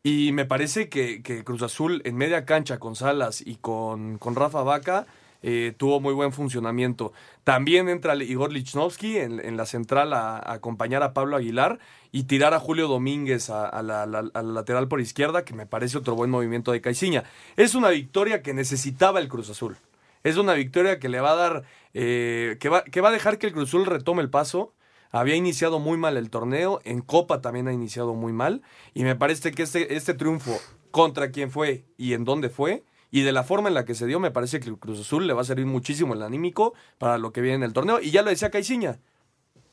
Y 0.03 0.33
me 0.33 0.45
parece 0.45 0.91
que, 0.91 1.23
que 1.23 1.43
Cruz 1.43 1.63
Azul 1.63 2.03
en 2.05 2.17
media 2.17 2.45
cancha 2.45 2.79
con 2.79 2.95
Salas 2.97 3.41
y 3.41 3.57
con, 3.57 4.19
con 4.19 4.35
Rafa 4.37 4.63
Vaca 4.63 5.07
eh, 5.43 5.75
tuvo 5.77 6.01
muy 6.01 6.15
buen 6.15 6.33
funcionamiento. 6.33 7.13
También 7.45 7.89
entra 7.89 8.15
Igor 8.17 8.53
Lichnowsky 8.53 9.19
en, 9.19 9.57
la 9.57 9.67
central 9.67 10.13
a, 10.13 10.53
acompañar 10.53 11.03
a 11.03 11.13
Pablo 11.13 11.37
Aguilar 11.37 11.79
y 12.13 12.25
tirar 12.25 12.55
a 12.55 12.61
Julio 12.61 12.89
Domínguez 12.89 13.51
a, 13.51 13.83
la, 13.83 14.07
la- 14.07 14.31
al 14.35 14.55
lateral 14.55 14.89
por 14.89 15.01
izquierda, 15.01 15.45
que 15.45 15.55
me 15.55 15.67
parece 15.67 15.99
otro 15.99 16.15
buen 16.15 16.31
movimiento 16.31 16.73
de 16.73 16.81
Caiciña. 16.81 17.25
Es 17.57 17.75
una 17.75 17.91
victoria 17.91 18.43
que 18.43 18.55
necesitaba 18.55 19.21
el 19.21 19.29
Cruz 19.29 19.51
Azul. 19.51 19.77
Es 20.25 20.37
una 20.37 20.55
victoria 20.55 20.99
que 20.99 21.09
le 21.09 21.21
va 21.21 21.33
a 21.33 21.37
dar, 21.37 21.63
eh, 21.95 22.57
que, 22.59 22.69
va, 22.69 22.83
que 22.83 23.01
va 23.01 23.11
a 23.11 23.13
dejar 23.13 23.39
que 23.39 23.47
el 23.47 23.53
Cruz 23.53 23.69
Azul 23.69 23.87
retome 23.87 24.23
el 24.23 24.31
paso. 24.31 24.73
Había 25.13 25.37
iniciado 25.37 25.79
muy 25.79 25.97
mal 25.97 26.17
el 26.17 26.31
torneo, 26.31 26.81
en 26.85 27.01
Copa 27.01 27.41
también 27.41 27.69
ha 27.69 27.73
iniciado 27.73 28.13
muy 28.15 28.33
mal, 28.33 28.63
y 28.93 29.05
me 29.05 29.15
parece 29.15 29.53
que 29.53 29.63
este, 29.63 29.95
este 29.95 30.15
triunfo 30.15 30.59
contra 30.91 31.31
quién 31.31 31.51
fue 31.51 31.85
y 31.97 32.15
en 32.15 32.25
dónde 32.25 32.49
fue, 32.49 32.83
y 33.11 33.23
de 33.23 33.33
la 33.33 33.43
forma 33.45 33.69
en 33.69 33.75
la 33.75 33.85
que 33.85 33.95
se 33.95 34.07
dio, 34.07 34.19
me 34.21 34.31
parece 34.31 34.61
que 34.61 34.69
el 34.69 34.79
Cruz 34.79 35.01
Azul 35.01 35.27
le 35.27 35.33
va 35.33 35.43
a 35.43 35.45
servir 35.45 35.67
muchísimo 35.67 36.15
el 36.15 36.23
anímico 36.23 36.75
para 36.99 37.19
lo 37.19 37.33
que 37.33 37.41
viene 37.41 37.57
en 37.57 37.63
el 37.63 37.73
torneo. 37.73 38.01
Y 38.01 38.11
ya 38.11 38.23
lo 38.23 38.31
decía 38.31 38.51
Caiciña, 38.51 38.99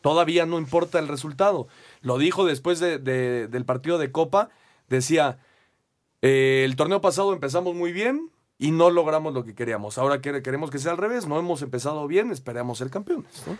todavía 0.01 0.45
no 0.45 0.57
importa 0.57 0.99
el 0.99 1.07
resultado. 1.07 1.67
Lo 2.01 2.17
dijo 2.17 2.45
después 2.45 2.79
de- 2.79 2.99
de- 2.99 3.47
del 3.47 3.65
partido 3.65 3.97
de 3.97 4.11
Copa, 4.11 4.49
decía, 4.89 5.39
eh, 6.21 6.63
el 6.65 6.75
torneo 6.75 7.01
pasado 7.01 7.33
empezamos 7.33 7.73
muy 7.75 7.91
bien 7.91 8.29
y 8.59 8.71
no 8.71 8.89
logramos 8.91 9.33
lo 9.33 9.43
que 9.43 9.55
queríamos. 9.55 9.97
Ahora 9.97 10.21
quere- 10.21 10.41
queremos 10.41 10.69
que 10.69 10.79
sea 10.79 10.91
al 10.91 10.97
revés, 10.97 11.27
no 11.27 11.39
hemos 11.39 11.61
empezado 11.61 12.07
bien, 12.07 12.31
esperamos 12.31 12.77
ser 12.77 12.89
campeones. 12.89 13.43
¿no? 13.47 13.57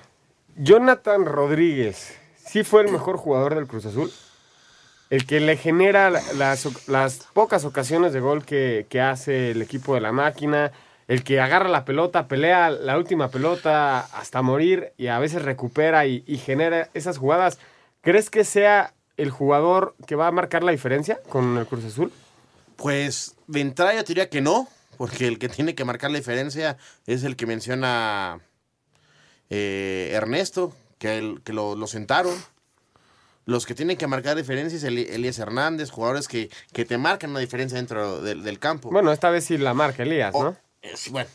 Jonathan 0.55 1.25
Rodríguez, 1.25 2.15
¿sí 2.38 2.63
fue 2.63 2.81
el 2.83 2.91
mejor 2.91 3.17
jugador 3.17 3.55
del 3.55 3.67
Cruz 3.67 3.86
Azul? 3.86 4.12
El 5.13 5.28
que 5.28 5.39
le 5.39 5.58
genera 5.58 6.10
la- 6.10 6.58
las, 6.88 7.19
pocas 7.34 7.65
ocasiones 7.65 8.13
de 8.13 8.19
gol 8.19 8.43
que, 8.43 8.88
hace 8.99 9.52
el 9.52 9.62
equipo 9.62 9.93
de 9.93 10.02
la 10.02 10.12
máquina, 10.12 10.71
el 11.08 11.23
que 11.23 11.39
agarra 11.39 11.69
la 11.69 11.86
pelota, 11.86 12.28
pelea 12.28 12.71
la 12.71 12.97
última 12.97 13.30
pelota 13.30 13.99
hasta 13.99 14.41
morir 14.41 14.91
y 14.97 15.08
a 15.08 15.19
veces 15.19 15.43
recupera 15.43 16.08
y, 16.08 16.23
genera 16.43 16.89
esas 16.95 17.19
jugadas. 17.19 17.60
¿Crees 18.02 18.32
que 18.32 18.43
sea 18.43 18.95
el 19.15 19.30
jugador 19.30 19.93
que 20.08 20.15
va 20.15 20.26
a 20.26 20.32
marcar 20.32 20.63
la 20.63 20.71
diferencia 20.71 21.19
con 21.30 21.60
el 21.60 21.67
Cruz 21.67 21.86
Azul? 21.86 22.12
Pues 22.76 23.36
de 23.45 23.62
entrada 23.62 23.93
yo 23.93 24.02
diría 24.02 24.32
que 24.32 24.41
no, 24.41 24.67
porque 24.97 25.28
el 25.28 25.38
que 25.38 25.47
tiene 25.47 25.76
que 25.76 25.86
marcar 25.86 26.10
la 26.10 26.17
diferencia 26.17 26.78
es 27.06 27.23
el 27.23 27.36
que 27.36 27.45
menciona 27.45 28.39
eh, 29.52 30.10
Ernesto, 30.15 30.73
que, 30.97 31.21
lo 31.45 31.86
sentaron. 31.86 32.34
Los 33.45 33.65
que 33.65 33.75
tienen 33.75 33.97
que 33.97 34.08
marcar 34.08 34.38
diferencia 34.38 34.77
es 34.77 34.84
Elías 34.84 35.38
Hernández, 35.39 35.89
jugadores 35.89 36.27
que, 36.27 36.49
que 36.71 36.86
te 36.86 36.97
marcan 36.97 37.32
una 37.32 37.39
diferencia 37.39 37.77
dentro 37.77 38.21
del, 38.21 38.43
del 38.43 38.60
campo. 38.60 38.89
Bueno, 38.89 39.12
esta 39.12 39.29
vez 39.29 39.45
sí 39.45 39.58
la 39.58 39.73
marca 39.73 40.03
Elías, 40.03 40.34
¿no? 40.34 40.56
Sí, 40.95 41.10
bueno, 41.12 41.29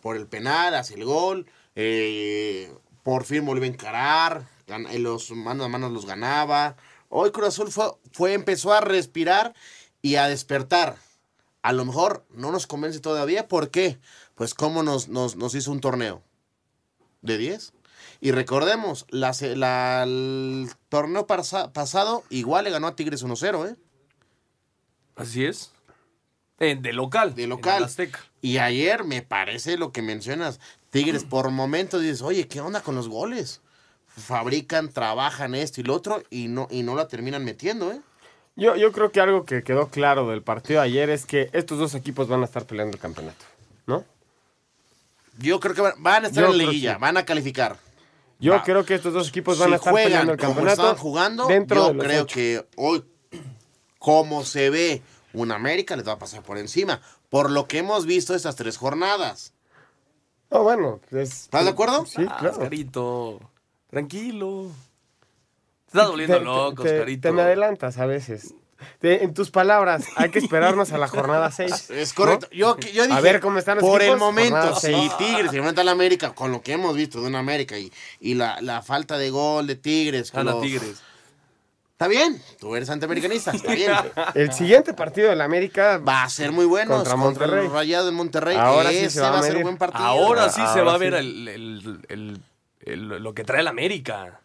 por 0.00 0.16
el 0.16 0.26
penal, 0.26 0.74
hace 0.74 0.94
el 0.94 1.04
gol, 1.04 1.46
eh, 1.74 2.72
por 3.02 3.24
fin 3.24 3.44
volvió 3.44 3.64
a 3.64 3.68
encarar, 3.68 4.46
eh, 4.66 4.98
los 4.98 5.30
manos 5.30 5.66
a 5.66 5.68
manos 5.68 5.92
los 5.92 6.06
ganaba. 6.06 6.76
Hoy 7.08 7.30
Cruz 7.30 7.48
Azul 7.48 7.70
fue, 7.70 7.90
fue, 8.12 8.34
empezó 8.34 8.72
a 8.72 8.80
respirar 8.80 9.54
y 10.02 10.16
a 10.16 10.28
despertar. 10.28 10.96
A 11.62 11.72
lo 11.72 11.84
mejor 11.84 12.24
no 12.30 12.52
nos 12.52 12.66
convence 12.66 13.00
todavía, 13.00 13.48
¿por 13.48 13.70
qué? 13.70 13.98
Pues 14.34 14.54
cómo 14.54 14.82
nos, 14.82 15.08
nos, 15.08 15.36
nos 15.36 15.54
hizo 15.54 15.72
un 15.72 15.80
torneo 15.80 16.22
de 17.22 17.36
10. 17.36 17.72
Y 18.20 18.32
recordemos, 18.32 19.06
la, 19.08 19.34
la- 19.56 20.02
el 20.02 20.68
torneo 20.88 21.26
pasa- 21.26 21.72
pasado 21.72 22.22
igual 22.28 22.64
le 22.64 22.70
ganó 22.70 22.86
a 22.88 22.96
Tigres 22.96 23.24
1-0, 23.24 23.66
¿eh? 23.70 23.76
Así 25.16 25.44
es. 25.44 25.70
Eh, 26.58 26.76
de 26.78 26.92
local. 26.92 27.34
De 27.34 27.46
local. 27.46 27.84
Azteca. 27.84 28.20
Y 28.42 28.58
ayer 28.58 29.04
me 29.04 29.22
parece 29.22 29.78
lo 29.78 29.92
que 29.92 30.02
mencionas. 30.02 30.60
Tigres 30.90 31.24
por 31.24 31.50
momentos 31.50 32.02
dices, 32.02 32.20
oye, 32.22 32.46
¿qué 32.48 32.60
onda 32.60 32.82
con 32.82 32.94
los 32.94 33.08
goles? 33.08 33.60
Fabrican, 34.08 34.90
trabajan 34.92 35.54
esto 35.54 35.80
y 35.80 35.84
lo 35.84 35.94
otro 35.94 36.22
y 36.30 36.48
no, 36.48 36.66
y 36.70 36.82
no 36.82 36.94
la 36.96 37.08
terminan 37.08 37.44
metiendo, 37.44 37.90
¿eh? 37.92 38.00
Yo, 38.56 38.76
yo 38.76 38.92
creo 38.92 39.12
que 39.12 39.20
algo 39.20 39.44
que 39.46 39.62
quedó 39.62 39.88
claro 39.88 40.28
del 40.28 40.42
partido 40.42 40.80
de 40.80 40.86
ayer 40.88 41.08
es 41.08 41.24
que 41.24 41.48
estos 41.52 41.78
dos 41.78 41.94
equipos 41.94 42.28
van 42.28 42.42
a 42.42 42.44
estar 42.44 42.66
peleando 42.66 42.96
el 42.96 43.00
campeonato, 43.00 43.44
¿no? 43.86 44.04
Yo 45.38 45.60
creo 45.60 45.74
que 45.74 45.80
van- 45.80 46.02
van 46.02 46.24
a 46.24 46.28
estar 46.28 46.44
Yo 46.44 46.50
en 46.50 46.56
creo 46.58 46.68
liguilla, 46.70 46.94
que- 46.94 47.00
van 47.00 47.16
a 47.16 47.24
calificar. 47.24 47.78
Yo 48.40 48.52
Va. 48.54 48.62
creo 48.62 48.84
que 48.84 48.94
estos 48.94 49.12
dos 49.12 49.28
equipos 49.28 49.58
van 49.58 49.68
si 49.68 49.72
a 49.74 49.76
estar 49.76 49.92
juegan 49.92 50.08
peleando 50.10 50.32
el 50.32 50.38
como 50.38 50.48
campeonato 50.54 50.80
estaban 50.82 50.96
jugando, 50.96 51.46
dentro 51.46 51.76
yo 51.76 51.88
de 51.88 51.94
los 51.94 52.04
creo 52.06 52.22
ocho. 52.22 52.34
que 52.34 52.66
hoy, 52.76 53.04
como 53.98 54.44
se 54.44 54.70
ve 54.70 55.02
un 55.34 55.52
América, 55.52 55.94
les 55.96 56.06
va 56.08 56.12
a 56.12 56.18
pasar 56.18 56.42
por 56.42 56.56
encima. 56.58 57.00
Por 57.28 57.50
lo 57.50 57.68
que 57.68 57.78
hemos 57.78 58.06
visto 58.06 58.34
estas 58.34 58.56
tres 58.56 58.76
jornadas. 58.78 59.52
No, 60.50 60.62
bueno, 60.64 61.00
es- 61.12 61.42
¿Estás 61.42 61.64
de 61.64 61.70
acuerdo? 61.70 62.06
Sí, 62.06 62.24
Ah, 62.28 62.36
claro. 62.40 62.54
Oscarito, 62.56 63.40
tranquilo. 63.88 64.68
Te 65.86 65.98
estás 65.98 66.08
volviendo 66.10 66.38
Te- 66.38 66.44
loco, 66.44 66.82
te- 66.82 66.94
Oscarito. 66.96 67.28
Te 67.28 67.32
me 67.32 67.42
adelantas 67.42 67.98
a 67.98 68.06
veces. 68.06 68.54
En 69.02 69.34
tus 69.34 69.50
palabras, 69.50 70.04
hay 70.16 70.30
que 70.30 70.38
esperarnos 70.38 70.92
a 70.92 70.98
la 70.98 71.08
jornada 71.08 71.50
6. 71.50 71.90
Es 71.90 72.12
correcto. 72.12 72.48
Yo, 72.52 72.78
yo 72.78 73.04
dije, 73.06 73.16
a 73.16 73.20
ver 73.20 73.40
cómo 73.40 73.58
están 73.58 73.78
los 73.78 73.84
por 73.84 74.00
equipos, 74.02 74.14
el 74.14 74.20
momento, 74.20 74.76
si. 74.76 75.10
Tigres 75.18 75.50
se 75.50 75.56
enfrenta 75.58 75.80
al 75.82 75.88
América, 75.88 76.34
con 76.34 76.52
lo 76.52 76.62
que 76.62 76.72
hemos 76.72 76.94
visto 76.96 77.20
de 77.20 77.26
un 77.28 77.34
América 77.36 77.78
y, 77.78 77.92
y 78.20 78.34
la, 78.34 78.60
la 78.60 78.82
falta 78.82 79.16
de 79.18 79.30
gol 79.30 79.66
de 79.66 79.76
Tigres. 79.76 80.32
Gana 80.32 80.52
los- 80.52 80.62
Tigres. 80.62 81.02
Está 81.92 82.08
bien, 82.08 82.42
tú 82.58 82.74
eres 82.76 82.88
antiamericanista, 82.88 83.50
está 83.50 83.74
bien. 83.74 83.92
El 84.34 84.54
siguiente 84.54 84.94
partido 84.94 85.28
del 85.28 85.42
América 85.42 85.98
Va 85.98 86.22
a 86.22 86.30
ser 86.30 86.50
muy 86.50 86.64
bueno 86.64 86.94
Contra 86.94 87.12
contra, 87.12 87.46
Monterrey. 87.46 87.66
el 87.66 87.72
Rayado 87.72 88.06
de 88.06 88.12
Monterrey. 88.12 88.56
Ahora 88.56 88.88
sí 88.88 88.96
Ese 88.96 89.10
se 89.10 89.20
va 89.20 89.28
a 89.28 89.30
va 89.32 89.38
a 89.40 89.42
ser 89.42 89.52
medir. 89.52 89.64
buen 89.64 89.76
partido. 89.76 90.02
Ahora 90.06 90.48
sí 90.48 90.62
se 90.62 90.78
Ahora 90.78 90.82
va 90.84 90.92
a 90.92 90.94
sí. 90.94 91.00
ver 91.04 91.14
el, 91.14 91.48
el- 91.48 92.00
el- 92.08 92.40
el- 92.86 93.08
lo 93.22 93.34
que 93.34 93.44
trae 93.44 93.60
el 93.60 93.68
América. 93.68 94.40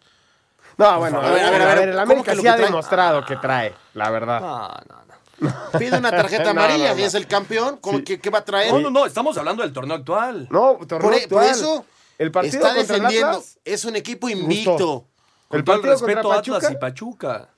No, 0.77 0.99
bueno, 0.99 1.21
a 1.21 1.29
ver, 1.31 1.45
a 1.45 1.49
ver, 1.51 1.61
a 1.61 1.65
ver, 1.75 1.77
el 1.89 1.89
¿cómo 1.91 2.01
América 2.01 2.35
sí 2.35 2.47
ha 2.47 2.57
demostrado 2.57 3.25
que 3.25 3.35
trae, 3.37 3.73
la 3.93 4.09
verdad. 4.09 4.41
No, 4.41 4.67
no, 4.67 5.05
no. 5.39 5.79
Pide 5.79 5.97
una 5.97 6.11
tarjeta 6.11 6.49
amarilla 6.51 6.89
no, 6.89 6.95
no. 6.95 6.99
y 6.99 7.03
es 7.03 7.13
el 7.13 7.27
campeón. 7.27 7.77
¿Cómo, 7.81 7.99
Sí. 7.99 8.03
qué, 8.03 8.19
qué 8.19 8.29
va 8.29 8.39
a 8.39 8.45
traer? 8.45 8.73
No, 8.73 8.79
no, 8.79 8.89
no, 8.89 9.05
estamos 9.05 9.37
hablando 9.37 9.63
del 9.63 9.71
torneo 9.73 9.97
actual. 9.97 10.47
No, 10.49 10.77
torneo 10.87 10.99
Por, 10.99 11.13
e- 11.13 11.27
por 11.27 11.43
actual. 11.43 11.49
eso 11.49 11.85
el 12.17 12.31
partido 12.31 12.65
está 12.65 12.73
defendiendo. 12.73 13.27
Atlas, 13.29 13.59
es 13.63 13.85
un 13.85 13.95
equipo 13.95 14.29
invicto. 14.29 15.05
Con 15.47 15.59
El 15.59 15.63
todo 15.63 15.75
el 15.75 15.81
partido 15.81 16.07
respeto 16.07 16.31
a 16.31 16.37
Atlas 16.39 16.71
y 16.71 16.75
Pachuca. 16.77 17.49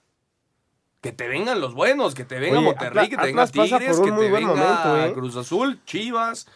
Que 1.02 1.12
te 1.12 1.28
vengan 1.28 1.62
los 1.62 1.74
buenos, 1.74 2.16
que 2.16 2.26
te 2.26 2.40
venga 2.40 2.58
Oye, 2.58 2.66
Monterrey, 2.66 3.08
que 3.10 3.18
te 3.18 3.24
venga 3.24 3.48
Tigres, 3.48 3.98
por 3.98 4.06
que 4.06 4.12
te 4.12 4.30
venga 4.32 4.48
momento, 4.48 4.98
¿eh? 4.98 5.14
Cruz 5.14 5.36
Azul, 5.38 5.80
Chivas. 5.86 6.48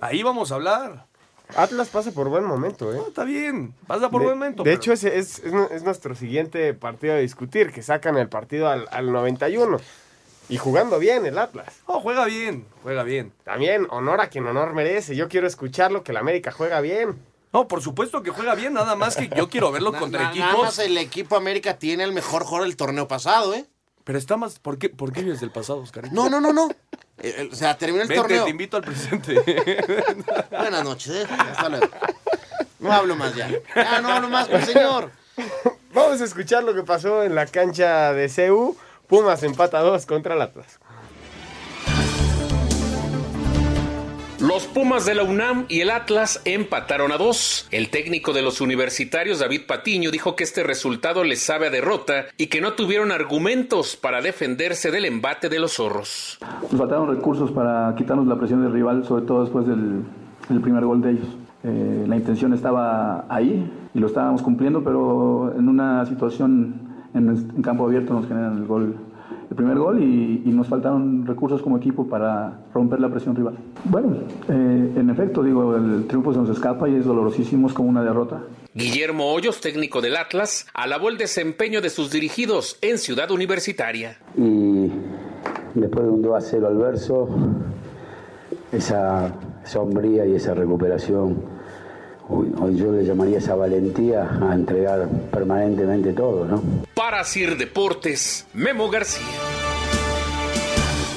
Ahí 0.00 0.22
vamos 0.22 0.52
a 0.52 0.54
hablar. 0.54 1.05
Atlas 1.54 1.88
pasa 1.88 2.10
por 2.10 2.28
buen 2.28 2.44
momento, 2.44 2.92
¿eh? 2.92 2.96
No, 2.96 3.06
está 3.08 3.24
bien, 3.24 3.72
pasa 3.86 4.10
por 4.10 4.20
de, 4.20 4.26
buen 4.26 4.38
momento. 4.38 4.62
de 4.62 4.70
pero- 4.70 4.76
hecho, 4.80 4.92
ese 4.92 5.16
es, 5.18 5.38
es 5.40 5.52
nu- 5.52 5.68
es 5.70 5.82
nuestro 5.84 6.14
siguiente 6.14 6.74
partido 6.74 7.14
a 7.14 7.18
discutir, 7.18 7.72
que 7.72 7.82
sacan 7.82 8.16
el 8.16 8.28
partido 8.28 8.68
al, 8.68 8.86
al 8.90 9.12
91. 9.12 9.78
Y 10.48 10.58
jugando 10.58 10.98
bien 11.00 11.26
el 11.26 11.38
Atlas. 11.38 11.74
No, 11.88 12.00
juega 12.00 12.24
bien, 12.24 12.66
juega 12.82 13.02
bien. 13.02 13.32
También, 13.44 13.86
honor 13.90 14.20
a 14.20 14.28
quien 14.28 14.46
honor 14.46 14.74
merece. 14.74 15.16
Yo 15.16 15.28
quiero 15.28 15.46
escucharlo, 15.46 16.04
que 16.04 16.12
el 16.12 16.18
América 16.18 16.52
juega 16.52 16.80
bien. 16.80 17.16
No, 17.52 17.66
por 17.68 17.80
supuesto 17.82 18.22
que 18.22 18.30
juega 18.30 18.54
bien, 18.54 18.72
nada 18.74 18.94
más 18.94 19.16
que 19.16 19.28
yo 19.36 19.48
quiero 19.48 19.72
verlo 19.72 19.90
Na- 19.92 19.98
contra 19.98 20.22
na- 20.22 20.34
Nada 20.34 20.46
equipos. 20.50 20.64
más 20.64 20.78
el 20.78 20.98
equipo 20.98 21.36
América 21.36 21.78
tiene 21.78 22.04
el 22.04 22.12
mejor 22.12 22.44
jugador 22.44 22.68
del 22.68 22.76
torneo 22.76 23.08
pasado, 23.08 23.54
¿eh? 23.54 23.66
Pero 24.04 24.18
está 24.18 24.36
más. 24.36 24.60
¿Por 24.60 24.78
qué, 24.78 24.88
por 24.88 25.12
qué 25.12 25.22
vives 25.22 25.40
del 25.40 25.50
pasado, 25.50 25.80
Oscar? 25.80 26.12
No, 26.12 26.28
no, 26.30 26.40
no, 26.40 26.52
no. 26.52 26.68
Eh, 27.18 27.34
eh, 27.38 27.48
o 27.50 27.54
sea, 27.54 27.76
terminó 27.78 28.02
el 28.02 28.08
Vente, 28.08 28.20
torneo. 28.22 28.44
te 28.44 28.50
invito 28.50 28.76
al 28.76 28.82
presente. 28.82 29.34
Buenas 30.50 30.84
noches, 30.84 31.08
¿eh? 31.14 31.26
Hasta 31.30 31.68
luego. 31.68 31.88
No 32.78 32.92
hablo 32.92 33.16
más 33.16 33.34
ya. 33.34 33.48
Ya 33.74 34.00
no 34.00 34.08
hablo 34.08 34.28
más 34.28 34.48
con 34.48 34.60
el 34.60 34.66
señor. 34.66 35.10
Vamos 35.94 36.20
a 36.20 36.24
escuchar 36.24 36.62
lo 36.62 36.74
que 36.74 36.82
pasó 36.82 37.22
en 37.22 37.34
la 37.34 37.46
cancha 37.46 38.12
de 38.12 38.28
CU. 38.28 38.76
Pumas 39.06 39.42
empata 39.42 39.80
2 39.80 40.04
contra 40.04 40.34
el 40.34 40.42
Atlas. 40.42 40.78
Los 44.46 44.64
Pumas 44.68 45.04
de 45.04 45.16
la 45.16 45.24
UNAM 45.24 45.64
y 45.68 45.80
el 45.80 45.90
Atlas 45.90 46.40
empataron 46.44 47.10
a 47.10 47.16
dos. 47.16 47.66
El 47.72 47.90
técnico 47.90 48.32
de 48.32 48.42
los 48.42 48.60
universitarios, 48.60 49.40
David 49.40 49.62
Patiño, 49.66 50.12
dijo 50.12 50.36
que 50.36 50.44
este 50.44 50.62
resultado 50.62 51.24
les 51.24 51.42
sabe 51.42 51.66
a 51.66 51.70
derrota 51.70 52.26
y 52.36 52.46
que 52.46 52.60
no 52.60 52.74
tuvieron 52.74 53.10
argumentos 53.10 53.96
para 53.96 54.20
defenderse 54.20 54.92
del 54.92 55.06
embate 55.06 55.48
de 55.48 55.58
los 55.58 55.72
zorros. 55.72 56.38
Nos 56.70 56.78
faltaron 56.78 57.08
recursos 57.08 57.50
para 57.50 57.92
quitarnos 57.96 58.28
la 58.28 58.38
presión 58.38 58.62
del 58.62 58.72
rival, 58.72 59.04
sobre 59.04 59.24
todo 59.26 59.42
después 59.42 59.66
del, 59.66 60.04
primer 60.62 60.84
gol 60.84 61.02
de 61.02 61.10
ellos. 61.10 61.26
Eh, 61.64 62.04
la 62.06 62.14
intención 62.14 62.54
estaba 62.54 63.26
ahí 63.28 63.68
y 63.94 63.98
lo 63.98 64.06
estábamos 64.06 64.42
cumpliendo, 64.42 64.84
pero 64.84 65.54
en 65.58 65.68
una 65.68 66.06
situación 66.06 67.08
en, 67.14 67.30
en 67.30 67.62
campo 67.62 67.86
abierto 67.86 68.14
nos 68.14 68.28
generan 68.28 68.58
el 68.58 68.66
gol 68.66 68.96
el 69.48 69.56
primer 69.56 69.78
gol 69.78 70.02
y, 70.02 70.42
y, 70.44 70.50
nos 70.50 70.66
faltaron 70.66 71.24
recursos 71.26 71.62
como 71.62 71.76
equipo 71.76 72.06
para 72.08 72.60
romper 72.74 73.00
la 73.00 73.08
presión 73.08 73.36
rival. 73.36 73.56
Bueno, 73.84 74.16
eh, 74.48 74.92
en 74.96 75.10
efecto, 75.10 75.42
digo, 75.42 75.76
el 75.76 76.06
triunfo 76.06 76.32
se 76.32 76.40
nos 76.40 76.50
escapa 76.50 76.88
y 76.88 76.96
es 76.96 77.04
dolorosísimo, 77.04 77.68
es 77.68 77.72
como 77.72 77.88
una 77.88 78.02
derrota. 78.02 78.42
Guillermo 78.74 79.32
Hoyos, 79.32 79.60
técnico 79.60 80.00
del 80.00 80.16
Atlas, 80.16 80.66
alabó 80.74 81.08
el 81.08 81.16
desempeño 81.16 81.80
de 81.80 81.90
sus 81.90 82.10
dirigidos 82.10 82.78
en 82.82 82.98
Ciudad 82.98 83.30
Universitaria. 83.30 84.18
Y 84.36 84.90
después 85.74 86.04
de 86.04 86.10
un 86.10 86.22
2 86.22 86.34
a 86.34 86.40
0 86.40 86.66
al 86.66 86.76
verso, 86.76 87.28
esa 88.72 89.32
sombría 89.64 90.26
y 90.26 90.34
esa 90.34 90.54
recuperación, 90.54 91.55
hoy, 92.28 92.52
hoy 92.60 92.76
yo 92.76 92.92
le 92.92 93.04
llamaría 93.04 93.38
esa 93.38 93.54
valentía 93.54 94.28
a 94.42 94.54
entregar 94.54 95.08
permanentemente 95.30 96.12
todo, 96.12 96.44
¿no? 96.44 96.62
Para 96.94 97.24
Sir 97.24 97.56
Deportes, 97.56 98.46
Memo 98.54 98.90
García. 98.90 99.26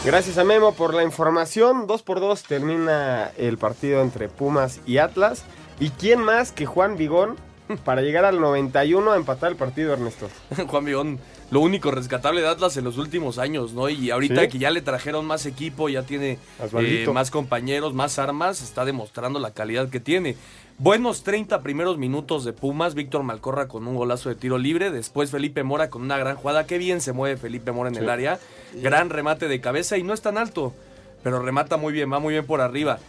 Gracias 0.06 0.38
a 0.38 0.44
Memo 0.44 0.74
por 0.74 0.94
la 0.94 1.04
información. 1.04 1.86
2 1.86 2.04
por 2.04 2.20
2 2.20 2.44
termina 2.44 3.32
el 3.38 3.58
partido 3.58 4.02
entre 4.02 4.30
Pumas 4.30 4.80
y 4.86 4.98
Atlas. 4.98 5.44
¿Y 5.80 5.90
quién 5.90 6.20
más 6.22 6.52
que 6.52 6.66
Juan 6.66 6.96
Vigón 6.96 7.36
para 7.86 8.02
llegar 8.02 8.26
al 8.26 8.40
91 8.40 9.12
a 9.12 9.18
empatar 9.18 9.52
el 9.52 9.58
partido, 9.58 9.94
Ernesto? 9.94 10.30
Juan 10.68 10.86
Vigón, 10.86 11.20
lo 11.52 11.60
único 11.60 11.92
rescatable 11.92 12.42
de 12.42 12.48
Atlas 12.48 12.78
en 12.78 12.86
los 12.86 12.98
últimos 12.98 13.38
años, 13.38 13.74
¿no? 13.74 13.90
Y 13.90 14.10
ahorita 14.10 14.42
¿Sí? 14.44 14.48
que 14.48 14.58
ya 14.58 14.72
le 14.72 14.82
trajeron 14.82 15.26
más 15.26 15.46
equipo, 15.46 15.90
ya 15.90 16.04
tiene 16.04 16.40
eh, 16.80 17.08
más 17.14 17.30
compañeros, 17.30 17.94
más 17.94 18.20
armas, 18.20 18.62
está 18.62 18.86
demostrando 18.86 19.40
la 19.40 19.52
calidad 19.52 19.90
que 19.90 20.00
tiene. 20.00 20.38
Buenos 20.80 21.24
30 21.24 21.62
primeros 21.62 21.98
minutos 21.98 22.46
de 22.46 22.54
Pumas, 22.54 22.96
Víctor 22.96 23.24
Malcorra 23.24 23.68
con 23.68 23.86
un 23.86 23.96
golazo 23.96 24.30
de 24.30 24.36
tiro 24.36 24.58
libre, 24.58 24.92
después 24.92 25.30
Felipe 25.30 25.62
Mora 25.64 25.90
con 25.90 26.02
una 26.04 26.18
gran 26.18 26.38
jugada, 26.38 26.66
qué 26.66 26.78
bien 26.78 27.02
se 27.02 27.12
mueve 27.12 27.36
Felipe 27.36 27.74
Mora 27.74 27.90
en 27.90 27.96
Sí. 27.96 28.02
el 28.02 28.10
área, 28.10 28.40
gran 28.76 29.10
remate 29.10 29.50
de 29.50 29.60
cabeza 29.60 29.98
y 29.98 30.04
no 30.04 30.14
es 30.14 30.22
tan 30.22 30.38
alto, 30.38 30.74
pero 31.22 31.42
remata 31.42 31.76
muy 31.76 31.92
bien, 31.92 32.10
va 32.12 32.20
muy 32.20 32.34
bien 32.34 32.46
por 32.46 32.62
arriba. 32.62 33.00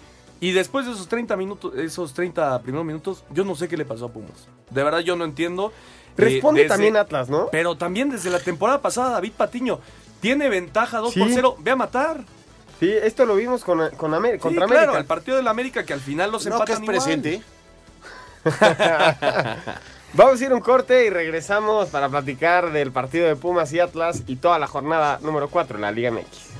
Y 0.40 0.50
después 0.50 0.84
de 0.86 0.92
esos 0.92 1.06
30 1.06 1.36
minutos, 1.36 1.72
esos 1.76 2.12
30 2.12 2.60
primeros 2.62 2.84
minutos, 2.84 3.22
yo 3.30 3.44
no 3.44 3.54
sé 3.54 3.68
qué 3.68 3.76
le 3.76 3.84
pasó 3.84 4.06
a 4.06 4.12
Pumas. 4.12 4.48
De 4.70 4.82
verdad 4.82 5.00
yo 5.00 5.14
no 5.14 5.24
entiendo. 5.24 5.68
Eh, 6.18 6.22
Responde 6.24 6.62
desde- 6.62 6.74
también 6.74 6.96
Atlas, 6.96 7.28
¿no? 7.30 7.48
Pero 7.52 7.76
también 7.76 8.10
desde 8.10 8.30
la 8.30 8.40
temporada 8.40 8.82
pasada 8.82 9.10
David 9.10 9.32
Patiño 9.36 9.78
tiene 10.20 10.48
ventaja 10.48 10.98
2 10.98 11.14
Sí. 11.14 11.20
por 11.20 11.28
0, 11.30 11.56
ve 11.60 11.70
a 11.70 11.76
matar. 11.76 12.24
Sí, 12.80 12.90
esto 12.90 13.26
lo 13.26 13.36
vimos 13.36 13.62
con, 13.62 13.90
con 13.96 14.12
Amé- 14.14 14.32
Sí, 14.32 14.38
contra 14.38 14.66
claro, 14.66 14.80
América. 14.82 14.98
el 14.98 15.04
partido 15.04 15.36
del 15.36 15.46
América 15.46 15.84
que 15.84 15.92
al 15.92 16.00
final 16.00 16.32
los 16.32 16.46
No, 16.46 16.52
empatan 16.54 16.66
que 16.66 16.72
es 16.72 16.80
igual. 16.82 16.96
presente. 16.96 17.42
Vamos 20.14 20.40
a 20.40 20.44
ir 20.44 20.50
a 20.50 20.54
un 20.54 20.60
corte 20.60 21.06
y 21.06 21.10
regresamos 21.10 21.88
para 21.88 22.08
platicar 22.08 22.72
del 22.72 22.90
partido 22.90 23.28
de 23.28 23.36
Pumas 23.36 23.72
y 23.72 23.80
Atlas 23.80 24.24
y 24.26 24.36
toda 24.36 24.58
la 24.58 24.66
jornada 24.66 25.20
número 25.22 25.48
4 25.48 25.76
en 25.76 25.82
la 25.82 25.92
Liga 25.92 26.10
MX. 26.10 26.50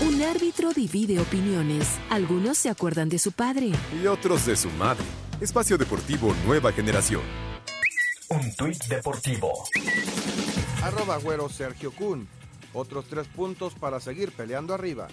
Un 0.00 0.22
árbitro 0.22 0.72
divide 0.72 1.20
opiniones. 1.20 1.98
Algunos 2.08 2.56
se 2.56 2.70
acuerdan 2.70 3.08
de 3.08 3.18
su 3.18 3.32
padre. 3.32 3.72
Y 4.00 4.06
otros 4.06 4.46
de 4.46 4.56
su 4.56 4.70
madre. 4.70 5.04
Espacio 5.40 5.76
Deportivo 5.76 6.34
Nueva 6.46 6.72
Generación. 6.72 7.22
Un 8.30 8.54
tuit 8.56 8.82
deportivo. 8.84 9.64
Arroba 10.82 11.18
güero 11.18 11.48
Sergio 11.48 11.92
Kun. 11.92 12.26
Otros 12.72 13.06
tres 13.08 13.26
puntos 13.26 13.74
para 13.74 14.00
seguir 14.00 14.32
peleando 14.32 14.72
arriba. 14.74 15.08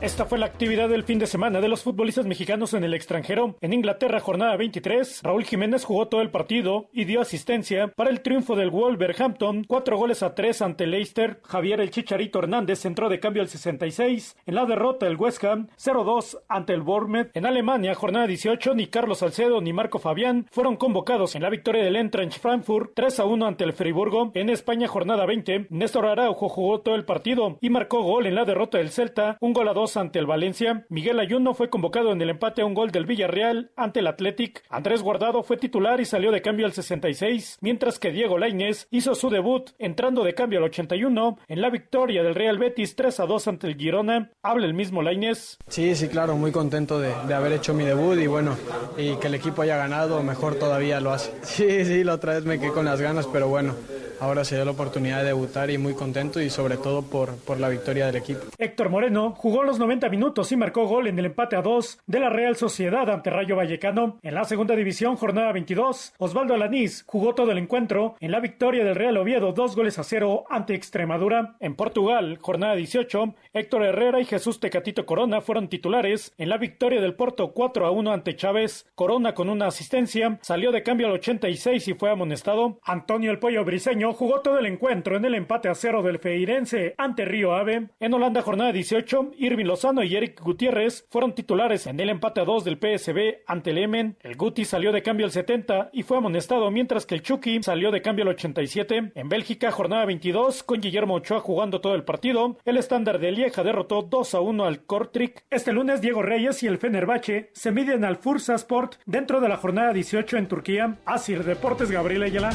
Esta 0.00 0.26
fue 0.26 0.38
la 0.38 0.46
actividad 0.46 0.88
del 0.88 1.02
fin 1.02 1.18
de 1.18 1.26
semana 1.26 1.60
de 1.60 1.66
los 1.66 1.82
futbolistas 1.82 2.24
mexicanos 2.24 2.72
en 2.72 2.84
el 2.84 2.94
extranjero. 2.94 3.56
En 3.60 3.72
Inglaterra, 3.72 4.20
jornada 4.20 4.56
23, 4.56 5.22
Raúl 5.24 5.42
Jiménez 5.42 5.84
jugó 5.84 6.06
todo 6.06 6.20
el 6.20 6.30
partido 6.30 6.88
y 6.92 7.04
dio 7.04 7.20
asistencia 7.20 7.88
para 7.88 8.10
el 8.10 8.20
triunfo 8.20 8.54
del 8.54 8.70
Wolverhampton, 8.70 9.64
cuatro 9.64 9.96
goles 9.96 10.22
a 10.22 10.36
tres 10.36 10.62
ante 10.62 10.86
Leicester. 10.86 11.40
Javier 11.42 11.80
el 11.80 11.90
Chicharito 11.90 12.38
Hernández 12.38 12.84
entró 12.84 13.08
de 13.08 13.18
cambio 13.18 13.42
al 13.42 13.48
66. 13.48 14.36
En 14.46 14.54
la 14.54 14.66
derrota 14.66 15.06
del 15.06 15.16
West 15.16 15.42
Ham, 15.42 15.66
0-2 15.76 16.42
ante 16.48 16.74
el 16.74 16.82
Bournemouth. 16.82 17.30
En 17.34 17.44
Alemania, 17.44 17.96
jornada 17.96 18.28
18, 18.28 18.74
ni 18.74 18.86
Carlos 18.86 19.18
Salcedo 19.18 19.60
ni 19.60 19.72
Marco 19.72 19.98
Fabián 19.98 20.46
fueron 20.52 20.76
convocados 20.76 21.34
en 21.34 21.42
la 21.42 21.50
victoria 21.50 21.82
del 21.82 21.96
Eintracht 21.96 22.38
Frankfurt, 22.38 22.96
3-1 22.96 23.48
ante 23.48 23.64
el 23.64 23.72
Friburgo. 23.72 24.30
En 24.34 24.48
España, 24.48 24.86
jornada 24.86 25.26
20, 25.26 25.66
Néstor 25.70 26.06
Araujo 26.06 26.48
jugó 26.48 26.82
todo 26.82 26.94
el 26.94 27.04
partido 27.04 27.58
y 27.60 27.68
marcó 27.68 28.04
gol 28.04 28.26
en 28.26 28.36
la 28.36 28.44
derrota 28.44 28.78
del 28.78 28.90
Celta, 28.90 29.38
un 29.40 29.52
gol 29.52 29.66
a 29.66 29.72
dos 29.72 29.88
ante 30.00 30.18
el 30.18 30.26
Valencia. 30.26 30.86
Miguel 30.88 31.20
Ayuno 31.20 31.54
fue 31.54 31.70
convocado 31.70 32.12
en 32.12 32.20
el 32.22 32.30
empate 32.30 32.62
a 32.62 32.66
un 32.66 32.74
gol 32.74 32.90
del 32.90 33.06
Villarreal 33.06 33.70
ante 33.76 34.00
el 34.00 34.06
Athletic. 34.06 34.62
Andrés 34.68 35.02
Guardado 35.02 35.42
fue 35.42 35.56
titular 35.56 36.00
y 36.00 36.04
salió 36.04 36.30
de 36.30 36.42
cambio 36.42 36.66
al 36.66 36.72
66, 36.72 37.58
mientras 37.60 37.98
que 37.98 38.10
Diego 38.12 38.38
Lainez 38.38 38.86
hizo 38.90 39.14
su 39.14 39.30
debut 39.30 39.70
entrando 39.78 40.24
de 40.24 40.34
cambio 40.34 40.58
al 40.58 40.64
81 40.66 41.38
en 41.46 41.60
la 41.60 41.70
victoria 41.70 42.22
del 42.22 42.34
Real 42.34 42.58
Betis 42.58 42.96
3 42.96 43.20
a 43.20 43.26
2 43.26 43.48
ante 43.48 43.66
el 43.66 43.76
Girona. 43.76 44.30
Habla 44.42 44.66
el 44.66 44.74
mismo 44.74 45.02
Lainez. 45.02 45.58
Sí, 45.68 45.94
sí, 45.94 46.08
claro, 46.08 46.36
muy 46.36 46.52
contento 46.52 47.00
de, 47.00 47.12
de 47.26 47.34
haber 47.34 47.52
hecho 47.52 47.74
mi 47.74 47.84
debut 47.84 48.18
y 48.18 48.26
bueno, 48.26 48.56
y 48.96 49.16
que 49.16 49.26
el 49.28 49.34
equipo 49.34 49.62
haya 49.62 49.76
ganado, 49.76 50.22
mejor 50.22 50.54
todavía 50.56 51.00
lo 51.00 51.12
hace. 51.12 51.32
Sí, 51.42 51.84
sí, 51.84 52.04
la 52.04 52.14
otra 52.14 52.34
vez 52.34 52.44
me 52.44 52.60
quedé 52.60 52.70
con 52.72 52.84
las 52.84 53.00
ganas, 53.00 53.26
pero 53.26 53.48
bueno, 53.48 53.74
ahora 54.20 54.44
se 54.44 54.54
dio 54.54 54.64
la 54.64 54.70
oportunidad 54.70 55.18
de 55.20 55.28
debutar 55.28 55.70
y 55.70 55.78
muy 55.78 55.94
contento 55.94 56.40
y 56.40 56.50
sobre 56.50 56.76
todo 56.76 57.02
por, 57.02 57.34
por 57.36 57.58
la 57.58 57.68
victoria 57.68 58.06
del 58.06 58.16
equipo. 58.16 58.40
Héctor 58.58 58.88
Moreno 58.90 59.32
jugó 59.36 59.64
los 59.64 59.77
90 59.78 60.08
minutos 60.08 60.50
y 60.52 60.56
marcó 60.56 60.86
gol 60.86 61.06
en 61.06 61.18
el 61.18 61.26
empate 61.26 61.56
a 61.56 61.62
2 61.62 62.00
de 62.06 62.20
la 62.20 62.30
Real 62.30 62.56
Sociedad 62.56 63.08
ante 63.10 63.30
Rayo 63.30 63.56
Vallecano. 63.56 64.18
En 64.22 64.34
la 64.34 64.44
segunda 64.44 64.74
división, 64.74 65.16
jornada 65.16 65.52
22, 65.52 66.14
Osvaldo 66.18 66.54
Alanís 66.54 67.04
jugó 67.06 67.34
todo 67.34 67.52
el 67.52 67.58
encuentro 67.58 68.16
en 68.20 68.30
la 68.30 68.40
victoria 68.40 68.84
del 68.84 68.94
Real 68.94 69.16
Oviedo, 69.16 69.52
dos 69.52 69.76
goles 69.76 69.98
a 69.98 70.04
cero 70.04 70.44
ante 70.50 70.74
Extremadura. 70.74 71.56
En 71.60 71.74
Portugal, 71.74 72.38
jornada 72.40 72.74
18, 72.74 73.34
Héctor 73.52 73.84
Herrera 73.84 74.20
y 74.20 74.24
Jesús 74.24 74.60
Tecatito 74.60 75.06
Corona 75.06 75.40
fueron 75.40 75.68
titulares 75.68 76.32
en 76.38 76.48
la 76.48 76.58
victoria 76.58 77.00
del 77.00 77.14
Porto 77.14 77.52
4 77.52 77.86
a 77.86 77.90
1 77.90 78.12
ante 78.12 78.36
Chávez. 78.36 78.86
Corona 78.94 79.34
con 79.34 79.48
una 79.48 79.66
asistencia 79.66 80.38
salió 80.42 80.72
de 80.72 80.82
cambio 80.82 81.06
al 81.06 81.14
86 81.14 81.88
y 81.88 81.94
fue 81.94 82.10
amonestado. 82.10 82.78
Antonio 82.82 83.30
el 83.30 83.38
Pollo 83.38 83.64
Briseño 83.64 84.12
jugó 84.12 84.40
todo 84.40 84.58
el 84.58 84.66
encuentro 84.66 85.16
en 85.16 85.24
el 85.24 85.34
empate 85.34 85.68
a 85.68 85.74
cero 85.74 86.02
del 86.02 86.18
Feirense 86.18 86.94
ante 86.98 87.24
Río 87.24 87.54
Ave. 87.54 87.88
En 88.00 88.14
Holanda, 88.14 88.42
jornada 88.42 88.72
18, 88.72 89.32
Irving 89.38 89.66
Lozano 89.68 90.02
y 90.02 90.16
Eric 90.16 90.40
Gutiérrez 90.40 91.06
fueron 91.10 91.34
titulares 91.34 91.86
en 91.86 92.00
el 92.00 92.08
empate 92.08 92.40
a 92.40 92.44
2 92.44 92.64
del 92.64 92.78
PSB 92.78 93.42
ante 93.46 93.70
el 93.70 93.78
Emen. 93.78 94.16
El 94.22 94.36
Guti 94.36 94.64
salió 94.64 94.92
de 94.92 95.02
cambio 95.02 95.26
al 95.26 95.32
70 95.32 95.90
y 95.92 96.02
fue 96.02 96.16
amonestado, 96.16 96.70
mientras 96.70 97.04
que 97.04 97.14
el 97.14 97.22
Chucky 97.22 97.62
salió 97.62 97.90
de 97.90 98.02
cambio 98.02 98.24
al 98.24 98.30
87. 98.30 99.12
En 99.14 99.28
Bélgica, 99.28 99.70
jornada 99.70 100.06
22, 100.06 100.62
con 100.62 100.80
Guillermo 100.80 101.14
Ochoa 101.14 101.40
jugando 101.40 101.80
todo 101.80 101.94
el 101.94 102.04
partido, 102.04 102.56
el 102.64 102.78
estándar 102.78 103.18
de 103.18 103.30
Lieja 103.30 103.62
derrotó 103.62 104.02
2 104.02 104.34
a 104.34 104.40
1 104.40 104.64
al 104.64 104.84
Kortrijk. 104.84 105.44
Este 105.50 105.72
lunes, 105.72 106.00
Diego 106.00 106.22
Reyes 106.22 106.62
y 106.62 106.66
el 106.66 106.78
Fenerbahce 106.78 107.50
se 107.52 107.70
miden 107.70 108.04
al 108.04 108.18
Sport 108.24 108.94
dentro 109.04 109.40
de 109.40 109.48
la 109.50 109.58
jornada 109.58 109.92
18 109.92 110.38
en 110.38 110.48
Turquía. 110.48 110.96
Asir 111.04 111.44
Deportes, 111.44 111.90
Gabriel 111.90 112.22
Ayala. 112.22 112.50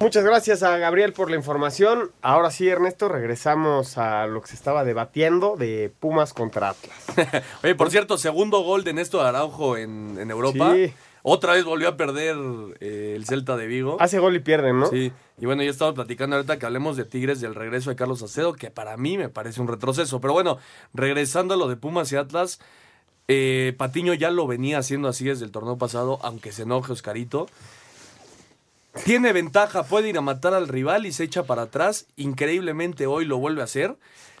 Muchas 0.00 0.24
gracias 0.24 0.62
a 0.62 0.78
Gabriel 0.78 1.12
por 1.12 1.30
la 1.30 1.36
información. 1.36 2.10
Ahora 2.22 2.50
sí, 2.50 2.66
Ernesto, 2.66 3.06
regresamos 3.10 3.98
a 3.98 4.26
lo 4.26 4.40
que 4.40 4.48
se 4.48 4.54
estaba 4.54 4.82
debatiendo 4.82 5.56
de 5.58 5.92
Pumas 6.00 6.32
contra 6.32 6.70
Atlas. 6.70 7.44
Oye, 7.62 7.74
por 7.74 7.90
cierto, 7.90 8.16
segundo 8.16 8.62
gol 8.62 8.82
de 8.82 8.94
Néstor 8.94 9.26
Araujo 9.26 9.76
en, 9.76 10.16
en 10.18 10.30
Europa. 10.30 10.72
Sí. 10.72 10.94
Otra 11.22 11.52
vez 11.52 11.66
volvió 11.66 11.88
a 11.88 11.98
perder 11.98 12.34
eh, 12.80 13.12
el 13.14 13.26
Celta 13.26 13.58
de 13.58 13.66
Vigo. 13.66 13.98
Hace 14.00 14.18
gol 14.20 14.34
y 14.36 14.38
pierden, 14.38 14.80
¿no? 14.80 14.86
Sí. 14.86 15.12
Y 15.38 15.44
bueno, 15.44 15.62
ya 15.62 15.68
estamos 15.68 15.94
platicando 15.94 16.36
ahorita 16.36 16.58
que 16.58 16.64
hablemos 16.64 16.96
de 16.96 17.04
Tigres 17.04 17.42
del 17.42 17.54
regreso 17.54 17.90
de 17.90 17.96
Carlos 17.96 18.22
Acedo, 18.22 18.54
que 18.54 18.70
para 18.70 18.96
mí 18.96 19.18
me 19.18 19.28
parece 19.28 19.60
un 19.60 19.68
retroceso. 19.68 20.18
Pero 20.18 20.32
bueno, 20.32 20.56
regresando 20.94 21.52
a 21.52 21.56
lo 21.58 21.68
de 21.68 21.76
Pumas 21.76 22.10
y 22.12 22.16
Atlas, 22.16 22.58
eh, 23.28 23.74
Patiño 23.76 24.14
ya 24.14 24.30
lo 24.30 24.46
venía 24.46 24.78
haciendo 24.78 25.08
así 25.08 25.26
desde 25.26 25.44
el 25.44 25.50
torneo 25.50 25.76
pasado, 25.76 26.18
aunque 26.22 26.52
se 26.52 26.62
enoje 26.62 26.90
Oscarito. 26.90 27.48
Tiene 29.04 29.32
ventaja, 29.32 29.84
puede 29.84 30.08
ir 30.08 30.18
a 30.18 30.20
matar 30.20 30.54
al 30.54 30.68
rival 30.68 31.06
y 31.06 31.12
se 31.12 31.24
echa 31.24 31.44
para 31.44 31.62
atrás. 31.62 32.06
Increíblemente 32.16 33.06
hoy 33.06 33.24
lo 33.24 33.38
vuelve 33.38 33.60
a 33.60 33.64
hacer. 33.64 33.96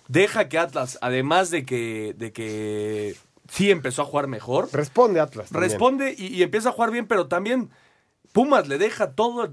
Deja 0.08 0.48
que 0.48 0.58
Atlas, 0.58 0.98
además 1.00 1.50
de 1.50 1.64
que, 1.64 2.14
de 2.16 2.32
que 2.32 3.16
sí 3.48 3.70
empezó 3.70 4.02
a 4.02 4.06
jugar 4.06 4.26
mejor. 4.26 4.68
Responde 4.72 5.20
Atlas. 5.20 5.50
también. 5.50 5.70
Responde 5.70 6.14
y, 6.18 6.26
y 6.26 6.42
empieza 6.42 6.70
a 6.70 6.72
jugar 6.72 6.90
bien, 6.90 7.06
pero 7.06 7.28
también 7.28 7.70
Pumas 8.32 8.68
le 8.68 8.78
deja 8.78 9.12
todo, 9.12 9.52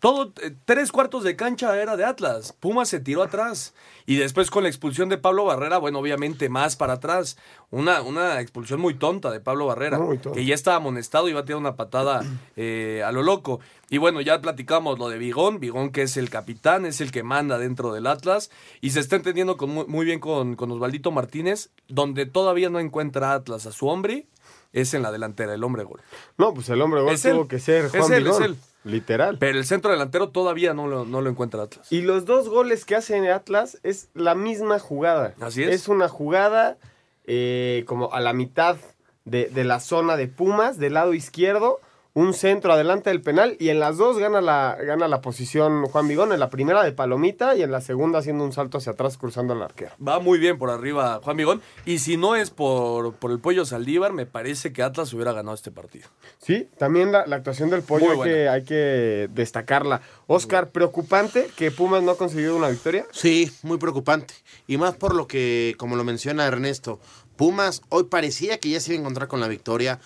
Todo, 0.00 0.32
eh, 0.42 0.54
tres 0.64 0.92
cuartos 0.92 1.24
de 1.24 1.34
cancha 1.34 1.76
era 1.80 1.96
de 1.96 2.04
Atlas. 2.04 2.54
Pumas 2.58 2.88
se 2.88 3.00
tiró 3.00 3.22
atrás. 3.22 3.74
Y 4.06 4.16
después 4.16 4.50
con 4.50 4.62
la 4.62 4.68
expulsión 4.68 5.08
de 5.08 5.18
Pablo 5.18 5.44
Barrera, 5.44 5.78
bueno, 5.78 5.98
obviamente 5.98 6.48
más 6.48 6.76
para 6.76 6.94
atrás. 6.94 7.36
Una, 7.70 8.00
una 8.02 8.40
expulsión 8.40 8.80
muy 8.80 8.94
tonta 8.94 9.30
de 9.30 9.40
Pablo 9.40 9.66
Barrera, 9.66 9.98
que 10.32 10.44
ya 10.44 10.54
estaba 10.54 10.76
amonestado 10.76 11.26
y 11.26 11.32
iba 11.32 11.40
a 11.40 11.44
tirar 11.44 11.60
una 11.60 11.74
patada 11.76 12.22
eh, 12.56 13.02
a 13.04 13.10
lo 13.10 13.22
loco. 13.22 13.60
Y 13.90 13.98
bueno, 13.98 14.20
ya 14.20 14.40
platicamos 14.40 14.98
lo 14.98 15.08
de 15.08 15.18
Bigón, 15.18 15.58
Bigón 15.58 15.90
que 15.90 16.02
es 16.02 16.16
el 16.16 16.30
capitán, 16.30 16.86
es 16.86 17.00
el 17.00 17.10
que 17.10 17.22
manda 17.24 17.58
dentro 17.58 17.92
del 17.92 18.06
Atlas. 18.06 18.50
Y 18.80 18.90
se 18.90 19.00
está 19.00 19.16
entendiendo 19.16 19.56
con, 19.56 19.70
muy, 19.70 19.86
muy 19.86 20.06
bien 20.06 20.20
con, 20.20 20.54
con 20.54 20.70
Osvaldito 20.70 21.10
Martínez, 21.10 21.70
donde 21.88 22.24
todavía 22.24 22.70
no 22.70 22.78
encuentra 22.78 23.32
Atlas 23.32 23.66
a 23.66 23.72
su 23.72 23.88
hombre, 23.88 24.26
es 24.72 24.94
en 24.94 25.02
la 25.02 25.10
delantera, 25.10 25.54
el 25.54 25.64
hombre 25.64 25.84
gol. 25.84 26.00
No, 26.36 26.54
pues 26.54 26.68
el 26.68 26.80
hombre 26.82 27.00
gol 27.00 27.12
Es 27.12 27.24
él. 27.24 27.32
tuvo 27.34 27.48
que 27.48 27.58
ser 27.58 27.86
Es 27.86 28.10
él, 28.10 28.24
Vigón, 28.24 28.42
es 28.42 28.48
él. 28.50 28.56
Literal. 28.84 29.38
Pero 29.38 29.58
el 29.58 29.64
centro 29.64 29.90
delantero 29.90 30.30
todavía 30.30 30.72
no 30.72 30.86
lo, 30.86 31.04
no 31.04 31.20
lo 31.20 31.30
encuentra 31.30 31.62
Atlas. 31.62 31.92
Y 31.92 32.02
los 32.02 32.24
dos 32.24 32.48
goles 32.48 32.84
que 32.84 32.96
hace 32.96 33.16
en 33.16 33.26
Atlas 33.28 33.78
es 33.82 34.08
la 34.14 34.34
misma 34.34 34.78
jugada. 34.78 35.34
Así 35.40 35.62
es. 35.62 35.70
Es 35.70 35.88
una 35.88 36.08
jugada 36.08 36.78
eh, 37.24 37.84
como 37.86 38.12
a 38.12 38.20
la 38.20 38.32
mitad 38.32 38.76
de, 39.24 39.46
de 39.46 39.64
la 39.64 39.80
zona 39.80 40.16
de 40.16 40.28
Pumas, 40.28 40.78
del 40.78 40.94
lado 40.94 41.12
izquierdo, 41.12 41.80
un 42.18 42.34
centro 42.34 42.72
adelante 42.72 43.10
del 43.10 43.20
penal 43.20 43.56
y 43.60 43.68
en 43.68 43.78
las 43.78 43.96
dos 43.96 44.18
gana 44.18 44.40
la, 44.40 44.76
gana 44.84 45.06
la 45.06 45.20
posición 45.20 45.86
Juan 45.86 46.08
Vigón, 46.08 46.32
en 46.32 46.40
la 46.40 46.50
primera 46.50 46.82
de 46.82 46.90
Palomita 46.90 47.54
y 47.54 47.62
en 47.62 47.70
la 47.70 47.80
segunda 47.80 48.18
haciendo 48.18 48.42
un 48.42 48.52
salto 48.52 48.78
hacia 48.78 48.92
atrás 48.92 49.16
cruzando 49.16 49.52
al 49.52 49.62
arquero. 49.62 49.92
Va 50.04 50.18
muy 50.18 50.40
bien 50.40 50.58
por 50.58 50.70
arriba 50.70 51.20
Juan 51.22 51.36
Vigón. 51.36 51.62
Y 51.86 52.00
si 52.00 52.16
no 52.16 52.34
es 52.34 52.50
por, 52.50 53.14
por 53.14 53.30
el 53.30 53.38
pollo 53.38 53.64
Saldívar, 53.64 54.12
me 54.12 54.26
parece 54.26 54.72
que 54.72 54.82
Atlas 54.82 55.12
hubiera 55.12 55.32
ganado 55.32 55.54
este 55.54 55.70
partido. 55.70 56.08
Sí, 56.38 56.68
también 56.76 57.12
la, 57.12 57.24
la 57.24 57.36
actuación 57.36 57.70
del 57.70 57.82
pollo 57.82 58.10
hay 58.10 58.28
que, 58.28 58.48
hay 58.48 58.64
que 58.64 59.28
destacarla. 59.32 60.00
Oscar, 60.26 60.70
preocupante 60.70 61.48
que 61.56 61.70
Pumas 61.70 62.02
no 62.02 62.10
ha 62.10 62.16
conseguido 62.16 62.56
una 62.56 62.68
victoria. 62.68 63.06
Sí, 63.12 63.52
muy 63.62 63.78
preocupante. 63.78 64.34
Y 64.66 64.76
más 64.76 64.96
por 64.96 65.14
lo 65.14 65.28
que, 65.28 65.76
como 65.78 65.94
lo 65.94 66.02
menciona 66.02 66.46
Ernesto, 66.46 66.98
Pumas 67.36 67.82
hoy 67.90 68.04
parecía 68.04 68.58
que 68.58 68.70
ya 68.70 68.80
se 68.80 68.90
iba 68.90 68.98
a 68.98 69.00
encontrar 69.02 69.28
con 69.28 69.38
la 69.38 69.46
victoria. 69.46 70.00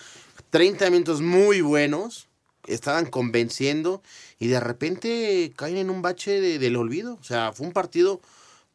30 0.53 0.91
minutos 0.91 1.19
muy 1.19 1.61
buenos, 1.61 2.27
estaban 2.67 3.07
convenciendo 3.07 4.03
y 4.37 4.49
de 4.49 4.59
repente 4.59 5.51
caen 5.55 5.77
en 5.77 5.89
un 5.89 6.03
bache 6.03 6.39
de- 6.39 6.59
del 6.59 6.75
olvido. 6.75 7.17
O 7.19 7.23
sea, 7.23 7.53
fue 7.53 7.65
un 7.65 7.73
partido 7.73 8.21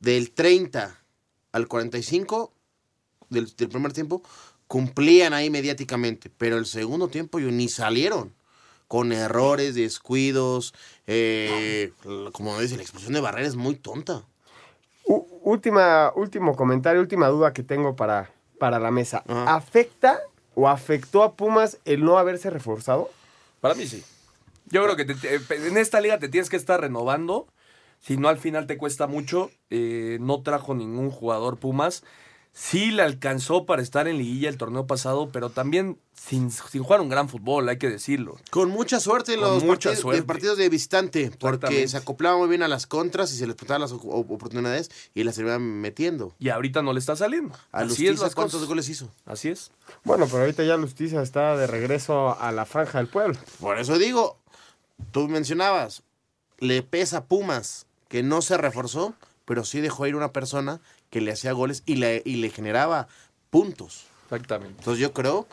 del 0.01 0.33
30 0.33 0.99
al 1.53 1.69
45 1.69 2.53
del, 3.31 3.55
del 3.57 3.69
primer 3.69 3.93
tiempo, 3.93 4.23
cumplían 4.67 5.35
ahí 5.35 5.51
mediáticamente, 5.51 6.31
pero 6.37 6.59
el 6.59 6.67
segundo 6.67 7.07
tiempo 7.07 7.39
yo 7.39 7.53
ni 7.53 7.69
salieron 7.69 8.35
con 8.89 9.13
errores, 9.13 9.77
descuidos, 9.77 10.75
eh, 11.07 11.93
como 12.33 12.59
dice, 12.61 12.75
la 12.77 12.83
expulsión 12.83 13.13
de 13.13 13.21
Barrera 13.21 13.47
es 13.47 13.55
muy 13.55 13.77
tonta. 13.77 14.25
U- 15.05 15.29
última, 15.45 16.13
último 16.17 16.57
comentario, 16.57 17.01
última 17.01 17.29
duda 17.29 17.53
que 17.53 17.63
tengo 17.63 17.95
para, 17.95 18.33
para 18.59 18.81
la 18.81 18.91
mesa. 18.91 19.23
¿Afecta 19.47 20.19
o 20.61 20.69
afectó 20.69 21.23
a 21.23 21.35
Pumas 21.37 21.79
el 21.85 22.05
no 22.05 22.19
haberse 22.19 22.51
reforzado? 22.51 23.09
Para 23.61 23.75
mí 23.77 23.87
sí. 23.87 24.03
Yo 24.67 24.83
creo 24.83 24.97
que 24.97 25.05
te- 25.05 25.67
en 25.69 25.77
esta 25.77 26.01
liga 26.01 26.19
te 26.19 26.29
tienes 26.29 26.51
que 26.51 26.57
estar 26.57 26.81
renovando. 26.81 27.47
Si 28.01 28.17
no, 28.17 28.29
al 28.29 28.39
final 28.39 28.67
te 28.67 28.77
cuesta 28.77 29.07
mucho. 29.07 29.53
Eh, 29.71 30.19
no 30.21 30.43
trajo 30.43 30.75
ningún 30.75 31.11
jugador 31.11 31.59
Pumas. 31.59 32.03
Sí 32.53 32.91
le 32.91 33.03
alcanzó 33.03 33.67
para 33.67 33.83
estar 33.83 34.09
en 34.09 34.19
liguilla 34.19 34.49
el 34.49 34.57
torneo 34.57 34.87
pasado, 34.87 35.31
pero 35.31 35.49
también 35.51 35.97
sin, 36.15 36.51
sin 36.51 36.83
jugar 36.83 37.01
un 37.01 37.09
gran 37.09 37.29
fútbol, 37.29 37.69
hay 37.69 37.79
que 37.79 37.89
decirlo. 37.89 38.37
Con 38.51 38.71
mucha 38.71 38.99
suerte 38.99 39.35
en 39.35 39.41
Con 39.41 39.51
los 39.55 39.63
mucha 39.63 39.91
partidos, 39.91 39.99
suerte. 40.01 40.21
de 40.21 40.27
partidos 40.27 40.59
de 40.59 40.69
visitante, 40.69 41.31
porque 41.39 41.87
se 41.87 41.97
acoplaba 41.97 42.37
muy 42.37 42.49
bien 42.49 42.65
a 42.65 42.69
las 42.69 42.89
contras 42.89 43.33
y 43.33 43.37
se 43.37 43.47
les 43.47 43.55
presentaban 43.55 43.83
las 43.83 43.93
oportunidades 43.93 44.91
y 45.15 45.23
las 45.23 45.39
iban 45.39 45.63
metiendo. 45.63 46.35
Y 46.41 46.49
ahorita 46.49 46.83
no 46.83 46.93
le 46.93 46.99
está 46.99 47.15
saliendo. 47.15 47.55
A 47.71 47.79
Así 47.81 47.89
Lustiza, 47.91 48.13
es 48.13 48.21
las 48.21 48.35
¿cuántos 48.35 48.55
cosas. 48.55 48.69
goles 48.69 48.89
hizo? 48.89 49.09
Así 49.25 49.49
es. 49.51 49.71
Bueno, 50.03 50.27
pero 50.27 50.41
ahorita 50.41 50.65
ya 50.65 50.77
Justicia 50.79 51.23
está 51.23 51.57
de 51.57 51.69
regreso 51.69 52.37
a 52.41 52.51
la 52.51 52.67
franja 52.67 52.99
del 52.99 53.07
pueblo. 53.07 53.39
Por 53.61 53.79
eso 53.79 53.99
digo, 53.99 54.37
tú 55.13 55.29
mencionabas, 55.29 56.03
le 56.59 56.83
pesa 56.83 57.25
Pumas 57.27 57.87
que 58.09 58.25
no 58.25 58.43
se 58.43 58.57
reforzó, 58.57 59.15
pero 59.45 59.65
sí 59.65 59.81
dejó 59.81 60.07
ir 60.09 60.17
una 60.17 60.33
persona 60.33 60.81
que 61.11 61.21
le 61.21 61.33
hacía 61.33 61.53
goles 61.53 61.83
y 61.87 61.97
le, 61.97 62.23
y 62.25 62.37
le 62.37 62.51
generaba 62.51 63.09
puntos. 63.51 64.07
Exactamente. 64.25 64.75
Entonces 64.79 65.01
yo 65.01 65.13
creo 65.13 65.47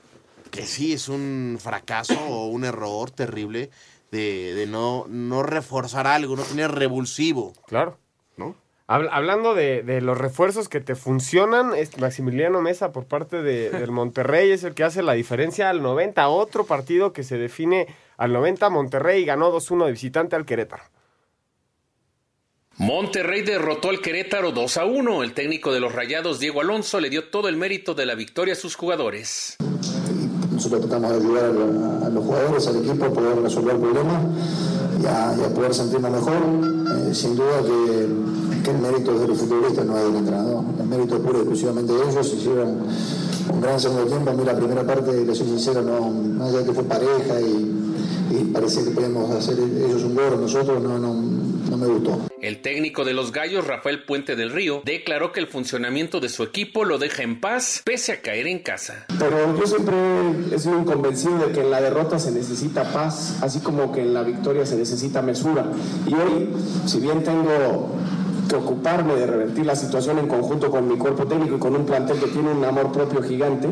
que 0.52 0.66
sí 0.66 0.94
es 0.94 1.10
un 1.10 1.58
fracaso 1.62 2.20
o 2.28 2.48
un 2.48 2.66
error 2.66 3.12
terrible 3.12 3.70
de, 4.12 4.54
de 4.54 4.68
no, 4.68 5.06
no 5.08 5.44
reforzar 5.44 6.08
algo, 6.08 6.36
no 6.36 6.44
tener 6.44 6.72
revulsivo. 6.72 7.54
Claro. 7.68 7.98
¿No? 8.38 8.56
Habl- 8.88 9.10
hablando 9.12 9.56
de, 9.56 9.82
de 9.82 10.00
los 10.02 10.18
refuerzos 10.18 10.70
que 10.70 10.80
te 10.80 10.96
funcionan, 10.96 11.74
es 11.74 11.98
Maximiliano 11.98 12.62
Mesa 12.62 12.92
por 12.92 13.06
parte 13.06 13.42
de- 13.42 13.70
del 13.72 13.92
Monterrey 13.92 14.52
es 14.52 14.64
el 14.64 14.74
que 14.76 14.84
hace 14.84 15.02
la 15.02 15.14
diferencia 15.14 15.70
al 15.70 15.82
90. 15.82 16.28
Otro 16.30 16.66
partido 16.66 17.12
que 17.14 17.24
se 17.24 17.38
define 17.38 17.88
al 18.18 18.32
90. 18.34 18.70
Monterrey 18.70 19.26
ganó 19.26 19.52
2-1 19.52 19.86
de 19.86 19.92
visitante 19.92 20.36
al 20.36 20.46
Querétaro. 20.46 20.84
Monterrey 22.78 23.42
derrotó 23.42 23.90
al 23.90 24.02
Querétaro 24.02 24.52
2 24.52 24.78
a 24.78 24.86
1. 24.86 25.24
El 25.24 25.34
técnico 25.34 25.72
de 25.72 25.80
los 25.80 25.94
Rayados, 25.94 26.40
Diego 26.40 26.60
Alonso, 26.60 27.00
le 27.00 27.10
dio 27.10 27.30
todo 27.30 27.48
el 27.48 27.56
mérito 27.56 27.94
de 27.94 28.06
la 28.06 28.16
victoria 28.16 28.54
a 28.54 28.58
sus 28.58 28.76
jugadores. 28.76 29.56
Nosotros 30.52 30.82
tratamos 30.82 31.12
de 31.12 31.18
ayudar 31.18 31.46
a, 31.46 32.10
los 32.10 32.26
jugadores, 32.26 32.68
al 32.68 32.86
equipo 32.86 33.06
a 33.06 33.14
poder 33.14 33.42
resolver 33.42 33.78
problemas 33.78 34.24
y 35.02 35.06
a, 35.06 35.50
poder 35.54 35.74
sentirnos 35.74 36.12
mejor. 36.12 36.34
Eh, 36.34 37.14
sin 37.14 37.38
duda 37.38 37.62
que, 37.64 38.72
el 38.72 38.80
mérito 38.80 39.14
es 39.14 39.22
de 39.22 39.28
los 39.28 39.38
futbolistas, 39.38 39.86
no 39.86 39.98
es 39.98 40.04
del 40.04 40.16
entrenador. 40.16 40.64
El 40.78 40.88
mérito 40.88 41.16
es 41.16 41.22
puro 41.22 41.38
y 41.38 41.42
exclusivamente 41.42 41.94
de 41.94 42.12
ellos. 42.12 42.34
Hicieron 42.34 42.88
un 43.54 43.62
gran 43.62 43.80
segundo 43.80 44.06
tiempo. 44.06 44.32
A 44.32 44.34
mí 44.34 44.44
la 44.44 44.56
primera 44.56 44.86
parte, 44.86 45.24
le 45.26 45.34
soy 45.34 45.48
sincero, 45.48 45.82
no, 45.82 46.10
más 46.10 46.54
allá 46.54 46.66
que 46.66 46.74
fue 46.74 46.84
pareja 46.84 47.40
y, 47.40 47.76
y 48.32 48.44
parecía 48.52 48.84
que 48.84 48.92
podíamos 48.92 49.32
hacer 49.32 49.58
ellos 49.60 50.04
un 50.04 50.16
gol, 50.16 50.42
nosotros 50.42 50.82
no, 50.82 51.00
no, 51.00 51.45
no 51.70 51.78
me 51.78 51.88
gustó. 51.88 52.22
El 52.42 52.62
técnico 52.62 53.04
de 53.06 53.14
los 53.14 53.32
Gallos, 53.32 53.66
Rafael 53.66 54.04
Puente 54.04 54.36
del 54.36 54.52
Río, 54.52 54.82
declaró 54.86 55.32
que 55.32 55.40
el 55.40 55.48
funcionamiento 55.48 56.20
de 56.20 56.30
su 56.30 56.44
equipo 56.44 56.86
lo 56.86 56.98
deja 56.98 57.24
en 57.24 57.40
paz 57.40 57.82
pese 57.84 58.14
a 58.14 58.22
caer 58.22 58.48
en 58.48 58.60
casa. 58.60 59.06
Pero 59.20 59.58
yo 59.58 59.66
siempre 59.66 59.96
he 60.54 60.60
sido 60.60 60.78
un 60.78 60.86
convencido 60.86 61.48
de 61.48 61.54
que 61.54 61.62
en 61.62 61.72
la 61.72 61.82
derrota 61.82 62.20
se 62.20 62.32
necesita 62.32 62.92
paz, 62.92 63.38
así 63.42 63.60
como 63.60 63.92
que 63.92 64.02
en 64.02 64.14
la 64.14 64.24
victoria 64.24 64.66
se 64.66 64.76
necesita 64.76 65.22
mesura. 65.22 65.66
Y 66.08 66.14
hoy, 66.14 66.50
si 66.86 67.00
bien 67.00 67.24
tengo 67.24 67.96
que 68.48 68.56
ocuparme 68.56 69.16
de 69.16 69.26
revertir 69.26 69.66
la 69.66 69.76
situación 69.76 70.20
en 70.20 70.28
conjunto 70.28 70.70
con 70.70 70.88
mi 70.88 70.98
cuerpo 70.98 71.26
técnico 71.26 71.56
y 71.56 71.60
con 71.60 71.76
un 71.76 71.86
plantel 71.86 72.20
que 72.20 72.28
tiene 72.28 72.52
un 72.52 72.64
amor 72.64 72.92
propio 72.92 73.22
gigante, 73.24 73.70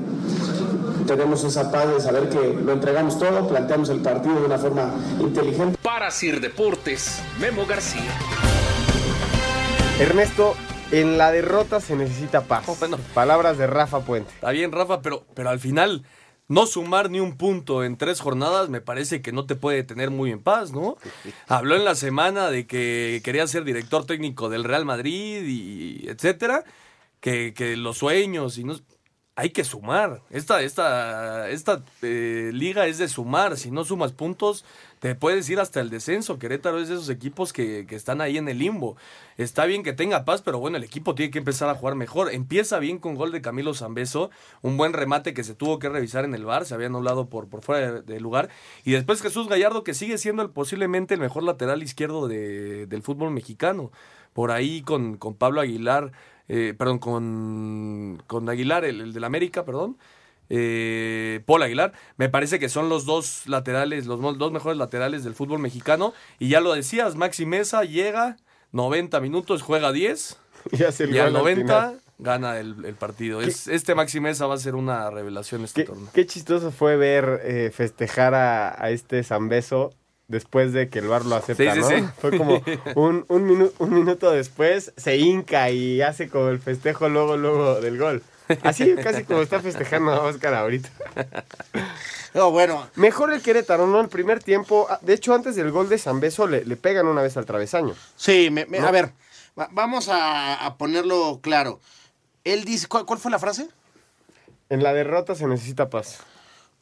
tenemos 1.06 1.44
esa 1.44 1.72
paz 1.72 1.88
de 1.88 2.00
saber 2.00 2.30
que 2.30 2.54
lo 2.54 2.72
entregamos 2.72 3.20
todo, 3.20 3.48
planteamos 3.48 3.90
el 3.90 4.02
partido 4.02 4.40
de 4.40 4.46
una 4.46 4.58
forma 4.58 4.94
inteligente. 5.20 5.78
Para 5.82 6.12
Sir 6.12 6.40
Deportes, 6.42 7.22
Memo 7.40 7.66
García. 7.66 8.12
Ernesto, 10.00 10.56
en 10.92 11.18
la 11.18 11.32
derrota 11.32 11.80
se 11.80 11.96
necesita 11.96 12.42
paz. 12.42 12.66
Palabras 13.14 13.58
de 13.58 13.68
Rafa 13.68 14.02
Puente. 14.02 14.32
Está 14.34 14.52
bien, 14.52 14.72
Rafa, 14.72 15.02
pero, 15.02 15.26
pero 15.34 15.50
al 15.50 15.60
final 15.60 16.04
no 16.48 16.66
sumar 16.68 17.10
ni 17.10 17.20
un 17.20 17.38
punto 17.38 17.84
en 17.84 17.98
tres 17.98 18.20
jornadas 18.20 18.70
me 18.70 18.82
parece 18.82 19.22
que 19.22 19.32
no 19.32 19.46
te 19.46 19.56
puede 19.56 19.84
tener 19.84 20.12
muy 20.12 20.32
en 20.32 20.42
paz, 20.42 20.72
¿no? 20.72 20.98
Habló 21.48 21.76
en 21.76 21.86
la 21.86 21.96
semana 21.96 22.50
de 22.50 22.68
que 22.68 23.22
quería 23.24 23.48
ser 23.48 23.64
director 23.64 24.06
técnico 24.06 24.50
del 24.50 24.64
Real 24.64 24.86
Madrid 24.86 25.44
y 25.46 26.08
etcétera, 26.08 26.64
que, 27.20 27.54
que 27.54 27.78
los 27.78 27.98
sueños 27.98 28.58
y 28.58 28.64
no... 28.64 28.76
Hay 29.36 29.50
que 29.50 29.64
sumar. 29.64 30.22
Esta, 30.30 30.62
esta, 30.62 31.50
esta 31.50 31.82
eh, 32.04 32.52
liga 32.54 32.86
es 32.86 33.00
de 33.00 33.08
sumar. 33.08 33.58
Si 33.58 33.72
no 33.72 33.84
sumas 33.84 34.12
puntos, 34.12 34.64
te 35.00 35.16
puedes 35.16 35.50
ir 35.50 35.60
hasta 35.60 35.82
el 35.82 35.90
descenso. 35.90 36.38
Querétaro 36.38 36.80
es 36.80 36.88
de 36.88 36.94
esos 36.94 37.10
equipos 37.10 37.52
que, 37.52 37.88
que 37.88 37.96
están 37.96 38.22
ahí 38.22 38.38
en 38.38 38.48
el 38.48 38.60
limbo. 38.60 38.96
Está 39.38 39.66
bien 39.66 39.82
que 39.82 39.92
tenga 39.92 40.24
paz, 40.24 40.44
pero 40.44 40.60
bueno, 40.60 40.78
el 40.78 40.84
equipo 40.84 41.16
tiene 41.16 41.32
que 41.32 41.40
empezar 41.40 41.68
a 41.68 41.74
jugar 41.74 41.96
mejor. 41.96 42.32
Empieza 42.32 42.78
bien 42.78 43.00
con 43.00 43.16
gol 43.16 43.32
de 43.32 43.42
Camilo 43.42 43.74
Zambeso, 43.74 44.30
un 44.62 44.78
buen 44.78 44.94
remate 44.94 45.34
que 45.34 45.44
se 45.44 45.56
tuvo 45.56 45.80
que 45.80 45.90
revisar 45.90 46.26
en 46.26 46.36
el 46.36 46.46
bar, 46.46 46.66
se 46.66 46.76
había 46.76 46.86
anulado 46.86 47.28
por, 47.28 47.48
por 47.48 47.64
fuera 47.64 48.04
de, 48.04 48.20
lugar. 48.20 48.50
Y 48.86 48.92
después 48.92 49.24
Jesús 49.24 49.50
Gallardo, 49.50 49.84
que 49.84 49.96
sigue 49.96 50.20
siendo 50.20 50.44
el, 50.44 50.52
posiblemente 50.52 51.16
el 51.16 51.20
mejor 51.20 51.42
lateral 51.42 51.82
izquierdo 51.82 52.28
de- 52.28 52.86
del 52.86 53.02
fútbol 53.02 53.32
mexicano. 53.32 53.92
Por 54.34 54.52
ahí 54.52 54.82
con, 54.82 55.18
con 55.18 55.36
Pablo 55.36 55.62
Aguilar, 55.62 56.12
eh, 56.48 56.74
perdón, 56.78 57.00
con, 57.00 58.22
con 58.28 58.50
Aguilar, 58.50 58.86
el, 58.86 59.02
el 59.02 59.14
del 59.14 59.24
América, 59.24 59.64
perdón. 59.66 59.98
eh, 60.50 61.42
Paul 61.46 61.64
Aguilar, 61.64 61.94
me 62.18 62.30
parece 62.30 62.60
que 62.60 62.70
son 62.70 62.90
los 62.90 63.06
dos 63.06 63.48
laterales, 63.48 64.06
los 64.06 64.20
dos 64.38 64.52
mejores 64.52 64.78
laterales 64.78 65.24
del 65.24 65.34
fútbol 65.36 65.60
mexicano. 65.60 66.14
Y 66.40 66.50
ya 66.50 66.60
lo 66.62 66.74
decías, 66.74 67.16
Maxi 67.16 67.46
Mesa 67.46 67.84
llega, 67.84 68.38
90 68.72 69.20
minutos, 69.22 69.62
juega 69.62 69.92
10. 69.92 70.38
Y 70.72 70.84
hace 70.84 71.06
el 71.06 71.16
y 71.16 71.20
al 71.20 71.32
gol 71.32 71.38
al 71.38 71.44
90 71.44 71.64
final. 71.64 72.02
gana 72.20 72.60
el, 72.60 72.86
el 72.86 72.96
partido. 72.96 73.42
Es, 73.42 73.68
este 73.68 73.96
Maxi 73.96 74.20
Mesa 74.20 74.46
va 74.48 74.56
a 74.56 74.58
ser 74.58 74.76
una 74.76 75.10
revelación 75.10 75.64
este 75.64 75.82
Qué, 75.82 75.88
torneo. 75.88 76.10
qué 76.14 76.26
chistoso 76.26 76.72
fue 76.72 76.96
ver 76.98 77.42
eh, 77.44 77.72
festejar 77.74 78.34
a, 78.34 78.82
a 78.82 78.90
este 78.92 79.24
Zambeso 79.24 79.94
después 80.34 80.74
de 80.74 80.90
que 80.90 81.00
el 81.00 81.08
VAR 81.08 81.24
lo 81.26 81.36
acepta, 81.36 81.64
Sí, 81.64 81.70
sí, 81.72 81.80
¿no? 81.80 81.88
sí. 81.90 82.12
Fue 82.20 82.38
como 82.38 82.62
un, 82.96 83.24
un, 83.30 83.48
minu- 83.50 83.72
un 83.80 83.94
minuto 83.94 84.32
después 84.32 84.92
se 84.98 85.16
hinca 85.16 85.70
y 85.70 86.02
hace 86.02 86.28
como 86.28 86.50
el 86.50 86.60
festejo 86.60 87.08
luego, 87.08 87.38
luego 87.38 87.80
del 87.80 87.98
gol. 87.98 88.22
Así 88.64 88.94
casi 89.02 89.24
como 89.24 89.42
está 89.42 89.62
festejando 89.62 90.12
a 90.12 90.20
Oscar 90.24 90.54
ahorita. 90.54 90.90
No, 92.34 92.50
bueno. 92.50 92.88
Mejor 92.96 93.32
el 93.32 93.44
Querétaro, 93.44 93.86
¿no? 93.86 94.02
El 94.02 94.10
primer 94.10 94.42
tiempo, 94.44 94.88
ah, 94.90 94.98
de 95.04 95.14
hecho 95.14 95.36
antes 95.36 95.56
del 95.56 95.70
gol 95.70 95.88
de 95.88 96.00
Zambeso 96.00 96.48
le, 96.48 96.66
le 96.66 96.76
pegan 96.76 97.06
una 97.06 97.22
vez 97.22 97.38
al 97.38 97.46
travesaño. 97.46 97.94
Sí, 98.16 98.50
me- 98.52 98.66
me- 98.66 98.80
¿No? 98.80 98.88
a 98.88 98.92
ver, 98.92 99.12
va- 99.58 99.70
vamos 99.72 100.10
a, 100.10 100.66
a 100.66 100.76
ponerlo 100.78 101.40
claro. 101.44 101.80
Él 102.44 102.66
dice, 102.66 102.88
¿cuál, 102.88 103.06
cuál 103.06 103.20
fue 103.20 103.30
la 103.30 103.38
frase? 103.38 103.68
En 104.70 104.82
la 104.82 104.94
derrota 104.94 105.36
se 105.36 105.46
necesita 105.46 105.92
paz. 105.92 106.22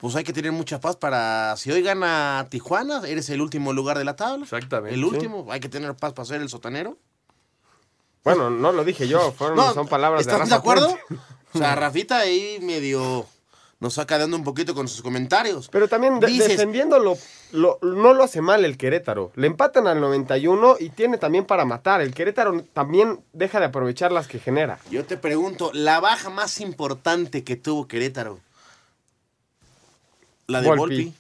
Pues 0.02 0.16
hay 0.16 0.24
que 0.24 0.34
tener 0.34 0.52
mucha 0.52 0.80
paz 0.82 0.96
para, 0.98 1.56
si 1.58 1.72
hoy 1.72 1.82
gana 1.84 2.48
Tijuana, 2.50 3.02
eres 3.08 3.30
el 3.30 3.40
último 3.40 3.72
lugar 3.72 3.98
de 4.00 4.04
la 4.04 4.16
tabla. 4.16 4.44
Exactamente. 4.44 4.96
El 4.96 5.06
último, 5.06 5.46
hay 5.52 5.60
que 5.60 5.70
tener 5.70 5.96
paz 5.96 6.14
para 6.14 6.26
ser 6.26 6.42
el 6.42 6.50
sotanero. 6.50 6.98
Bueno, 8.24 8.50
no 8.50 8.72
lo 8.72 8.84
dije 8.84 9.08
yo, 9.08 9.32
fueron, 9.32 9.58
No, 9.58 9.74
son 9.74 9.88
palabras 9.88 10.26
de 10.26 10.32
¿Estás 10.32 10.48
de 10.50 10.56
Rafa 10.56 10.60
acuerdo? 10.60 10.98
O 11.54 11.58
sea, 11.58 11.76
Rafita 11.76 12.18
ahí 12.20 12.60
medio 12.62 13.26
nos 13.80 13.96
saca 13.96 14.20
dando 14.20 14.38
un 14.38 14.44
poquito 14.44 14.76
con 14.76 14.88
sus 14.88 15.02
comentarios. 15.02 15.68
Pero 15.70 15.88
también 15.88 16.20
de- 16.20 16.28
Dices- 16.28 16.50
defendiéndolo, 16.50 17.18
lo- 17.52 17.80
no 17.82 18.14
lo 18.14 18.24
hace 18.24 18.40
mal 18.42 18.64
el 18.64 18.78
Querétaro. 18.78 19.32
Le 19.36 19.48
empatan 19.48 19.88
al 19.88 20.00
91 20.00 20.76
y 20.80 20.90
tiene 20.90 21.18
también 21.18 21.46
para 21.46 21.66
matar. 21.66 22.00
El 22.02 22.14
Querétaro 22.14 22.64
también 22.74 23.22
deja 23.34 23.60
de 23.60 23.66
aprovechar 23.66 24.12
las 24.12 24.28
que 24.28 24.38
genera. 24.40 24.78
Yo 24.92 25.04
te 25.06 25.18
pregunto, 25.18 25.72
la 25.74 26.00
baja 26.00 26.30
más 26.30 26.60
importante 26.62 27.44
que 27.44 27.56
tuvo 27.56 27.88
Querétaro. 27.88 28.40
La 30.48 30.62
de 30.62 30.68
Volpi. 30.68 30.82
Volpi. 30.82 31.14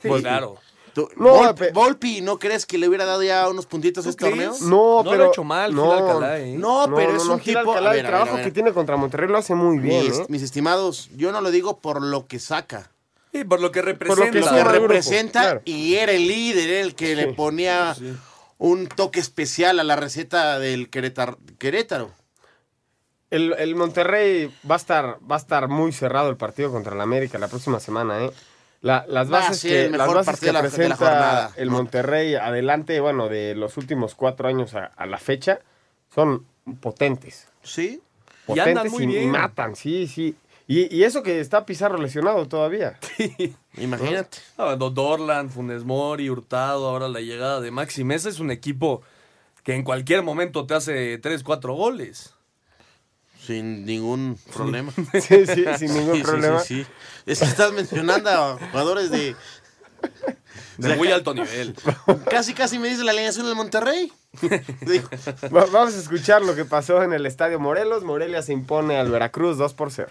Sí, 0.00 0.08
Volpi. 0.08 0.22
claro. 0.22 0.56
Tú- 0.94 1.10
No, 1.16 1.54
Volpi, 1.74 2.22
¿no 2.22 2.38
crees 2.38 2.64
que 2.64 2.78
le 2.78 2.88
hubiera 2.88 3.04
dado 3.04 3.22
ya 3.22 3.48
unos 3.50 3.66
puntitos 3.66 4.06
a 4.06 4.10
este 4.10 4.28
torneo? 4.30 4.54
No, 4.62 5.02
No 5.02 5.02
lo 5.04 5.10
pero. 5.10 5.24
ha 5.24 5.26
hecho 5.28 5.44
mal, 5.44 5.70
Gil 5.72 5.76
no, 5.76 5.92
Alcalá, 5.92 6.38
¿eh? 6.38 6.56
No, 6.56 6.90
pero 6.96 7.10
no, 7.12 7.16
es 7.18 7.24
no, 7.26 7.34
un 7.34 7.40
Gil 7.40 7.54
tipo... 7.58 7.70
Alcalá, 7.72 7.90
a 7.90 7.92
ver, 7.92 8.00
el 8.00 8.06
a 8.06 8.08
ver, 8.08 8.16
trabajo 8.16 8.32
a 8.32 8.36
ver. 8.36 8.44
que 8.46 8.50
tiene 8.52 8.72
contra 8.72 8.96
Monterrey 8.96 9.28
lo 9.28 9.36
hace 9.36 9.54
muy 9.54 9.78
bien. 9.78 10.04
mis, 10.06 10.18
¿eh? 10.20 10.26
mis 10.28 10.40
estimados, 10.42 11.10
yo 11.14 11.32
no 11.32 11.42
lo 11.42 11.50
digo 11.50 11.78
por 11.80 12.00
lo 12.02 12.26
que 12.26 12.38
saca. 12.38 12.90
Sí, 13.32 13.44
por 13.44 13.60
lo 13.60 13.70
que 13.72 13.80
Por 13.82 13.88
lo 13.88 13.92
representa. 13.92 14.30
que 14.32 14.40
Lo 14.40 14.46
que 14.50 14.60
grupo, 14.62 14.72
representa 14.88 15.40
claro. 15.42 15.62
y 15.66 15.94
era 15.96 16.12
el 16.12 16.26
líder, 16.26 16.70
el 16.70 16.94
que 16.94 17.14
le 17.14 17.34
ponía 17.34 17.94
un 18.56 18.86
toque 18.86 19.20
especial 19.20 19.78
a 19.80 19.84
la 19.84 19.96
receta 19.96 20.58
del 20.58 20.88
Querétar- 20.90 21.36
Querétaro. 21.58 22.10
El, 23.30 23.54
el 23.58 23.74
Monterrey 23.74 24.52
va 24.68 24.76
a 24.76 24.78
estar 24.78 25.18
va 25.30 25.36
a 25.36 25.38
estar 25.38 25.68
muy 25.68 25.92
cerrado 25.92 26.30
el 26.30 26.36
partido 26.36 26.70
contra 26.70 26.94
el 26.94 27.00
América 27.00 27.38
la 27.38 27.48
próxima 27.48 27.80
semana, 27.80 28.24
¿eh? 28.24 28.30
La- 28.82 29.04
las 29.08 29.28
bases 29.28 29.62
que, 29.62 29.88
las 29.90 30.06
bases 30.12 30.52
la- 30.52 30.60
presenta 30.60 31.52
el 31.56 31.68
¿no? 31.68 31.72
Monterrey 31.78 32.34
adelante, 32.36 33.00
bueno, 33.00 33.28
de 33.28 33.54
los 33.56 33.76
últimos 33.78 34.14
cuatro 34.14 34.46
años 34.48 34.74
a, 34.74 34.84
a 34.86 35.06
la 35.06 35.18
fecha, 35.18 35.58
son 36.14 36.46
potentes. 36.80 37.48
Sí. 37.62 38.00
Y 38.48 38.58
andan 38.60 38.74
Potentes 38.86 38.92
muy 38.92 39.02
y, 39.04 39.06
y 39.16 39.18
bien. 39.20 39.30
matan, 39.32 39.74
sí, 39.74 40.06
sí. 40.06 40.36
Y, 40.68 40.94
y 40.94 41.02
eso 41.04 41.22
que 41.24 41.40
está 41.40 41.64
Pizarro 41.66 41.98
lesionado 41.98 42.46
todavía. 42.46 42.98
Imagínate. 43.76 44.38
Ah, 44.56 44.76
Do- 44.76 44.90
Dorland, 44.90 45.50
Funes 45.50 45.82
Mori, 45.84 46.30
Hurtado, 46.30 46.88
ahora 46.88 47.08
la 47.08 47.20
llegada 47.20 47.60
de 47.60 47.70
Maxi 47.72 48.04
Mesa 48.04 48.28
es 48.28 48.38
un 48.38 48.50
equipo 48.52 49.02
que 49.64 49.74
en 49.74 49.82
cualquier 49.82 50.22
momento 50.22 50.64
te 50.66 50.74
hace 50.74 51.18
3, 51.18 51.42
4 51.42 51.74
goles. 51.74 52.34
Sin 53.46 53.86
ningún 53.86 54.38
problema. 54.54 54.92
Sí, 55.12 55.46
sí, 55.46 55.64
sin 55.78 55.94
ningún 55.94 56.16
Sí, 56.16 56.22
problema. 56.22 56.58
sí, 56.64 56.84
sí. 56.84 56.90
Es 57.26 57.38
que 57.40 57.44
estás 57.46 57.72
mencionando 57.72 58.28
a 58.30 58.58
jugadores 58.70 59.10
de 59.10 59.36
De 60.78 60.96
muy 60.96 61.10
alto 61.12 61.32
nivel. 61.34 61.74
casi 62.30 62.54
casi 62.54 62.78
me 62.78 62.88
dice 62.88 63.04
la 63.04 63.12
alineación 63.12 63.46
del 63.46 63.54
Monterrey. 63.54 64.12
Digo, 64.82 65.08
Vamos 65.50 65.94
a 65.94 65.98
escuchar 65.98 66.42
lo 66.42 66.54
que 66.54 66.64
pasó 66.64 67.02
en 67.02 67.12
el 67.12 67.24
Estadio 67.26 67.58
Morelos. 67.58 68.04
Morelia 68.04 68.42
se 68.42 68.52
impone 68.52 68.98
al 68.98 69.10
Veracruz 69.10 69.56
2 69.58 69.74
por 69.74 69.90
0. 69.90 70.10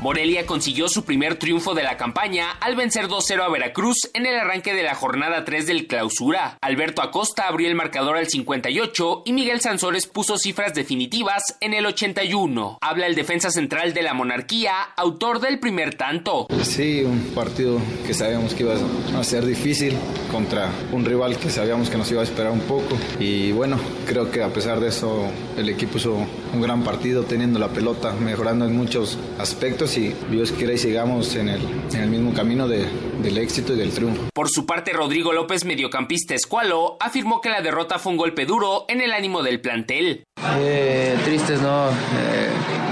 Morelia 0.00 0.46
consiguió 0.46 0.88
su 0.88 1.04
primer 1.04 1.34
triunfo 1.34 1.74
de 1.74 1.82
la 1.82 1.98
campaña 1.98 2.52
al 2.52 2.74
vencer 2.74 3.06
2-0 3.06 3.42
a 3.42 3.50
Veracruz 3.50 4.08
en 4.14 4.24
el 4.24 4.34
arranque 4.34 4.72
de 4.72 4.82
la 4.82 4.94
jornada 4.94 5.44
3 5.44 5.66
del 5.66 5.86
clausura. 5.86 6.56
Alberto 6.62 7.02
Acosta 7.02 7.46
abrió 7.46 7.68
el 7.68 7.74
marcador 7.74 8.16
al 8.16 8.26
58 8.26 9.24
y 9.26 9.34
Miguel 9.34 9.60
Sansores 9.60 10.06
puso 10.06 10.38
cifras 10.38 10.72
definitivas 10.72 11.42
en 11.60 11.74
el 11.74 11.84
81. 11.84 12.78
Habla 12.80 13.08
el 13.08 13.14
defensa 13.14 13.50
central 13.50 13.92
de 13.92 14.00
la 14.00 14.14
monarquía, 14.14 14.72
autor 14.96 15.38
del 15.38 15.58
primer 15.60 15.96
tanto. 15.96 16.46
Sí, 16.62 17.02
un 17.04 17.20
partido 17.34 17.78
que 18.06 18.14
sabíamos 18.14 18.54
que 18.54 18.62
iba 18.62 18.76
a 19.18 19.22
ser 19.22 19.44
difícil 19.44 19.94
contra 20.32 20.70
un 20.92 21.04
rival 21.04 21.36
que 21.36 21.50
sabíamos 21.50 21.90
que 21.90 21.98
nos 21.98 22.10
iba 22.10 22.22
a 22.22 22.24
esperar 22.24 22.52
un 22.52 22.60
poco. 22.60 22.96
Y 23.18 23.52
bueno, 23.52 23.78
creo 24.06 24.30
que 24.30 24.42
a 24.42 24.48
pesar 24.48 24.80
de 24.80 24.88
eso 24.88 25.30
el 25.58 25.68
equipo 25.68 25.98
hizo 25.98 26.14
un 26.54 26.60
gran 26.62 26.82
partido 26.84 27.24
teniendo 27.24 27.58
la 27.58 27.68
pelota, 27.68 28.14
mejorando 28.14 28.64
en 28.64 28.74
muchos 28.74 29.18
aspectos 29.38 29.89
y 29.96 30.14
Dios 30.30 30.52
quiera 30.52 30.72
y 30.72 30.78
sigamos 30.78 31.34
en 31.36 31.48
el, 31.48 31.60
en 31.92 32.00
el 32.02 32.08
mismo 32.10 32.32
camino 32.32 32.68
de- 32.68 32.86
del 33.22 33.36
éxito 33.38 33.74
y 33.74 33.76
del 33.76 33.90
triunfo. 33.90 34.22
Por 34.34 34.48
su 34.48 34.64
parte, 34.66 34.92
Rodrigo 34.92 35.32
López, 35.32 35.64
mediocampista 35.64 36.34
escualo, 36.34 36.96
afirmó 37.00 37.40
que 37.40 37.50
la 37.50 37.60
derrota 37.60 37.98
fue 37.98 38.12
un 38.12 38.18
golpe 38.18 38.46
duro 38.46 38.84
en 38.88 39.00
el 39.00 39.12
ánimo 39.12 39.42
del 39.42 39.60
plantel. 39.60 40.24
Eh, 40.58 41.16
tristes, 41.24 41.60
¿no? 41.60 41.88
Eh, 41.90 42.48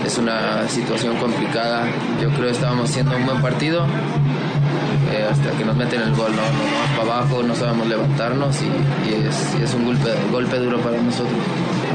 es 0.06 0.18
una 0.18 0.68
situación 0.68 1.16
complicada. 1.16 1.86
Yo 2.20 2.28
creo 2.30 2.46
que 2.46 2.50
estábamos 2.52 2.90
haciendo 2.90 3.16
un 3.16 3.24
buen 3.26 3.40
partido 3.40 3.86
hasta 5.24 5.50
que 5.52 5.64
nos 5.64 5.76
meten 5.76 6.00
el 6.02 6.14
gol, 6.14 6.34
¿no? 6.34 6.42
Nos 6.42 6.72
vamos 6.72 6.90
para 6.98 7.18
abajo, 7.18 7.42
no 7.42 7.54
sabemos 7.54 7.86
levantarnos 7.86 8.56
y, 8.62 9.10
y 9.10 9.14
es, 9.14 9.54
y 9.58 9.62
es 9.62 9.74
un 9.74 9.84
golpe, 9.84 10.10
golpe 10.30 10.58
duro 10.58 10.78
para 10.80 11.00
nosotros. 11.00 11.36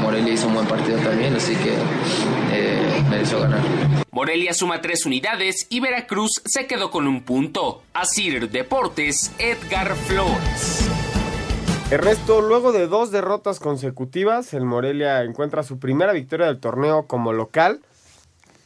Morelia 0.00 0.34
hizo 0.34 0.48
un 0.48 0.54
buen 0.54 0.66
partido 0.66 0.98
también, 0.98 1.34
así 1.34 1.54
que 1.56 1.74
eh, 2.52 3.04
mereció 3.08 3.40
ganar. 3.40 3.60
Morelia 4.10 4.54
suma 4.54 4.80
tres 4.80 5.06
unidades 5.06 5.66
y 5.70 5.80
Veracruz 5.80 6.42
se 6.44 6.66
quedó 6.66 6.90
con 6.90 7.06
un 7.08 7.22
punto. 7.22 7.82
Asir 7.94 8.50
Deportes, 8.50 9.32
Edgar 9.38 9.94
Flores. 9.96 10.88
Ernesto, 11.90 12.40
luego 12.40 12.72
de 12.72 12.86
dos 12.86 13.10
derrotas 13.10 13.60
consecutivas, 13.60 14.54
el 14.54 14.64
Morelia 14.64 15.22
encuentra 15.22 15.62
su 15.62 15.78
primera 15.78 16.12
victoria 16.12 16.46
del 16.46 16.58
torneo 16.58 17.06
como 17.06 17.32
local. 17.32 17.80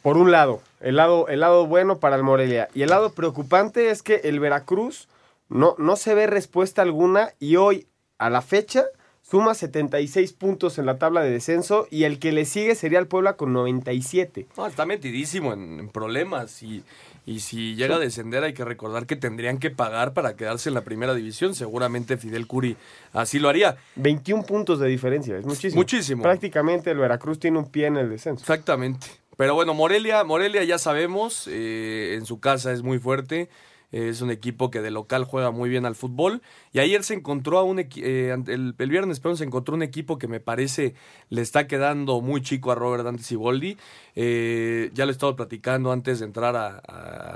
Por 0.09 0.17
un 0.17 0.31
lado, 0.31 0.63
el 0.81 0.97
lado, 0.97 1.29
el 1.29 1.41
lado 1.41 1.67
bueno 1.67 1.99
para 1.99 2.17
el 2.17 2.23
Morelia. 2.23 2.71
Y 2.73 2.81
el 2.81 2.89
lado 2.89 3.13
preocupante 3.13 3.91
es 3.91 4.03
que 4.03 4.23
el 4.25 4.41
Veracruz 4.41 5.07
no, 5.51 5.75
no 5.77 5.97
se 5.97 6.15
ve 6.15 6.27
respuesta 6.27 6.81
alguna 6.81 7.35
y 7.39 7.57
hoy, 7.57 7.89
a 8.17 8.31
la 8.31 8.41
fecha, 8.41 8.87
suma 9.21 9.53
76 9.53 10.33
puntos 10.33 10.79
en 10.79 10.87
la 10.87 10.97
tabla 10.97 11.21
de 11.21 11.31
descenso 11.31 11.87
y 11.91 12.05
el 12.05 12.19
que 12.19 12.33
le 12.33 12.47
sigue 12.47 12.75
sería 12.75 13.01
el 13.01 13.07
Puebla 13.07 13.35
con 13.35 13.53
97. 13.53 14.47
No, 14.57 14.67
está 14.67 14.87
metidísimo 14.87 15.53
en, 15.53 15.79
en 15.79 15.91
problemas 15.91 16.63
y, 16.63 16.83
y 17.27 17.41
si 17.41 17.75
llega 17.75 17.97
a 17.97 17.99
descender 17.99 18.45
hay 18.45 18.55
que 18.55 18.65
recordar 18.65 19.05
que 19.05 19.17
tendrían 19.17 19.59
que 19.59 19.69
pagar 19.69 20.15
para 20.15 20.37
quedarse 20.37 20.71
en 20.71 20.75
la 20.75 20.85
primera 20.85 21.13
división. 21.13 21.55
Seguramente 21.55 22.17
Fidel 22.17 22.47
Curi 22.47 22.79
así 23.13 23.39
lo 23.39 23.51
haría. 23.51 23.77
21 23.97 24.45
puntos 24.45 24.79
de 24.79 24.89
diferencia, 24.89 25.37
es 25.37 25.45
muchísimo. 25.45 25.79
Muchísimo. 25.83 26.23
Prácticamente 26.23 26.93
el 26.93 26.97
Veracruz 26.97 27.39
tiene 27.39 27.59
un 27.59 27.71
pie 27.71 27.89
en 27.89 27.99
el 27.99 28.09
descenso. 28.09 28.41
Exactamente. 28.41 29.07
Pero 29.39 29.55
bueno, 29.55 29.73
Morelia, 29.73 30.25
Morelia 30.25 30.65
ya 30.65 30.79
sabemos, 30.79 31.47
eh, 31.47 32.17
en 32.19 32.27
su 32.27 32.41
casa 32.41 32.73
es 32.73 32.83
muy 32.83 32.99
fuerte. 32.99 33.49
Es 33.91 34.21
un 34.21 34.31
equipo 34.31 34.71
que 34.71 34.83
de 34.83 34.91
local 34.91 35.25
juega 35.25 35.51
muy 35.51 35.71
bien 35.71 35.87
al 35.87 35.95
fútbol. 35.95 36.43
Y 36.73 36.81
ayer 36.81 37.03
se 37.05 37.15
encontró 37.15 37.59
a 37.59 37.63
un 37.63 37.79
eh, 37.81 38.37
el, 38.47 38.75
el 38.79 38.91
viernes, 38.91 39.21
se 39.35 39.45
encontró 39.45 39.75
un 39.75 39.83
equipo 39.83 40.19
que 40.19 40.29
me 40.29 40.41
parece 40.41 40.95
le 41.31 41.41
está 41.41 41.67
quedando 41.67 42.21
muy 42.21 42.43
chico 42.43 42.71
a 42.71 42.75
Robert 42.75 43.05
Dante 43.05 43.23
Siboldi. 43.23 43.77
Eh, 44.15 44.91
ya 44.95 45.05
lo 45.07 45.11
he 45.11 45.13
estado 45.13 45.37
platicando 45.37 45.93
antes 45.93 46.19
de 46.19 46.27
entrar 46.27 46.57
a, 46.57 46.83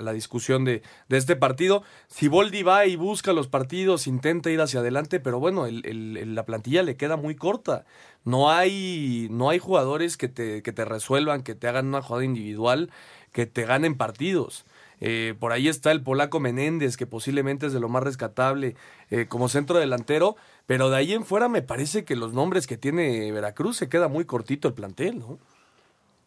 la 0.02 0.12
discusión 0.12 0.64
de, 0.64 0.82
de 1.08 1.16
este 1.16 1.36
partido. 1.36 1.82
Siboldi 2.08 2.62
va 2.62 2.86
y 2.86 2.96
busca 2.96 3.32
los 3.32 3.48
partidos, 3.48 4.06
intenta 4.06 4.50
ir 4.50 4.60
hacia 4.60 4.80
adelante, 4.80 5.20
pero 5.20 5.38
bueno, 5.40 5.66
el- 5.66 6.34
la 6.34 6.44
plantilla 6.44 6.82
le 6.82 6.96
queda 6.96 7.16
muy 7.16 7.34
corta. 7.34 7.84
No 8.24 8.50
hay, 8.50 9.28
no 9.30 9.50
hay 9.50 9.58
jugadores 9.58 10.16
que 10.16 10.28
te, 10.28 10.62
que 10.62 10.72
te 10.72 10.84
resuelvan, 10.84 11.42
que 11.42 11.54
te 11.54 11.66
hagan 11.68 11.86
una 11.88 12.02
jugada 12.02 12.24
individual, 12.24 12.90
que 13.32 13.46
te 13.46 13.64
ganen 13.64 13.96
partidos. 13.96 14.64
Eh, 15.04 15.34
por 15.40 15.50
ahí 15.50 15.66
está 15.66 15.90
el 15.90 16.00
polaco 16.00 16.38
Menéndez, 16.38 16.96
que 16.96 17.08
posiblemente 17.08 17.66
es 17.66 17.72
de 17.72 17.80
lo 17.80 17.88
más 17.88 18.04
rescatable 18.04 18.76
eh, 19.10 19.26
como 19.28 19.48
centro 19.48 19.80
delantero, 19.80 20.36
pero 20.66 20.90
de 20.90 20.96
ahí 20.96 21.12
en 21.12 21.24
fuera 21.24 21.48
me 21.48 21.60
parece 21.60 22.04
que 22.04 22.14
los 22.14 22.34
nombres 22.34 22.68
que 22.68 22.76
tiene 22.76 23.32
Veracruz 23.32 23.76
se 23.76 23.88
queda 23.88 24.06
muy 24.06 24.24
cortito 24.26 24.68
el 24.68 24.74
plantel, 24.74 25.18
¿no? 25.18 25.40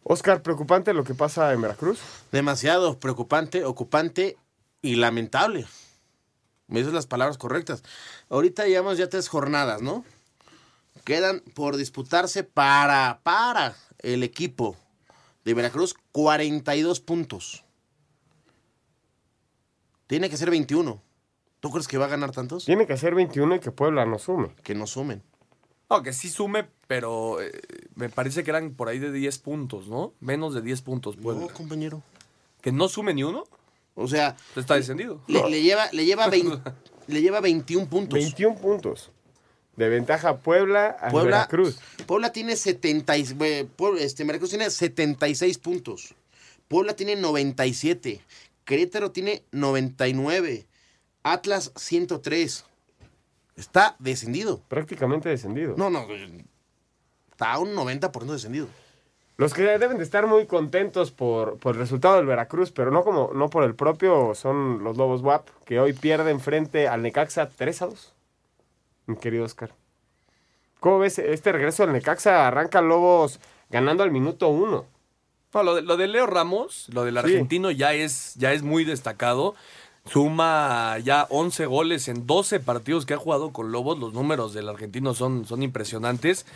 Oscar, 0.02 0.42
preocupante 0.42 0.92
lo 0.92 1.04
que 1.04 1.14
pasa 1.14 1.54
en 1.54 1.62
Veracruz. 1.62 2.00
demasiado 2.32 2.98
preocupante, 2.98 3.64
ocupante 3.64 4.36
y 4.82 4.96
lamentable. 4.96 5.64
Me 6.68 6.80
dices 6.80 6.92
las 6.92 7.06
palabras 7.06 7.38
correctas. 7.38 7.82
Ahorita 8.28 8.66
llevamos 8.66 8.98
ya 8.98 9.08
tres 9.08 9.28
jornadas, 9.28 9.80
¿no? 9.80 10.04
Quedan 11.04 11.40
por 11.54 11.78
disputarse 11.78 12.44
para, 12.44 13.20
para 13.22 13.74
el 14.00 14.22
equipo 14.22 14.76
de 15.46 15.54
Veracruz 15.54 15.94
42 16.12 17.00
puntos. 17.00 17.65
Tiene 20.06 20.30
que 20.30 20.36
ser 20.36 20.50
21. 20.50 21.02
¿Tú 21.60 21.70
crees 21.70 21.88
que 21.88 21.98
va 21.98 22.04
a 22.06 22.08
ganar 22.08 22.32
tantos? 22.32 22.64
Tiene 22.64 22.86
que 22.86 22.96
ser 22.96 23.14
21 23.14 23.56
y 23.56 23.60
que 23.60 23.70
Puebla 23.72 24.04
no 24.06 24.18
sume. 24.18 24.54
Que 24.62 24.74
no 24.74 24.86
sumen. 24.86 25.22
No, 25.88 26.02
que 26.02 26.12
sí 26.12 26.28
sume, 26.28 26.66
pero 26.86 27.40
eh, 27.40 27.52
me 27.94 28.08
parece 28.08 28.44
que 28.44 28.50
eran 28.50 28.74
por 28.74 28.88
ahí 28.88 28.98
de 28.98 29.12
10 29.12 29.38
puntos, 29.38 29.86
¿no? 29.88 30.14
Menos 30.20 30.54
de 30.54 30.62
10 30.62 30.82
puntos, 30.82 31.16
Puebla. 31.16 31.42
No, 31.42 31.48
compañero. 31.48 32.02
¿Que 32.60 32.72
no 32.72 32.88
sume 32.88 33.14
ni 33.14 33.22
uno? 33.22 33.44
O 33.94 34.08
sea... 34.08 34.36
Está 34.56 34.74
descendido. 34.74 35.20
Le, 35.28 35.48
le 35.48 35.62
lleva, 35.62 35.86
le, 35.92 36.04
lleva 36.04 36.28
20 36.28 36.60
le 37.06 37.22
lleva 37.22 37.40
21 37.40 37.88
puntos. 37.88 38.18
21 38.18 38.56
puntos. 38.56 39.10
De 39.76 39.88
ventaja 39.88 40.38
Puebla 40.38 40.96
a 41.00 41.10
Puebla, 41.10 41.36
Veracruz. 41.38 41.78
Puebla 42.06 42.32
tiene 42.32 42.56
70, 42.56 43.18
y- 43.18 43.26
eh, 43.40 43.68
este, 44.00 44.24
Veracruz 44.24 44.50
tiene 44.50 44.70
76 44.70 45.58
puntos. 45.58 46.14
Puebla 46.66 46.96
tiene 46.96 47.14
97. 47.14 48.20
Querétaro 48.66 49.12
tiene 49.12 49.44
99. 49.52 50.66
Atlas 51.22 51.72
103. 51.76 52.66
Está 53.54 53.96
descendido. 53.98 54.60
Prácticamente 54.68 55.30
descendido. 55.30 55.74
No, 55.78 55.88
no. 55.88 56.06
Está 57.30 57.52
a 57.52 57.58
un 57.60 57.74
90% 57.74 58.26
descendido. 58.26 58.66
Los 59.38 59.54
que 59.54 59.62
deben 59.62 59.98
de 59.98 60.02
estar 60.02 60.26
muy 60.26 60.46
contentos 60.46 61.12
por, 61.12 61.58
por 61.58 61.74
el 61.74 61.80
resultado 61.80 62.16
del 62.16 62.26
Veracruz, 62.26 62.72
pero 62.72 62.90
no 62.90 63.04
como 63.04 63.32
no 63.34 63.50
por 63.50 63.64
el 63.64 63.74
propio, 63.74 64.34
son 64.34 64.82
los 64.82 64.96
Lobos 64.96 65.20
WAP, 65.22 65.48
que 65.64 65.78
hoy 65.78 65.92
pierden 65.92 66.40
frente 66.40 66.88
al 66.88 67.02
Necaxa 67.02 67.48
3 67.48 67.82
a 67.82 67.86
2. 67.86 68.14
Mi 69.06 69.16
querido 69.16 69.44
Oscar. 69.44 69.70
¿Cómo 70.80 70.98
ves 70.98 71.18
este 71.18 71.52
regreso 71.52 71.84
del 71.84 71.92
Necaxa? 71.92 72.46
Arranca 72.46 72.80
Lobos 72.80 73.38
ganando 73.70 74.02
al 74.02 74.10
minuto 74.10 74.48
1. 74.48 74.95
No, 75.54 75.62
lo 75.62 75.74
de, 75.76 75.82
lo 75.82 75.96
de 75.96 76.06
Leo 76.08 76.26
Ramos, 76.26 76.86
lo 76.92 77.04
del 77.04 77.14
Sí. 77.14 77.18
argentino 77.20 77.70
ya 77.70 77.94
es, 77.94 78.34
ya 78.36 78.52
es 78.52 78.62
muy 78.62 78.84
destacado. 78.84 79.54
Suma 80.04 80.98
ya 81.02 81.26
11 81.30 81.66
goles 81.66 82.06
en 82.08 82.26
12 82.26 82.60
partidos 82.60 83.06
que 83.06 83.14
ha 83.14 83.16
jugado 83.16 83.52
con 83.52 83.72
Lobos. 83.72 83.98
Los 83.98 84.12
números 84.12 84.54
del 84.54 84.68
argentino 84.68 85.14
son, 85.14 85.46
son 85.46 85.62
impresionantes. 85.62 86.46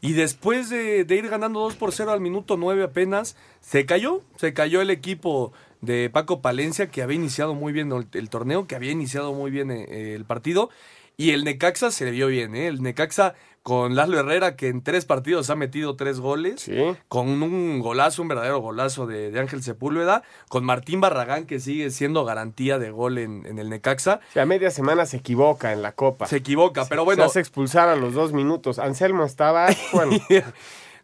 Y 0.00 0.12
después 0.12 0.70
de, 0.70 1.04
de 1.04 1.16
ir 1.16 1.28
ganando 1.28 1.60
2 1.60 1.74
por 1.74 1.92
0 1.92 2.12
al 2.12 2.20
minuto 2.20 2.56
9 2.56 2.84
apenas, 2.84 3.36
se 3.60 3.86
cayó. 3.86 4.20
Se 4.36 4.54
cayó 4.54 4.80
el 4.80 4.90
equipo 4.90 5.52
de 5.80 6.10
Paco 6.10 6.40
Palencia, 6.40 6.90
que 6.90 7.02
había 7.02 7.16
iniciado 7.16 7.54
muy 7.54 7.72
bien 7.72 7.90
el, 7.90 8.06
el 8.12 8.30
torneo, 8.30 8.68
que 8.68 8.76
había 8.76 8.92
iniciado 8.92 9.32
muy 9.32 9.50
bien 9.50 9.72
eh, 9.72 10.14
el 10.14 10.24
partido. 10.24 10.70
Y 11.16 11.30
el 11.30 11.44
Necaxa 11.44 11.90
se 11.90 12.04
le 12.04 12.10
vio 12.10 12.26
bien, 12.28 12.54
¿eh? 12.54 12.66
El 12.68 12.82
Necaxa 12.82 13.34
con 13.62 13.94
Laszlo 13.94 14.18
Herrera, 14.18 14.56
que 14.56 14.66
en 14.66 14.82
tres 14.82 15.04
partidos 15.04 15.48
ha 15.50 15.54
metido 15.54 15.94
tres 15.94 16.18
goles. 16.18 16.68
Con 17.06 17.28
un 17.42 17.78
golazo, 17.78 18.22
un 18.22 18.26
verdadero 18.28 18.58
golazo 18.58 19.06
de, 19.06 19.30
de 19.30 19.38
Ángel 19.38 19.62
Sepúlveda. 19.62 20.24
Con 20.48 20.64
Martín 20.64 21.00
Barragán, 21.00 21.46
que 21.46 21.60
sigue 21.60 21.90
siendo 21.90 22.24
garantía 22.24 22.80
de 22.80 22.90
gol 22.90 23.18
en, 23.18 23.46
en 23.46 23.60
el 23.60 23.68
Necaxa. 23.70 24.20
O 24.30 24.32
sea, 24.32 24.42
a 24.42 24.46
media 24.46 24.70
semana 24.72 25.06
se 25.06 25.18
equivoca 25.18 25.72
en 25.72 25.80
la 25.82 25.92
Copa. 25.92 26.26
Se 26.26 26.38
equivoca, 26.38 26.86
pero 26.88 27.04
bueno. 27.04 27.22
Se 27.22 27.26
hace 27.26 27.40
expulsar 27.40 27.88
a 27.88 27.94
los 27.94 28.14
dos 28.14 28.32
minutos. 28.32 28.80
Anselmo 28.80 29.24
estaba, 29.24 29.68
bueno, 29.92 30.16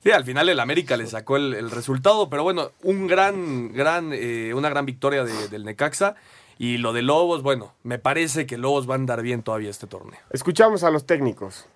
Sí, 0.03 0.13
al 0.13 0.25
final 0.25 0.49
el 0.49 0.59
América 0.61 0.97
le 0.97 1.07
sacó 1.07 1.37
el, 1.37 1.55
el 1.55 1.71
resultado, 1.73 2.31
pero 2.31 2.45
bueno, 2.45 2.71
un 2.83 3.07
gran, 3.09 3.73
gran, 3.73 4.11
eh, 4.13 4.53
una 4.55 4.69
gran 4.69 4.87
victoria 4.87 5.25
de- 5.25 5.49
del 5.49 5.65
Necaxa. 5.65 6.15
Y 6.59 6.79
lo 6.79 6.93
de 6.93 7.03
Lobos, 7.03 7.43
bueno, 7.43 7.75
me 7.85 7.99
parece 7.99 8.47
que 8.47 8.59
Lobos 8.59 8.89
va 8.89 8.95
a 8.95 8.97
andar 8.97 9.23
bien 9.23 9.43
todavía 9.43 9.71
este 9.71 9.87
torneo. 9.87 10.19
escuchamos 10.33 10.83
a 10.83 10.91
los 10.91 11.07
técnicos. 11.07 11.67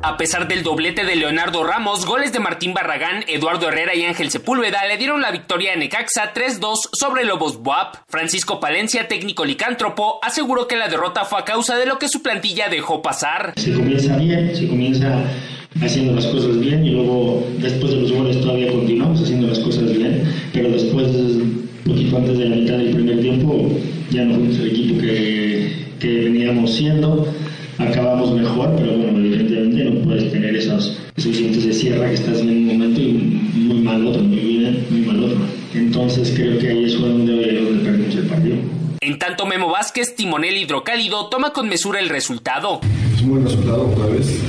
A 0.00 0.16
pesar 0.16 0.48
del 0.48 0.62
doblete 0.62 1.04
de 1.04 1.16
Leonardo 1.16 1.64
Ramos, 1.64 2.06
goles 2.06 2.32
de 2.32 2.38
Martín 2.38 2.72
Barragán, 2.72 3.24
Eduardo 3.26 3.68
Herrera 3.68 3.94
y 3.94 4.04
Ángel 4.04 4.30
Sepúlveda 4.30 4.86
le 4.86 4.96
dieron 4.96 5.20
la 5.20 5.30
victoria 5.30 5.74
a 5.74 5.76
Necaxa 5.76 6.32
3-2 6.32 6.88
sobre 6.92 7.24
Lobos 7.24 7.60
Buap. 7.62 7.96
Francisco 8.08 8.60
Palencia, 8.60 9.06
técnico 9.06 9.44
licántropo, 9.44 10.20
aseguró 10.22 10.68
que 10.68 10.76
la 10.76 10.88
derrota 10.88 11.24
fue 11.24 11.40
a 11.40 11.44
causa 11.44 11.76
de 11.76 11.84
lo 11.84 11.98
que 11.98 12.08
su 12.08 12.22
plantilla 12.22 12.68
dejó 12.68 13.02
pasar. 13.02 13.52
Se 13.56 13.74
comienza 13.74 14.16
bien, 14.16 14.56
se 14.56 14.68
comienza 14.68 15.24
haciendo 15.82 16.14
las 16.14 16.26
cosas 16.26 16.58
bien 16.58 16.84
y 16.84 16.90
luego 16.90 17.46
después 17.58 17.92
de 17.92 18.00
los 18.00 18.12
goles 18.12 18.40
todavía 18.40 18.70
continuamos 18.72 19.22
haciendo 19.22 19.48
las 19.48 19.58
cosas 19.58 19.92
bien, 19.92 20.24
pero 20.52 20.70
después, 20.70 21.06
antes 22.18 22.38
de 22.38 22.48
la 22.48 22.56
mitad 22.56 22.76
del 22.76 22.90
primer 22.90 23.20
tiempo, 23.20 23.70
ya 24.10 24.24
no 24.24 24.34
fuimos 24.34 24.58
el 24.58 24.66
equipo 24.68 25.00
que, 25.00 25.86
que 26.00 26.20
veníamos 26.24 26.74
siendo. 26.74 27.26
Acabamos 27.78 28.32
mejor, 28.32 28.74
pero 28.76 28.96
bueno, 28.96 29.18
evidentemente 29.18 29.84
no 29.84 30.02
puedes 30.02 30.32
tener 30.32 30.56
esos, 30.56 30.98
esos 31.16 31.38
dientes 31.38 31.64
de 31.64 31.72
sierra 31.72 32.08
que 32.08 32.14
estás 32.14 32.40
en 32.40 32.48
un 32.48 32.66
momento 32.66 33.00
y 33.00 33.12
muy 33.54 33.80
mal 33.80 34.04
otro, 34.06 34.22
muy 34.22 34.38
bien, 34.38 34.84
muy 34.90 35.00
mal 35.02 35.22
otro. 35.22 35.38
Entonces 35.74 36.32
creo 36.34 36.58
que 36.58 36.68
ahí 36.68 36.84
es 36.84 37.00
donde, 37.00 37.60
donde 37.60 37.84
perdimos 37.84 38.14
el 38.16 38.24
partido. 38.24 38.56
En 39.00 39.18
tanto, 39.18 39.46
Memo 39.46 39.70
Vázquez, 39.70 40.16
timonel 40.16 40.56
hidrocálido, 40.56 41.28
toma 41.28 41.52
con 41.52 41.68
mesura 41.68 42.00
el 42.00 42.08
resultado. 42.08 42.80
Es 43.14 43.22
un 43.22 43.30
buen 43.30 43.44
resultado 43.44 43.88
otra 43.88 44.06
vez. 44.06 44.42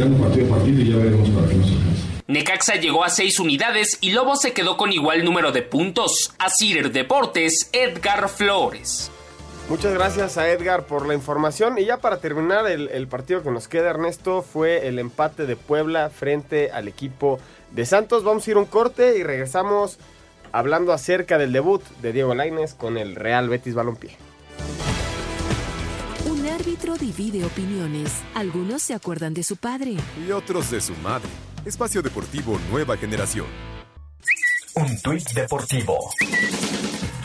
Peleando 0.00 0.24
partido 0.24 0.46
a 0.46 0.56
partido 0.56 0.80
y 0.80 0.90
ya 0.90 0.96
veremos 0.96 1.28
para 1.30 1.48
qué 1.48 1.54
nos 1.56 1.66
alcanza. 1.66 2.06
Necaxa 2.26 2.74
llegó 2.76 3.04
a 3.04 3.10
seis 3.10 3.38
unidades 3.38 3.98
y 4.00 4.12
Lobos 4.12 4.40
se 4.40 4.52
quedó 4.52 4.76
con 4.76 4.92
igual 4.92 5.24
número 5.24 5.52
de 5.52 5.62
puntos. 5.62 6.32
Asir 6.38 6.90
Deportes, 6.92 7.68
Edgar 7.72 8.28
Flores. 8.28 9.10
Muchas 9.68 9.92
gracias 9.92 10.38
a 10.38 10.48
Edgar 10.48 10.84
por 10.84 11.06
la 11.06 11.14
información. 11.14 11.78
Y 11.78 11.84
ya 11.84 11.98
para 11.98 12.18
terminar, 12.18 12.66
el, 12.66 12.88
el 12.88 13.08
partido 13.08 13.42
que 13.42 13.50
nos 13.50 13.68
queda, 13.68 13.90
Ernesto, 13.90 14.42
fue 14.42 14.88
el 14.88 14.98
empate 14.98 15.46
de 15.46 15.56
Puebla 15.56 16.08
frente 16.08 16.70
al 16.70 16.88
equipo 16.88 17.38
de 17.72 17.84
Santos. 17.84 18.24
Vamos 18.24 18.46
a 18.46 18.50
ir 18.50 18.56
a 18.56 18.60
un 18.60 18.66
corte 18.66 19.18
y 19.18 19.22
regresamos 19.22 19.98
hablando 20.52 20.92
acerca 20.92 21.36
del 21.36 21.52
debut 21.52 21.82
de 22.00 22.12
Diego 22.12 22.34
Lainez 22.34 22.74
con 22.74 22.96
el 22.96 23.16
Real 23.16 23.48
Betis 23.48 23.74
Balompié. 23.74 24.16
Árbitro 26.60 26.94
divide 26.98 27.42
opiniones. 27.46 28.20
Algunos 28.34 28.82
se 28.82 28.92
acuerdan 28.92 29.32
de 29.32 29.42
su 29.42 29.56
padre. 29.56 29.96
Y 30.28 30.30
otros 30.30 30.70
de 30.70 30.82
su 30.82 30.94
madre. 30.96 31.30
Espacio 31.64 32.02
Deportivo 32.02 32.60
Nueva 32.70 32.98
Generación. 32.98 33.46
Un 34.74 35.00
tuit 35.00 35.26
deportivo. 35.30 35.96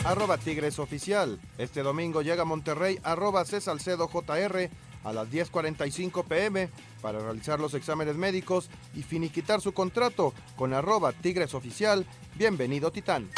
Arroba 0.04 0.38
Tigres 0.38 0.78
Oficial. 0.78 1.38
Este 1.58 1.82
domingo 1.82 2.22
llega 2.22 2.42
a 2.42 2.44
Monterrey 2.46 2.98
arroba 3.02 3.44
C. 3.44 3.60
Salcedo 3.60 4.08
JR 4.08 4.70
a 5.04 5.12
las 5.12 5.28
10.45 5.28 6.24
pm 6.24 6.70
para 7.02 7.18
realizar 7.18 7.60
los 7.60 7.74
exámenes 7.74 8.16
médicos 8.16 8.70
y 8.94 9.02
finiquitar 9.02 9.60
su 9.60 9.74
contrato 9.74 10.32
con 10.56 10.72
arroba 10.72 11.12
Tigres 11.12 11.52
Oficial. 11.52 12.06
Bienvenido 12.36 12.90
Titán. 12.90 13.28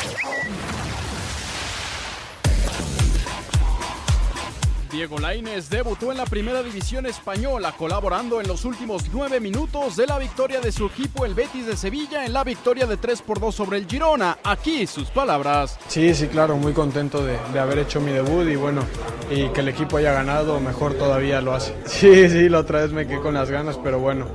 Diego 4.90 5.18
Lainez 5.18 5.68
debutó 5.68 6.10
en 6.10 6.18
la 6.18 6.24
primera 6.24 6.62
división 6.62 7.06
española, 7.06 7.74
colaborando 7.76 8.40
en 8.40 8.48
los 8.48 8.64
últimos 8.64 9.04
nueve 9.12 9.40
minutos 9.40 9.96
de 9.96 10.06
la 10.06 10.18
victoria 10.18 10.60
de 10.60 10.72
su 10.72 10.86
equipo, 10.86 11.24
el 11.24 11.34
Betis 11.34 11.66
de 11.66 11.76
Sevilla, 11.76 12.24
en 12.24 12.32
la 12.32 12.44
victoria 12.44 12.86
de 12.86 12.96
3 12.96 13.22
por 13.22 13.40
2 13.40 13.54
sobre 13.54 13.78
el 13.78 13.86
Girona. 13.86 14.38
Aquí 14.42 14.86
sus 14.86 15.08
palabras. 15.10 15.78
Sí, 15.88 16.14
sí, 16.14 16.28
claro, 16.28 16.56
muy 16.56 16.72
contento 16.72 17.24
de, 17.24 17.38
de 17.52 17.58
haber 17.60 17.78
hecho 17.78 18.00
mi 18.00 18.12
debut 18.12 18.48
y 18.48 18.56
bueno, 18.56 18.82
y 19.30 19.48
que 19.48 19.60
el 19.60 19.68
equipo 19.68 19.98
haya 19.98 20.12
ganado, 20.12 20.58
mejor 20.60 20.94
todavía 20.94 21.40
lo 21.40 21.54
hace. 21.54 21.74
Sí, 21.86 22.28
sí, 22.30 22.48
la 22.48 22.60
otra 22.60 22.80
vez 22.82 22.92
me 22.92 23.06
quedé 23.06 23.20
con 23.20 23.34
las 23.34 23.50
ganas, 23.50 23.76
pero 23.82 23.98
bueno, 23.98 24.26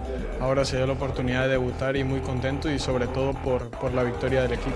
ahora 0.41 0.65
se 0.65 0.77
dio 0.77 0.85
la 0.85 0.93
oportunidad 0.93 1.43
de 1.43 1.49
debutar 1.49 1.95
y 1.95 2.03
muy 2.03 2.19
contento 2.19 2.69
y 2.69 2.77
sobre 2.77 3.07
todo 3.07 3.33
por, 3.33 3.69
por 3.69 3.93
la 3.93 4.03
victoria 4.03 4.41
del 4.43 4.53
equipo. 4.53 4.75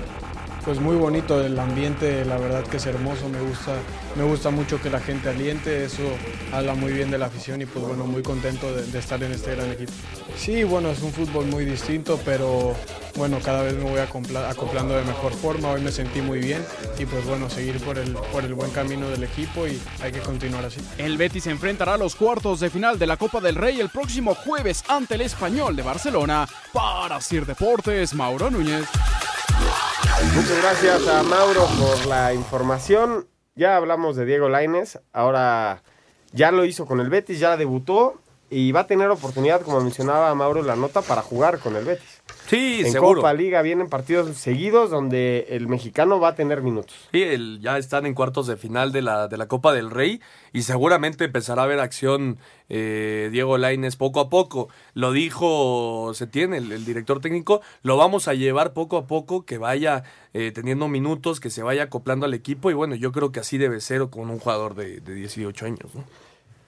Pues 0.68 0.82
muy 0.82 0.98
bonito 0.98 1.42
el 1.42 1.58
ambiente, 1.58 2.26
la 2.26 2.38
verdad 2.38 2.62
que 2.66 2.76
es 2.76 2.86
hermoso, 2.86 3.30
me 3.30 3.40
gusta, 3.40 3.78
me 4.18 4.26
gusta 4.26 4.50
mucho 4.50 4.82
que 4.82 4.90
la 4.90 5.00
gente 5.00 5.30
aliente, 5.30 5.86
eso 5.86 6.04
habla 6.52 6.74
muy 6.76 6.92
bien 6.92 7.10
de 7.10 7.18
la 7.18 7.28
afición 7.28 7.62
y 7.62 7.66
pues 7.66 7.86
bueno, 7.86 8.04
muy 8.06 8.22
contento 8.22 8.76
de, 8.76 9.00
estar 9.00 9.24
en 9.24 9.32
este 9.32 9.56
gran 9.56 9.72
equipo. 9.72 9.94
Sí, 10.38 10.66
bueno, 10.66 10.90
es 10.92 11.02
un 11.02 11.14
fútbol 11.14 11.46
muy 11.46 11.64
distinto, 11.64 12.20
pero 12.26 12.76
bueno, 13.16 13.40
cada 13.42 13.62
vez 13.64 13.76
me 13.76 13.90
voy 13.90 14.02
acopla- 14.02 14.50
acoplando 14.50 14.94
de 14.98 15.06
mejor 15.06 15.32
forma, 15.32 15.70
hoy 15.70 15.80
me 15.80 15.90
sentí 15.94 16.22
muy 16.22 16.40
bien 16.40 16.62
y 17.00 17.06
pues 17.06 17.26
bueno, 17.26 17.50
seguir 17.50 17.80
por 17.80 17.98
el, 17.98 18.12
por 18.34 18.44
el 18.44 18.54
buen 18.54 18.72
camino 18.72 19.08
del 19.08 19.24
equipo 19.24 19.66
y 19.68 19.82
hay 20.02 20.12
que 20.12 20.20
continuar 20.20 20.66
así. 20.66 20.82
El 20.98 21.16
Betis 21.18 21.46
se 21.46 21.52
enfrentará 21.52 21.94
a 21.94 21.98
los 21.98 22.14
cuartos 22.14 22.60
de 22.60 22.70
final 22.70 23.00
de 23.00 23.08
la 23.08 23.16
Copa 23.16 23.40
del 23.40 23.56
Rey 23.56 23.80
el 23.80 23.88
próximo 23.88 24.36
jueves 24.36 24.84
ante 24.90 25.16
el 25.16 25.22
Español 25.22 25.78
de 25.78 25.84
Barcelona. 25.84 26.46
Para 26.74 27.22
Sir 27.22 27.46
Deportes, 27.46 28.14
Mauro 28.14 28.52
Núñez. 28.52 28.86
Muchas 30.24 30.58
gracias 30.62 31.08
a 31.08 31.22
Mauro 31.22 31.68
por 31.80 32.08
la 32.08 32.34
información. 32.34 33.28
Ya 33.56 33.76
hablamos 33.76 34.16
de 34.16 34.26
Diego 34.26 34.50
Lainez, 34.50 35.00
ahora 35.14 35.84
ya 36.32 36.52
lo 36.52 36.66
hizo 36.66 36.88
con 36.88 37.00
el 37.00 37.10
Betis, 37.10 37.40
ya 37.40 37.56
debutó 37.56 38.20
y 38.50 38.72
va 38.72 38.82
a 38.82 38.88
tener 38.88 39.10
oportunidad, 39.10 39.62
como 39.62 39.80
mencionaba 39.80 40.34
Mauro 40.34 40.64
la 40.64 40.76
nota, 40.76 41.04
para 41.04 41.22
jugar 41.22 41.60
con 41.60 41.76
el 41.76 41.86
Betis. 41.86 42.17
Sí, 42.48 42.82
en 42.86 42.92
seguro. 42.92 43.22
Copa 43.22 43.34
Liga 43.34 43.62
vienen 43.62 43.90
partidos 43.90 44.36
seguidos 44.38 44.90
donde 44.90 45.48
el 45.50 45.68
mexicano 45.68 46.20
va 46.20 46.30
a 46.30 46.36
tener 46.36 46.62
minutos. 46.62 46.96
Sí, 47.12 47.22
el- 47.22 47.60
ya 47.62 47.78
están 47.78 48.06
en 48.06 48.14
cuartos 48.14 48.48
de 48.48 48.56
final 48.58 48.92
de 48.92 49.02
la, 49.02 49.28
de 49.28 49.36
la 49.38 49.48
Copa 49.48 49.74
del 49.74 49.92
Rey 49.92 50.22
y 50.54 50.62
seguramente 50.62 51.26
empezará 51.26 51.64
a 51.64 51.66
ver 51.68 51.80
acción 51.80 52.38
eh, 52.70 53.30
Diego 53.32 53.58
Laines 53.58 53.98
poco 53.98 54.20
a 54.22 54.30
poco. 54.30 54.70
Lo 54.94 55.12
dijo 55.12 56.12
Setién, 56.14 56.54
el, 56.54 56.72
el 56.72 56.86
director 56.86 57.20
técnico, 57.20 57.62
lo 57.84 57.98
vamos 57.98 58.28
a 58.28 58.34
llevar 58.34 58.74
poco 58.74 58.98
a 58.98 59.08
poco, 59.08 59.46
que 59.46 59.58
vaya 59.58 60.04
eh, 60.34 60.52
teniendo 60.54 60.88
minutos, 60.88 61.40
que 61.40 61.50
se 61.50 61.64
vaya 61.64 61.84
acoplando 61.84 62.26
al 62.26 62.34
equipo 62.34 62.72
y 62.72 62.74
bueno, 62.74 62.96
yo 62.96 63.12
creo 63.12 63.32
que 63.32 63.42
así 63.42 63.58
debe 63.58 63.82
ser 63.82 64.08
con 64.10 64.30
un 64.30 64.40
jugador 64.40 64.74
de, 64.76 65.02
de 65.02 65.14
18 65.16 65.66
años. 65.66 65.94
¿no? 65.94 66.04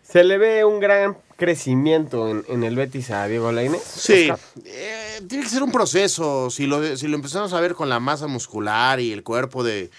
Se 0.04 0.24
le 0.24 0.38
ve 0.38 0.66
un 0.66 0.80
gran 0.80 1.18
crecimiento 1.40 2.30
en, 2.30 2.46
en 2.48 2.64
el 2.64 2.76
Betis 2.76 3.10
a 3.10 3.28
Diego 3.28 3.52
Lainez. 3.52 3.82
Sí, 3.84 4.30
eh, 4.66 5.22
tiene 5.28 5.44
que 5.44 5.50
ser 5.50 5.64
un 5.64 5.72
proceso. 5.72 6.52
Si 6.52 6.68
lo, 6.68 6.96
si 6.98 7.08
lo 7.08 7.16
empezamos 7.16 7.54
a 7.54 7.62
ver 7.62 7.74
con 7.74 7.90
la 7.90 8.00
masa 8.00 8.28
muscular 8.28 9.00
y 9.00 9.12
el 9.12 9.24
cuerpo 9.24 9.64
de, 9.64 9.90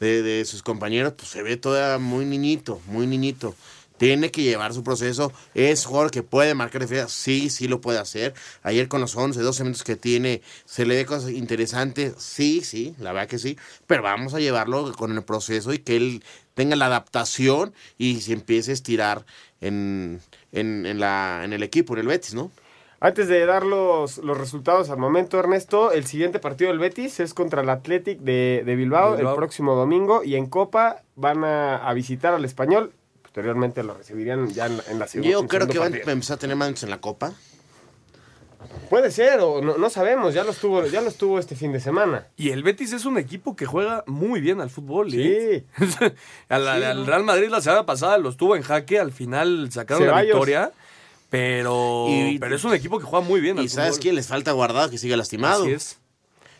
de- 0.00 0.22
de 0.22 0.44
sus 0.46 0.62
compañeros, 0.62 1.12
pues 1.16 1.28
se 1.28 1.42
ve 1.42 1.56
todavía 1.58 1.98
muy 1.98 2.24
niñito, 2.24 2.80
muy 2.86 3.06
niñito. 3.06 3.54
Tiene 3.96 4.32
que 4.32 4.42
llevar 4.42 4.74
su 4.74 4.82
proceso. 4.82 5.32
Es 5.54 5.84
jugador 5.84 6.10
que 6.10 6.24
puede 6.24 6.54
marcar 6.54 6.80
diferencia. 6.82 7.08
Sí, 7.14 7.48
sí 7.48 7.68
lo 7.68 7.80
puede 7.80 7.98
hacer. 8.00 8.34
Ayer 8.64 8.88
con 8.88 9.00
los 9.00 9.14
11, 9.16 9.40
12 9.40 9.62
minutos 9.62 9.84
que 9.84 9.94
tiene, 9.94 10.42
se 10.64 10.84
le 10.84 10.96
ve 10.96 11.06
cosas 11.06 11.30
interesantes. 11.30 12.12
Sí, 12.18 12.62
sí, 12.64 12.94
la 12.98 13.12
verdad 13.12 13.28
que 13.28 13.38
sí. 13.38 13.56
Pero 13.86 14.02
vamos 14.02 14.34
a 14.34 14.40
llevarlo 14.40 14.90
con 14.94 15.12
el 15.12 15.22
proceso 15.22 15.72
y 15.72 15.78
que 15.78 15.96
él 15.96 16.24
tenga 16.54 16.74
la 16.74 16.86
adaptación 16.86 17.72
y 17.96 18.20
se 18.20 18.32
empiece 18.32 18.72
a 18.72 18.74
estirar 18.74 19.26
en, 19.66 20.20
en, 20.52 20.86
en 20.86 21.00
la, 21.00 21.42
en 21.44 21.52
el 21.52 21.62
equipo, 21.62 21.94
en 21.94 22.00
el 22.00 22.06
Betis, 22.08 22.34
¿no? 22.34 22.50
Antes 23.00 23.28
de 23.28 23.44
dar 23.44 23.66
los, 23.66 24.18
los 24.18 24.38
resultados 24.38 24.88
al 24.88 24.96
momento, 24.98 25.38
Ernesto, 25.38 25.92
el 25.92 26.06
siguiente 26.06 26.38
partido 26.38 26.70
del 26.70 26.78
Betis 26.78 27.20
es 27.20 27.34
contra 27.34 27.60
el 27.60 27.68
Athletic 27.68 28.18
de, 28.20 28.62
de 28.64 28.76
Bilbao, 28.76 29.16
Bilbao. 29.16 29.32
el 29.32 29.36
próximo 29.36 29.74
domingo 29.74 30.24
y 30.24 30.36
en 30.36 30.46
Copa 30.46 31.02
van 31.16 31.44
a, 31.44 31.76
a 31.86 31.92
visitar 31.92 32.32
al 32.32 32.44
Español. 32.46 32.92
Posteriormente 33.20 33.82
lo 33.82 33.94
recibirían 33.94 34.48
ya 34.54 34.66
en, 34.66 34.76
la- 34.78 34.84
en 34.88 34.98
la 35.00 35.06
segunda. 35.08 35.30
Yo 35.32 35.46
creo 35.46 35.66
que 35.66 35.78
van 35.78 35.92
a 35.92 35.96
empezar 36.12 36.36
a 36.36 36.38
tener 36.38 36.56
más 36.56 36.82
en 36.82 36.88
la 36.90 37.00
Copa. 37.00 37.34
Puede 38.90 39.10
ser, 39.10 39.40
o 39.40 39.60
no, 39.62 39.76
no 39.78 39.90
sabemos, 39.90 40.34
ya 40.34 40.44
lo, 40.44 40.50
estuvo, 40.50 40.84
ya 40.86 41.00
lo 41.00 41.08
estuvo 41.08 41.38
este 41.38 41.56
fin 41.56 41.72
de 41.72 41.80
semana. 41.80 42.26
Y 42.36 42.50
el 42.50 42.62
Betis 42.62 42.92
es 42.92 43.04
un 43.06 43.18
equipo 43.18 43.56
que 43.56 43.66
juega 43.66 44.04
muy 44.06 44.40
bien 44.40 44.60
al 44.60 44.70
fútbol. 44.70 45.08
¿eh? 45.14 45.64
al, 46.48 46.68
al- 46.68 46.84
al 46.84 47.06
Real 47.06 47.24
Madrid 47.24 47.48
la 47.48 47.60
semana 47.60 47.86
pasada 47.86 48.18
lo 48.18 48.28
estuvo 48.28 48.54
en 48.56 48.62
jaque, 48.62 48.98
al 49.00 49.12
final 49.12 49.70
sacaron 49.72 50.06
la 50.06 50.22
victoria. 50.22 50.70
Pero, 51.30 52.06
Y- 52.08 52.38
pero 52.38 52.54
es 52.54 52.62
un 52.64 52.74
equipo 52.74 52.98
que 52.98 53.04
juega 53.06 53.24
muy 53.26 53.40
bien 53.40 53.58
al 53.58 53.64
¿Y 53.64 53.68
sabes 53.68 53.90
fútbol. 53.92 54.02
quién 54.02 54.14
les 54.14 54.26
falta 54.28 54.52
guardado 54.52 54.90
que 54.90 54.98
sigue 54.98 55.16
lastimado? 55.16 55.64
Así 55.64 55.72
es. 55.72 55.98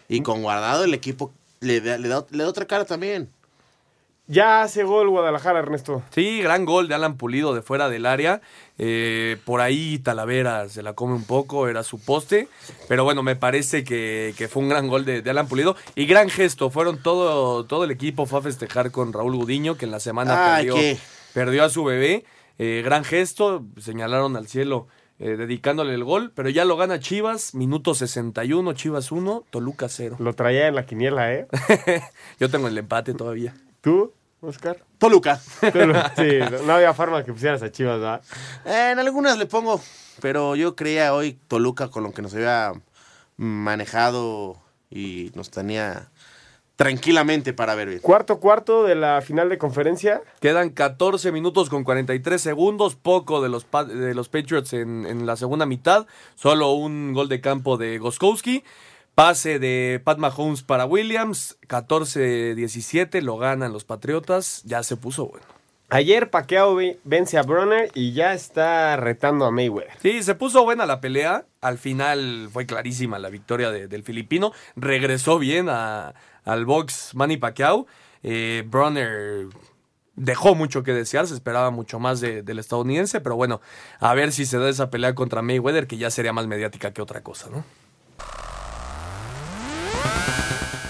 Y 0.08 0.20
con 0.22 0.42
guardado 0.42 0.84
el 0.84 0.94
equipo 0.94 1.32
le 1.60 1.80
da, 1.80 1.96
le 1.98 2.08
da, 2.08 2.26
le 2.30 2.42
da 2.42 2.48
otra 2.48 2.66
cara 2.66 2.84
también. 2.84 3.28
Ya 4.26 4.62
hace 4.62 4.84
gol 4.84 5.10
Guadalajara, 5.10 5.58
Ernesto. 5.58 6.02
Sí, 6.10 6.40
gran 6.40 6.64
gol 6.64 6.88
de 6.88 6.94
Alan 6.94 7.18
Pulido 7.18 7.54
de 7.54 7.60
fuera 7.60 7.90
del 7.90 8.06
área. 8.06 8.40
Eh, 8.78 9.36
por 9.44 9.60
ahí 9.60 9.98
Talavera 9.98 10.68
se 10.70 10.82
la 10.82 10.94
come 10.94 11.14
un 11.14 11.24
poco, 11.24 11.68
era 11.68 11.82
su 11.82 12.02
poste. 12.02 12.48
Pero 12.88 13.04
bueno, 13.04 13.22
me 13.22 13.36
parece 13.36 13.84
que, 13.84 14.34
que 14.38 14.48
fue 14.48 14.62
un 14.62 14.70
gran 14.70 14.88
gol 14.88 15.04
de, 15.04 15.20
de 15.20 15.30
Alan 15.30 15.46
Pulido. 15.46 15.76
Y 15.94 16.06
gran 16.06 16.30
gesto, 16.30 16.70
fueron 16.70 17.02
todo, 17.02 17.66
todo 17.66 17.84
el 17.84 17.90
equipo 17.90 18.24
fue 18.24 18.38
a 18.38 18.42
festejar 18.42 18.90
con 18.92 19.12
Raúl 19.12 19.36
Gudiño, 19.36 19.76
que 19.76 19.84
en 19.84 19.90
la 19.90 20.00
semana 20.00 20.56
perdió, 20.56 20.74
qué. 20.74 20.96
perdió 21.34 21.64
a 21.64 21.68
su 21.68 21.84
bebé. 21.84 22.24
Eh, 22.58 22.80
gran 22.82 23.04
gesto, 23.04 23.64
señalaron 23.78 24.36
al 24.36 24.46
cielo 24.46 24.86
eh, 25.18 25.36
dedicándole 25.36 25.92
el 25.92 26.02
gol. 26.02 26.32
Pero 26.34 26.48
ya 26.48 26.64
lo 26.64 26.78
gana 26.78 26.98
Chivas, 26.98 27.54
minuto 27.54 27.94
61, 27.94 28.72
Chivas 28.72 29.12
1, 29.12 29.44
Toluca 29.50 29.90
0. 29.90 30.16
Lo 30.18 30.32
traía 30.32 30.66
en 30.66 30.76
la 30.76 30.86
quiniela, 30.86 31.34
¿eh? 31.34 31.46
Yo 32.40 32.48
tengo 32.48 32.68
el 32.68 32.78
empate 32.78 33.12
todavía. 33.12 33.54
¿Tú, 33.84 34.14
Oscar? 34.40 34.78
Toluca. 34.96 35.36
sí, 36.16 36.38
no 36.64 36.72
había 36.72 36.94
forma 36.94 37.22
que 37.22 37.34
pusieras 37.34 37.62
a 37.62 37.70
Chivas, 37.70 38.00
¿verdad? 38.00 38.22
Eh, 38.64 38.92
en 38.92 38.98
algunas 38.98 39.36
le 39.36 39.44
pongo, 39.44 39.78
pero 40.22 40.56
yo 40.56 40.74
creía 40.74 41.12
hoy 41.12 41.38
Toluca 41.48 41.88
con 41.88 42.02
lo 42.02 42.12
que 42.12 42.22
nos 42.22 42.32
había 42.32 42.72
manejado 43.36 44.56
y 44.88 45.32
nos 45.34 45.50
tenía 45.50 46.08
tranquilamente 46.76 47.52
para 47.52 47.74
ver 47.74 47.88
bien. 47.88 48.00
Cuarto 48.00 48.40
cuarto 48.40 48.84
de 48.84 48.94
la 48.94 49.20
final 49.20 49.50
de 49.50 49.58
conferencia. 49.58 50.22
Quedan 50.40 50.70
14 50.70 51.30
minutos 51.30 51.68
con 51.68 51.84
43 51.84 52.40
segundos, 52.40 52.96
poco 52.96 53.42
de 53.42 53.50
los, 53.50 53.66
de 53.86 54.14
los 54.14 54.30
Patriots 54.30 54.72
en, 54.72 55.04
en 55.04 55.26
la 55.26 55.36
segunda 55.36 55.66
mitad, 55.66 56.06
solo 56.36 56.72
un 56.72 57.12
gol 57.12 57.28
de 57.28 57.42
campo 57.42 57.76
de 57.76 57.98
Goskowski, 57.98 58.64
pase 59.14 59.58
de 59.58 60.00
Pat 60.04 60.18
Mahomes 60.18 60.62
para 60.62 60.86
Williams, 60.86 61.56
14-17, 61.68 63.20
lo 63.22 63.36
ganan 63.38 63.72
los 63.72 63.84
Patriotas, 63.84 64.62
ya 64.64 64.82
se 64.82 64.96
puso 64.96 65.26
bueno. 65.26 65.46
Ayer 65.90 66.30
Pacquiao 66.30 66.74
ve- 66.74 66.98
vence 67.04 67.38
a 67.38 67.42
Bronner 67.42 67.90
y 67.94 68.12
ya 68.12 68.32
está 68.34 68.96
retando 68.96 69.44
a 69.44 69.50
Mayweather. 69.52 69.92
Sí, 70.00 70.22
se 70.22 70.34
puso 70.34 70.64
buena 70.64 70.86
la 70.86 71.00
pelea, 71.00 71.44
al 71.60 71.78
final 71.78 72.48
fue 72.52 72.66
clarísima 72.66 73.18
la 73.18 73.28
victoria 73.28 73.70
de- 73.70 73.86
del 73.86 74.02
filipino, 74.02 74.52
regresó 74.76 75.38
bien 75.38 75.68
a- 75.68 76.14
al 76.44 76.64
box 76.64 77.14
Manny 77.14 77.36
Pacquiao, 77.36 77.86
eh, 78.22 78.64
Bronner 78.66 79.46
dejó 80.16 80.54
mucho 80.54 80.82
que 80.82 80.92
desear, 80.92 81.26
se 81.28 81.34
esperaba 81.34 81.70
mucho 81.70 82.00
más 82.00 82.20
de- 82.20 82.42
del 82.42 82.58
estadounidense, 82.58 83.20
pero 83.20 83.36
bueno, 83.36 83.60
a 84.00 84.14
ver 84.14 84.32
si 84.32 84.46
se 84.46 84.58
da 84.58 84.68
esa 84.68 84.90
pelea 84.90 85.14
contra 85.14 85.42
Mayweather, 85.42 85.86
que 85.86 85.98
ya 85.98 86.10
sería 86.10 86.32
más 86.32 86.46
mediática 86.46 86.92
que 86.92 87.02
otra 87.02 87.22
cosa, 87.22 87.50
¿no? 87.50 87.64
Bye. 90.04 90.33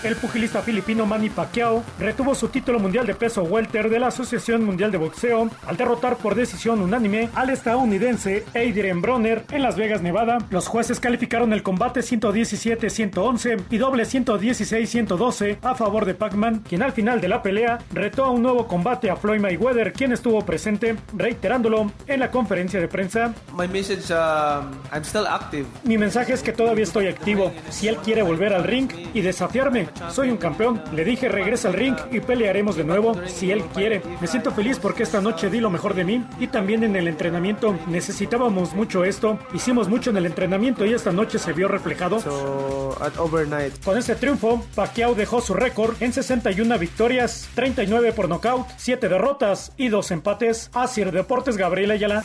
El 0.05 0.17
pugilista 0.17 0.61
filipino 0.61 1.07
Manny 1.07 1.31
Pacquiao 1.31 1.83
retuvo 1.99 2.35
su 2.35 2.49
título 2.49 2.79
mundial 2.79 3.07
de 3.07 3.15
peso 3.15 3.43
welter 3.43 3.89
de 3.89 3.99
la 3.99 4.09
Asociación 4.09 4.63
Mundial 4.63 4.93
de 4.93 4.99
Boxeo 4.99 5.49
al 5.67 5.79
derrotar 5.79 6.19
por 6.19 6.35
decisión 6.35 6.83
unánime 6.83 7.31
al 7.35 7.49
estadounidense 7.49 8.45
Adrian 8.51 9.01
Bronner 9.01 9.47
en 9.51 9.63
Las 9.63 9.77
Vegas, 9.77 10.03
Nevada. 10.03 10.37
Los 10.51 10.69
jueces 10.69 11.01
calificaron 11.01 11.55
el 11.55 11.63
combate 11.63 12.01
117-111 12.01 13.65
y 13.71 13.79
doble 13.79 14.03
116-112 14.03 15.57
a 15.63 15.75
favor 15.75 16.05
de 16.05 16.13
Pacman, 16.13 16.59
quien 16.59 16.83
al 16.83 16.93
final 16.93 17.23
de 17.23 17.29
la 17.29 17.41
pelea 17.41 17.79
retó 17.91 18.25
a 18.25 18.31
un 18.31 18.43
nuevo 18.43 18.69
combate 18.69 19.09
a 19.09 19.17
Floyd 19.17 19.41
Mayweather, 19.41 19.95
quien 19.95 20.13
estuvo 20.13 20.45
presente, 20.45 20.97
reiterándolo 21.17 21.91
en 22.07 22.21
la 22.21 22.31
conferencia 22.31 22.79
de 22.79 22.89
prensa. 22.89 23.33
My 23.57 23.67
message, 23.69 24.13
um, 24.13 24.71
I'm 24.93 25.03
still 25.03 25.27
active. 25.27 25.65
Mi 25.85 25.97
mensaje 25.97 26.35
es 26.35 26.43
que 26.43 26.53
todavía 26.53 26.85
estoy 26.85 27.07
activo. 27.07 27.51
Si 27.71 27.89
él 27.89 27.97
quiere 27.97 28.23
volver 28.23 28.53
al 28.53 28.65
ring 28.65 28.91
y 29.15 29.23
desafiarme, 29.23 29.94
soy 30.11 30.31
un 30.31 30.37
campeón. 30.37 30.83
Le 30.93 31.05
dije 31.05 31.29
regresa 31.29 31.69
al 31.69 31.75
ring 31.75 31.97
y 32.11 32.21
pelearemos 32.21 32.77
de 32.77 32.85
nuevo 32.85 33.15
si 33.27 33.51
él 33.51 33.63
quiere. 33.75 34.03
Me 34.21 34.27
siento 34.27 34.51
feliz 34.51 34.79
porque 34.79 35.03
esta 35.03 35.21
noche 35.21 35.51
di 35.51 35.61
lo 35.61 35.71
mejor 35.71 35.95
de 35.95 36.05
mí 36.05 36.25
y 36.39 36.47
también 36.49 36.85
en 36.85 36.97
el 36.97 37.09
entrenamiento 37.09 37.79
necesitábamos 37.87 38.75
mucho 38.75 39.05
esto. 39.05 39.39
Hicimos 39.53 39.89
mucho 39.89 40.11
en 40.11 40.17
el 40.17 40.27
entrenamiento 40.27 40.85
y 40.85 40.93
esta 40.93 41.13
noche 41.13 41.39
se 41.39 41.53
vio 41.53 41.69
reflejado. 41.69 42.21
So 42.21 42.97
at 43.01 43.17
overnight, 43.19 43.83
Con 43.85 43.99
este 43.99 44.15
triunfo, 44.15 44.65
Pacquiao 44.75 45.15
dejó 45.15 45.41
su 45.41 45.55
récord 45.55 45.95
en 46.01 46.13
61 46.13 46.79
victorias, 46.79 47.49
39 47.55 48.13
por 48.13 48.29
nocaut, 48.29 48.67
7 48.77 49.09
derrotas 49.09 49.73
y 49.77 49.89
2 49.89 50.11
empates. 50.11 50.71
Asir 50.75 51.13
Deportes 51.13 51.57
Gabriel 51.57 51.91
Ayala. 51.91 52.25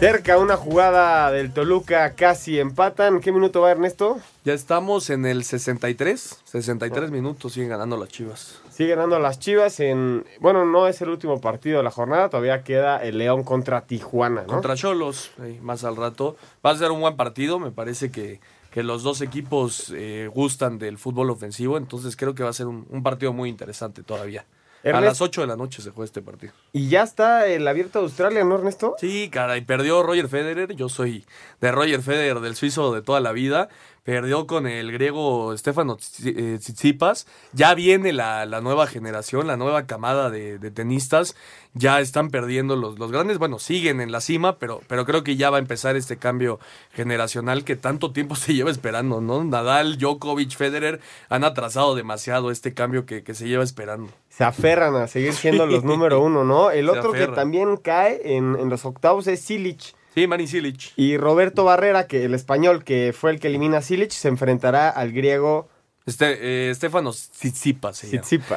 Cerca 0.00 0.38
una 0.38 0.56
jugada 0.56 1.30
del 1.30 1.52
Toluca, 1.52 2.12
casi 2.14 2.58
empatan. 2.58 3.20
¿Qué 3.20 3.32
minuto 3.32 3.62
va 3.62 3.70
Ernesto? 3.70 4.18
Ya 4.46 4.54
estamos 4.54 5.10
en 5.10 5.26
el 5.26 5.42
63, 5.42 6.42
63 6.44 7.10
minutos, 7.10 7.54
siguen 7.54 7.68
ganando 7.68 7.96
las 7.96 8.10
Chivas. 8.10 8.60
Sigue 8.70 8.90
ganando 8.90 9.18
las 9.18 9.40
Chivas 9.40 9.80
en... 9.80 10.24
Bueno, 10.38 10.64
no 10.64 10.86
es 10.86 11.02
el 11.02 11.08
último 11.08 11.40
partido 11.40 11.78
de 11.78 11.82
la 11.82 11.90
jornada, 11.90 12.28
todavía 12.28 12.62
queda 12.62 13.02
el 13.02 13.18
León 13.18 13.42
contra 13.42 13.80
Tijuana, 13.88 14.42
¿no? 14.42 14.46
Contra 14.46 14.76
Cholos, 14.76 15.32
eh, 15.42 15.58
más 15.62 15.82
al 15.82 15.96
rato. 15.96 16.36
Va 16.64 16.70
a 16.70 16.76
ser 16.76 16.92
un 16.92 17.00
buen 17.00 17.16
partido, 17.16 17.58
me 17.58 17.72
parece 17.72 18.12
que, 18.12 18.38
que 18.70 18.84
los 18.84 19.02
dos 19.02 19.20
equipos 19.20 19.92
eh, 19.92 20.30
gustan 20.32 20.78
del 20.78 20.96
fútbol 20.96 21.30
ofensivo, 21.30 21.76
entonces 21.76 22.14
creo 22.14 22.36
que 22.36 22.44
va 22.44 22.50
a 22.50 22.52
ser 22.52 22.68
un, 22.68 22.86
un 22.88 23.02
partido 23.02 23.32
muy 23.32 23.48
interesante 23.48 24.04
todavía. 24.04 24.46
A 24.84 25.00
las 25.00 25.20
8 25.20 25.40
de 25.40 25.46
la 25.46 25.56
noche 25.56 25.82
se 25.82 25.90
juega 25.90 26.04
este 26.04 26.22
partido. 26.22 26.52
Y 26.72 26.88
ya 26.88 27.02
está 27.02 27.46
el 27.46 27.66
abierto 27.66 27.98
de 27.98 28.04
Australia, 28.04 28.44
¿no, 28.44 28.54
Ernesto? 28.54 28.94
Sí, 29.00 29.28
caray, 29.30 29.62
perdió 29.62 30.02
Roger 30.02 30.28
Federer. 30.28 30.74
Yo 30.76 30.88
soy 30.88 31.24
de 31.60 31.72
Roger 31.72 32.02
Federer, 32.02 32.40
del 32.40 32.54
suizo 32.54 32.94
de 32.94 33.02
toda 33.02 33.20
la 33.20 33.32
vida. 33.32 33.68
Perdió 34.06 34.46
con 34.46 34.68
el 34.68 34.92
griego 34.92 35.58
Stefano 35.58 35.96
eh, 36.24 36.58
Tsitsipas. 36.60 37.26
Ya 37.52 37.74
viene 37.74 38.12
la, 38.12 38.46
la 38.46 38.60
nueva 38.60 38.86
generación, 38.86 39.48
la 39.48 39.56
nueva 39.56 39.86
camada 39.86 40.30
de, 40.30 40.60
de 40.60 40.70
tenistas. 40.70 41.34
Ya 41.74 41.98
están 41.98 42.30
perdiendo 42.30 42.76
los, 42.76 43.00
los 43.00 43.10
grandes. 43.10 43.38
Bueno, 43.38 43.58
siguen 43.58 44.00
en 44.00 44.12
la 44.12 44.20
cima, 44.20 44.58
pero, 44.58 44.80
pero 44.86 45.04
creo 45.06 45.24
que 45.24 45.34
ya 45.34 45.50
va 45.50 45.56
a 45.56 45.58
empezar 45.58 45.96
este 45.96 46.18
cambio 46.18 46.60
generacional 46.92 47.64
que 47.64 47.74
tanto 47.74 48.12
tiempo 48.12 48.36
se 48.36 48.54
lleva 48.54 48.70
esperando, 48.70 49.20
¿no? 49.20 49.42
Nadal, 49.42 49.98
Djokovic, 49.98 50.56
Federer 50.56 51.00
han 51.28 51.42
atrasado 51.42 51.96
demasiado 51.96 52.52
este 52.52 52.74
cambio 52.74 53.06
que, 53.06 53.24
que 53.24 53.34
se 53.34 53.48
lleva 53.48 53.64
esperando. 53.64 54.12
Se 54.28 54.44
aferran 54.44 54.94
a 54.94 55.08
seguir 55.08 55.32
siendo 55.32 55.66
los 55.66 55.82
número 55.84 56.20
uno, 56.20 56.44
¿no? 56.44 56.70
El 56.70 56.90
otro 56.90 57.10
que 57.10 57.26
también 57.26 57.76
cae 57.76 58.36
en, 58.36 58.54
en 58.54 58.68
los 58.70 58.84
octavos 58.84 59.26
es 59.26 59.40
Silich. 59.40 59.96
Sí, 60.16 60.26
Marin 60.26 60.48
Cilic. 60.48 60.92
Y 60.96 61.18
Roberto 61.18 61.64
Barrera, 61.64 62.06
que 62.06 62.24
el 62.24 62.32
español 62.32 62.84
que 62.84 63.12
fue 63.12 63.32
el 63.32 63.38
que 63.38 63.48
elimina 63.48 63.78
a 63.78 63.82
Cilic, 63.82 64.10
se 64.10 64.28
enfrentará 64.28 64.88
al 64.88 65.12
griego 65.12 65.68
Este, 66.06 66.38
eh, 66.40 66.70
Estefanos 66.70 67.28
Tsitsipas. 67.32 68.02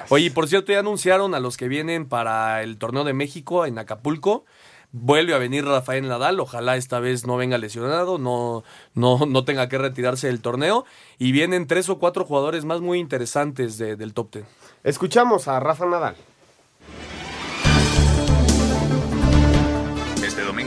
Oye, 0.10 0.32
por 0.32 0.48
cierto, 0.48 0.72
ya 0.72 0.80
anunciaron 0.80 1.36
a 1.36 1.42
los 1.42 1.58
que 1.58 1.68
vienen 1.68 2.08
para 2.08 2.64
el 2.64 2.78
torneo 2.78 3.04
de 3.04 3.12
México 3.14 3.66
en 3.66 3.78
Acapulco. 3.78 4.46
Vuelve 4.94 5.34
a 5.34 5.38
venir 5.38 5.66
Rafael 5.66 6.08
Nadal, 6.08 6.40
ojalá 6.40 6.78
esta 6.78 7.00
vez 7.02 7.28
no 7.28 7.36
venga 7.36 7.58
lesionado, 7.58 8.18
no, 8.20 8.64
no, 8.94 9.26
no 9.28 9.44
tenga 9.44 9.68
que 9.68 9.78
retirarse 9.78 10.28
del 10.28 10.40
torneo. 10.42 10.86
Y 11.18 11.34
vienen 11.34 11.68
tres 11.68 11.90
o 11.90 12.00
cuatro 12.00 12.24
jugadores 12.24 12.64
más 12.64 12.80
muy 12.80 13.00
interesantes 13.00 13.78
de- 13.78 13.98
del 13.98 14.14
top 14.14 14.32
ten. 14.32 14.46
Escuchamos 14.86 15.50
a 15.50 15.60
Rafa 15.60 15.86
Nadal. 15.86 16.16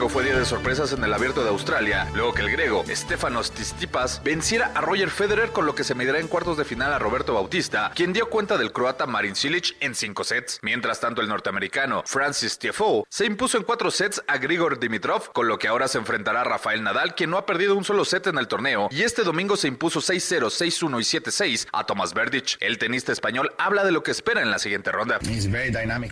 Domingo 0.03 0.21
fue 0.21 0.25
día 0.25 0.37
de 0.37 0.45
sorpresas 0.45 0.93
en 0.93 1.05
el 1.05 1.13
Abierto 1.13 1.45
de 1.45 1.51
Australia, 1.51 2.09
luego 2.15 2.35
que 2.35 2.43
el 2.43 2.51
griego 2.51 2.83
Stefanos 2.89 3.53
Tsitsipas 3.53 4.21
venciera 4.25 4.73
a 4.75 4.81
Roger 4.81 5.11
Federer 5.11 5.51
con 5.51 5.65
lo 5.65 5.77
que 5.77 5.85
se 5.85 5.95
medirá 5.95 6.19
en 6.19 6.27
cuartos 6.27 6.57
de 6.57 6.65
final 6.65 6.93
a 6.93 6.99
Roberto 6.99 7.35
Bautista, 7.35 7.93
quien 7.95 8.13
dio 8.13 8.29
cuenta 8.29 8.59
del 8.59 8.73
croata 8.73 9.07
Marin 9.07 9.37
Cilic 9.37 9.77
en 9.79 9.95
cinco 9.95 10.25
sets. 10.25 10.59
Mientras 10.63 10.99
tanto, 10.99 11.21
el 11.21 11.29
norteamericano 11.29 12.03
Francis 12.05 12.59
Tiafoe 12.59 13.05
se 13.09 13.27
impuso 13.27 13.59
en 13.59 13.63
cuatro 13.63 13.93
sets 13.93 14.25
a 14.27 14.39
Grigor 14.39 14.81
Dimitrov, 14.81 15.31
con 15.33 15.47
lo 15.47 15.59
que 15.59 15.69
ahora 15.69 15.87
se 15.87 15.99
enfrentará 15.99 16.41
a 16.41 16.45
Rafael 16.45 16.83
Nadal, 16.83 17.15
quien 17.15 17.31
no 17.31 17.37
ha 17.37 17.47
perdido 17.47 17.77
un 17.77 17.85
solo 17.85 18.05
set 18.05 18.27
en 18.27 18.39
el 18.39 18.49
torneo, 18.49 18.89
y 18.91 19.03
este 19.03 19.23
domingo 19.23 19.57
se 19.57 19.69
impuso 19.69 20.01
6-0, 20.01 20.47
6-1 20.47 21.01
y 21.01 21.21
7-6 21.21 21.69
a 21.73 21.87
Tomás 21.87 22.13
Verdic. 22.13 22.57
El 22.59 22.79
tenista 22.79 23.13
español 23.13 23.53
habla 23.57 23.85
de 23.85 23.93
lo 23.93 24.03
que 24.03 24.11
espera 24.11 24.43
en 24.43 24.51
la 24.51 24.59
siguiente 24.59 24.91
ronda. 24.91 25.21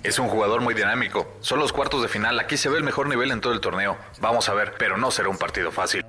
Es 0.04 0.20
un 0.20 0.28
jugador 0.28 0.60
muy 0.60 0.74
dinámico. 0.74 1.36
Son 1.40 1.58
los 1.58 1.72
cuartos 1.72 2.02
de 2.02 2.08
final. 2.08 2.38
Aquí 2.38 2.56
se 2.56 2.68
ve 2.68 2.76
el 2.76 2.84
mejor 2.84 3.08
nivel 3.08 3.32
en 3.32 3.40
todo 3.40 3.52
el 3.52 3.60
torneo. 3.60 3.79
Vamos 4.20 4.48
a 4.48 4.54
ver, 4.54 4.74
pero 4.78 4.96
no 4.96 5.10
será 5.10 5.28
un 5.28 5.38
partido 5.38 5.70
fácil. 5.72 6.04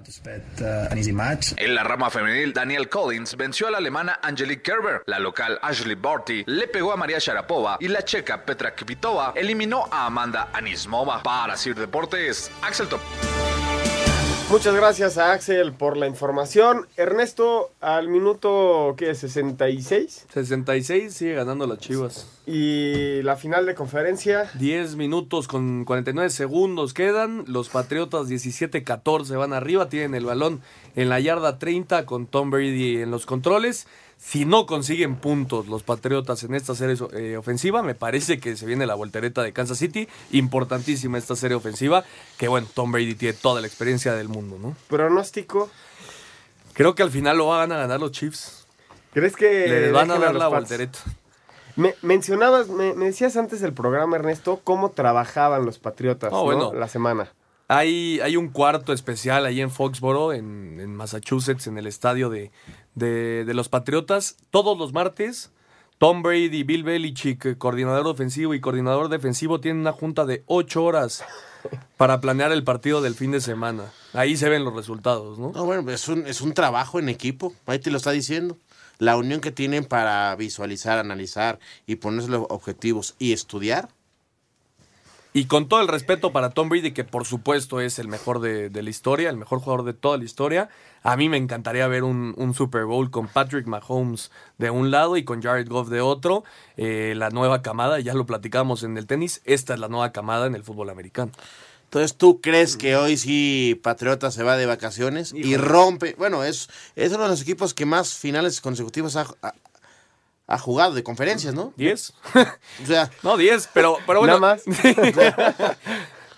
En 1.57 1.76
la 1.76 1.84
rama 1.84 2.09
femenil, 2.09 2.53
Daniel 2.53 2.89
Collins 2.89 3.36
venció 3.36 3.67
a 3.67 3.72
la 3.72 3.78
alemana 3.78 4.19
Angelique 4.22 4.63
Kerber. 4.63 5.03
La 5.05 5.19
local 5.19 5.59
Ashley 5.61 5.95
Barty 5.95 6.43
le 6.45 6.67
pegó 6.67 6.91
a 6.91 6.97
María 6.97 7.19
Sharapova 7.19 7.78
y 7.80 7.88
la 7.88 8.03
checa 8.03 8.43
Petra 8.43 8.76
Kvitova 8.76 9.34
eliminó 9.36 9.88
a 9.91 10.05
Amanda 10.05 10.49
Anismova. 10.53 11.24
Para 11.24 11.55
Sir 11.57 11.76
Deportes, 11.76 12.51
Axel 12.61 12.88
Top. 12.88 13.01
Muchas 14.52 14.76
gracias 14.76 15.18
a 15.18 15.32
Axel 15.32 15.72
por 15.72 15.95
la 15.95 16.08
información. 16.08 16.86
Ernesto, 16.97 17.72
al 17.80 18.10
minuto, 18.10 18.95
¿qué? 18.97 19.16
66. 19.16 20.26
66 20.30 21.14
sigue 21.14 21.36
ganando 21.36 21.66
las 21.66 21.78
Chivas. 21.78 22.28
Y 22.45 23.22
la 23.22 23.38
final 23.38 23.66
de 23.66 23.76
conferencia. 23.76 24.52
10 24.56 24.97
minutos 24.97 25.47
con 25.47 25.86
49 25.86 26.30
segundos 26.30 26.93
quedan. 26.93 27.45
Los 27.47 27.70
Patriotas 27.70 28.28
17-14 28.28 29.38
van 29.38 29.54
arriba. 29.54 29.88
Tienen 29.88 30.16
el 30.16 30.26
balón 30.26 30.60
en 30.97 31.08
la 31.08 31.22
yarda 31.22 31.58
30 31.58 32.06
con 32.06 32.28
Tom 32.28 32.52
Brady 32.52 32.97
en 32.97 33.10
los 33.10 33.26
controles. 33.26 33.88
Si 34.24 34.45
no 34.45 34.67
consiguen 34.67 35.15
puntos 35.15 35.67
los 35.67 35.82
Patriotas 35.82 36.43
en 36.43 36.53
esta 36.53 36.76
serie 36.76 36.95
eh, 37.13 37.38
ofensiva, 37.38 37.82
me 37.82 37.95
parece 37.95 38.39
que 38.39 38.55
se 38.55 38.67
viene 38.67 38.86
la 38.86 38.93
voltereta 38.93 39.41
de 39.41 39.51
Kansas 39.51 39.80
City. 39.80 40.07
Importantísima 40.32 41.17
esta 41.17 41.36
serie 41.36 41.55
ofensiva. 41.57 42.03
Que 42.38 42.47
bueno, 42.47 42.67
Tom 42.74 42.91
Brady 42.91 43.15
tiene 43.15 43.34
toda 43.34 43.61
la 43.61 43.67
experiencia 43.67 44.13
del 44.13 44.30
mundo, 44.30 44.57
¿no? 44.61 44.76
Pronóstico. 44.88 45.72
Creo 46.74 46.93
que 46.93 47.01
al 47.03 47.09
final 47.09 47.38
lo 47.39 47.47
van 47.47 47.72
a 47.72 47.78
ganar 47.78 47.99
los 47.99 48.11
Chiefs. 48.11 48.67
¿Crees 49.11 49.36
que 49.36 49.67
Les 49.67 49.91
van 49.91 50.11
a 50.11 50.19
dar 50.19 50.36
la 50.36 50.49
Pats? 50.49 50.61
voltereta. 50.69 50.99
Me 51.76 51.95
mencionabas, 52.03 52.69
me, 52.69 52.93
me 52.93 53.05
decías 53.05 53.36
antes 53.38 53.59
del 53.59 53.74
programa, 53.74 54.17
Ernesto, 54.17 54.61
cómo 54.63 54.91
trabajaban 54.91 55.65
los 55.65 55.80
Patriotas 55.80 56.30
Oh, 56.32 56.51
¿no? 56.51 56.57
bueno. 56.69 56.74
la 56.80 56.88
semana. 56.88 57.34
Hay, 57.67 58.19
hay 58.19 58.36
un 58.36 58.49
cuarto 58.49 58.91
especial 58.91 59.45
ahí 59.45 59.61
en 59.61 59.72
Foxboro, 59.72 60.34
en, 60.34 60.80
en 60.82 60.93
Massachusetts, 60.93 61.67
en 61.67 61.78
el 61.78 61.88
estadio 61.88 62.30
de, 62.30 62.51
de, 62.96 63.46
de 63.46 63.54
los 63.54 63.70
Patriotas. 63.70 64.38
Todos 64.50 64.78
los 64.78 64.94
martes, 64.94 65.52
Tom 65.98 66.24
Brady, 66.24 66.64
Bill 66.64 66.84
Belichick, 66.84 67.58
coordinador 67.58 68.08
ofensivo 68.08 68.54
y 68.54 68.60
coordinador 68.60 69.10
defensivo, 69.10 69.60
tienen 69.60 69.82
una 69.82 69.92
junta 69.92 70.26
de 70.26 70.44
ocho 70.48 70.84
horas 70.84 71.24
para 71.96 72.20
planear 72.22 72.52
el 72.52 72.64
partido 72.64 73.02
del 73.02 73.14
fin 73.14 73.32
de 73.32 73.39
semana. 73.39 73.92
Ahí 74.14 74.36
se 74.36 74.50
ven 74.50 74.64
los 74.64 74.76
resultados, 74.76 75.38
¿no? 75.38 75.52
No, 75.52 75.66
bueno, 75.66 75.89
es 75.92 76.08
un, 76.08 76.26
es 76.26 76.42
un 76.42 76.54
trabajo 76.54 76.98
en 76.98 77.08
equipo, 77.08 77.54
ahí 77.68 77.78
te 77.78 77.92
lo 77.92 77.98
está 77.98 78.12
diciendo. 78.12 78.58
La 78.98 79.16
unión 79.16 79.42
que 79.42 79.52
tienen 79.52 79.86
para 79.86 80.36
visualizar, 80.36 80.98
analizar 80.98 81.60
y 81.86 81.96
ponerse 81.96 82.30
los 82.30 82.46
objetivos 82.50 83.16
y 83.20 83.34
estudiar. 83.34 83.89
Y 85.34 85.46
con 85.46 85.70
todo 85.70 85.82
el 85.82 85.88
respeto 85.88 86.32
para 86.32 86.50
Tom 86.50 86.68
Brady, 86.68 86.92
que 86.92 87.04
por 87.04 87.26
supuesto 87.26 87.80
es 87.80 88.00
el 88.00 88.08
mejor 88.08 88.42
de, 88.42 88.70
de 88.70 88.84
la 88.84 88.89
historia, 88.89 89.30
el 89.30 89.38
mejor 89.38 89.60
jugador 89.60 89.86
de 89.86 89.94
toda 89.94 90.18
la 90.18 90.26
historia, 90.26 90.70
a 91.04 91.18
mí 91.18 91.30
me 91.30 91.38
encantaría 91.38 91.88
ver 91.88 92.04
un, 92.04 92.34
un 92.38 92.54
Super 92.54 92.86
Bowl 92.86 93.10
con 93.10 93.28
Patrick 93.28 93.66
Mahomes 93.68 94.32
de 94.58 94.70
un 94.70 94.91
lado 94.91 95.18
y 95.18 95.24
con 95.24 95.41
Jared 95.41 95.68
Goff 95.68 95.89
de 95.89 96.02
otro. 96.02 96.43
Eh, 96.78 97.14
la 97.18 97.30
nueva 97.32 97.62
camada, 97.62 97.99
ya 97.99 98.14
lo 98.14 98.26
platicamos 98.26 98.84
en 98.84 98.97
el 98.97 99.08
tenis, 99.08 99.41
esta 99.45 99.74
es 99.74 99.80
la 99.80 99.88
nueva 99.88 100.12
camada 100.12 100.45
en 100.47 100.56
el 100.56 100.64
fútbol 100.64 100.89
americano. 100.89 101.32
Entonces, 101.86 102.16
¿tú 102.16 102.39
crees 102.39 102.78
que 102.78 102.95
hoy 102.95 103.18
sí 103.18 103.80
Patriota 103.84 104.32
se 104.32 104.43
va 104.43 104.56
de 104.56 104.66
vacaciones 104.66 105.34
y 105.36 105.58
rompe? 105.58 106.16
Bueno, 106.18 106.43
es, 106.43 106.70
es 106.95 107.12
uno 107.12 107.24
de 107.24 107.30
los 107.30 107.41
equipos 107.41 107.74
que 107.74 107.86
más 107.86 108.14
finales 108.14 108.62
consecutivos 108.62 109.18
ha, 109.18 109.26
ha- 109.41 109.54
ha 110.47 110.58
jugado 110.58 110.93
de 110.93 111.04
conferencias, 111.04 111.54
¿no? 111.54 111.74
¿Diez? 111.78 112.14
O 112.82 112.86
sea, 112.86 113.10
No, 113.24 113.36
10, 113.38 113.70
pero, 113.74 113.97
pero 114.08 114.20
bueno. 114.20 114.39
Nada 114.39 114.56
más. 114.56 114.64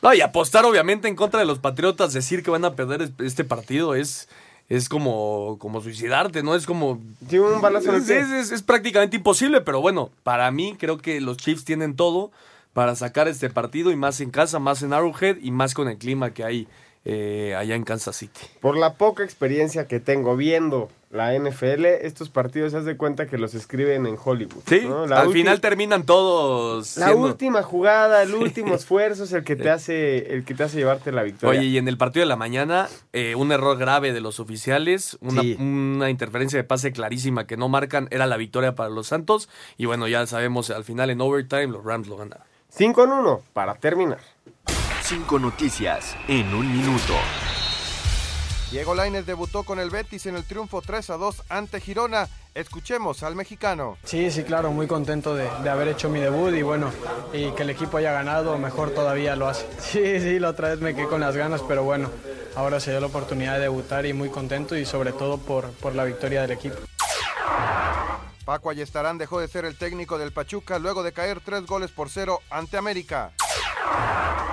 no, 0.01 0.13
y 0.13 0.21
apostar 0.21 0.65
obviamente 0.65 1.07
en 1.07 1.15
contra 1.15 1.39
de 1.39 1.45
los 1.45 1.59
Patriotas, 1.59 2.13
decir 2.13 2.43
que 2.43 2.51
van 2.51 2.65
a 2.65 2.75
perder 2.75 3.01
es- 3.03 3.11
este 3.19 3.43
partido 3.43 3.95
es, 3.95 4.27
es 4.75 4.89
como, 4.89 5.57
como 5.59 5.81
suicidarte, 5.81 6.41
¿no? 6.43 6.55
Es 6.55 6.65
como... 6.65 6.99
un 7.55 7.61
balazo 7.61 7.91
es- 7.95 8.31
es- 8.31 8.51
es 8.51 8.61
prácticamente 8.63 9.17
imposible, 9.17 9.61
pero 9.61 9.81
bueno, 9.81 10.09
para 10.23 10.49
mí 10.51 10.75
creo 10.79 10.97
que 10.97 11.21
los 11.21 11.37
Chiefs 11.37 11.63
tienen 11.65 11.95
todo 11.95 12.31
para 12.73 12.95
sacar 12.95 13.27
este 13.27 13.49
partido 13.49 13.91
y 13.91 13.95
más 13.95 14.19
en 14.21 14.31
casa, 14.31 14.57
más 14.59 14.81
en 14.81 14.93
Arrowhead 14.93 15.37
y 15.41 15.51
más 15.51 15.73
con 15.73 15.87
el 15.89 15.97
clima 15.97 16.31
que 16.33 16.43
hay 16.43 16.67
eh, 17.05 17.55
allá 17.57 17.75
en 17.75 17.83
Kansas 17.83 18.15
City. 18.15 18.39
Por 18.61 18.77
la 18.77 18.93
poca 18.93 19.23
experiencia 19.23 19.87
que 19.87 19.99
tengo 19.99 20.35
viendo 20.35 20.89
la 21.11 21.37
NFL, 21.37 21.85
estos 21.85 22.29
partidos 22.29 22.71
se 22.71 22.81
de 22.81 22.97
cuenta 22.97 23.27
que 23.27 23.37
los 23.37 23.53
escriben 23.53 24.07
en 24.07 24.17
Hollywood. 24.23 24.63
Sí, 24.65 24.81
al 25.11 25.31
final 25.31 25.61
terminan 25.61 26.07
todos 26.07 26.97
La 26.97 27.07
siendo- 27.09 27.27
última 27.27 27.61
jugada, 27.61 28.23
el 28.23 28.33
último 28.33 28.73
esfuerzo 28.73 29.25
es 29.25 29.31
el 29.33 29.43
que 29.43 29.55
te 29.55 29.69
hace, 29.69 30.33
el 30.33 30.43
que 30.43 30.55
te 30.55 30.63
hace 30.63 30.77
llevarte 30.77 31.11
la 31.11 31.21
victoria. 31.21 31.59
Oye, 31.59 31.69
y 31.69 31.77
en 31.77 31.87
el 31.87 31.97
partido 31.99 32.21
de 32.23 32.29
la 32.29 32.35
mañana, 32.35 32.89
eh, 33.11 33.35
un 33.35 33.51
error 33.51 33.77
grave 33.77 34.11
de 34.11 34.21
los 34.21 34.39
oficiales, 34.39 35.17
una, 35.21 35.41
Sí. 35.43 35.55
una 35.59 36.09
interferencia 36.09 36.57
de 36.57 36.63
pase 36.63 36.91
clarísima 36.91 37.45
que 37.45 37.57
no 37.57 37.69
marcan, 37.69 38.07
era 38.09 38.25
la 38.25 38.37
victoria 38.37 38.73
para 38.73 38.89
los 38.89 39.05
Santos. 39.05 39.49
Y 39.77 39.85
bueno, 39.85 40.07
ya 40.07 40.25
sabemos, 40.25 40.71
al 40.71 40.83
final 40.83 41.11
en 41.11 41.21
overtime 41.21 41.67
los 41.67 41.83
Rams 41.83 42.07
lo 42.07 42.17
ganaron. 42.17 42.43
5 42.69 43.03
en 43.03 43.11
1 43.11 43.41
para 43.53 43.75
terminar. 43.75 44.17
Cinco 45.05 45.37
noticias 45.37 46.15
en 46.29 46.53
un 46.55 46.71
minuto. 46.71 47.13
Diego 48.71 48.95
Lainez 48.95 49.25
debutó 49.25 49.63
con 49.63 49.77
el 49.79 49.89
Betis 49.89 50.27
en 50.27 50.37
el 50.37 50.45
triunfo 50.45 50.81
3 50.81 51.09
a 51.09 51.17
2 51.17 51.43
ante 51.49 51.81
Girona. 51.81 52.29
Escuchemos 52.55 53.21
al 53.21 53.35
mexicano. 53.35 53.97
Sí, 54.05 54.31
sí, 54.31 54.43
claro, 54.43 54.71
muy 54.71 54.87
contento 54.87 55.35
de, 55.35 55.49
de 55.61 55.69
haber 55.69 55.89
hecho 55.89 56.07
mi 56.07 56.21
debut 56.21 56.53
y 56.53 56.61
bueno, 56.61 56.89
y 57.33 57.51
que 57.51 57.63
el 57.63 57.71
equipo 57.71 57.97
haya 57.97 58.13
ganado, 58.13 58.57
mejor 58.57 58.91
todavía 58.91 59.35
lo 59.35 59.49
hace. 59.49 59.67
Sí, 59.79 60.21
sí, 60.21 60.39
la 60.39 60.49
otra 60.51 60.69
vez 60.69 60.79
me 60.79 60.95
quedé 60.95 61.07
con 61.07 61.19
las 61.19 61.35
ganas, 61.35 61.61
pero 61.67 61.83
bueno, 61.83 62.09
ahora 62.55 62.79
se 62.79 62.91
dio 62.91 63.01
la 63.01 63.07
oportunidad 63.07 63.55
de 63.55 63.63
debutar 63.63 64.05
y 64.05 64.13
muy 64.13 64.29
contento 64.29 64.77
y 64.77 64.85
sobre 64.85 65.11
todo 65.11 65.37
por, 65.37 65.69
por 65.73 65.95
la 65.95 66.05
victoria 66.05 66.43
del 66.43 66.51
equipo. 66.51 66.77
Paco 68.45 68.69
Ayestarán 68.69 69.17
dejó 69.17 69.39
de 69.39 69.47
ser 69.47 69.65
el 69.65 69.77
técnico 69.77 70.17
del 70.17 70.33
Pachuca 70.33 70.79
luego 70.79 71.03
de 71.03 71.13
caer 71.13 71.39
tres 71.39 71.65
goles 71.65 71.91
por 71.91 72.09
cero 72.09 72.41
ante 72.49 72.77
América. 72.77 73.31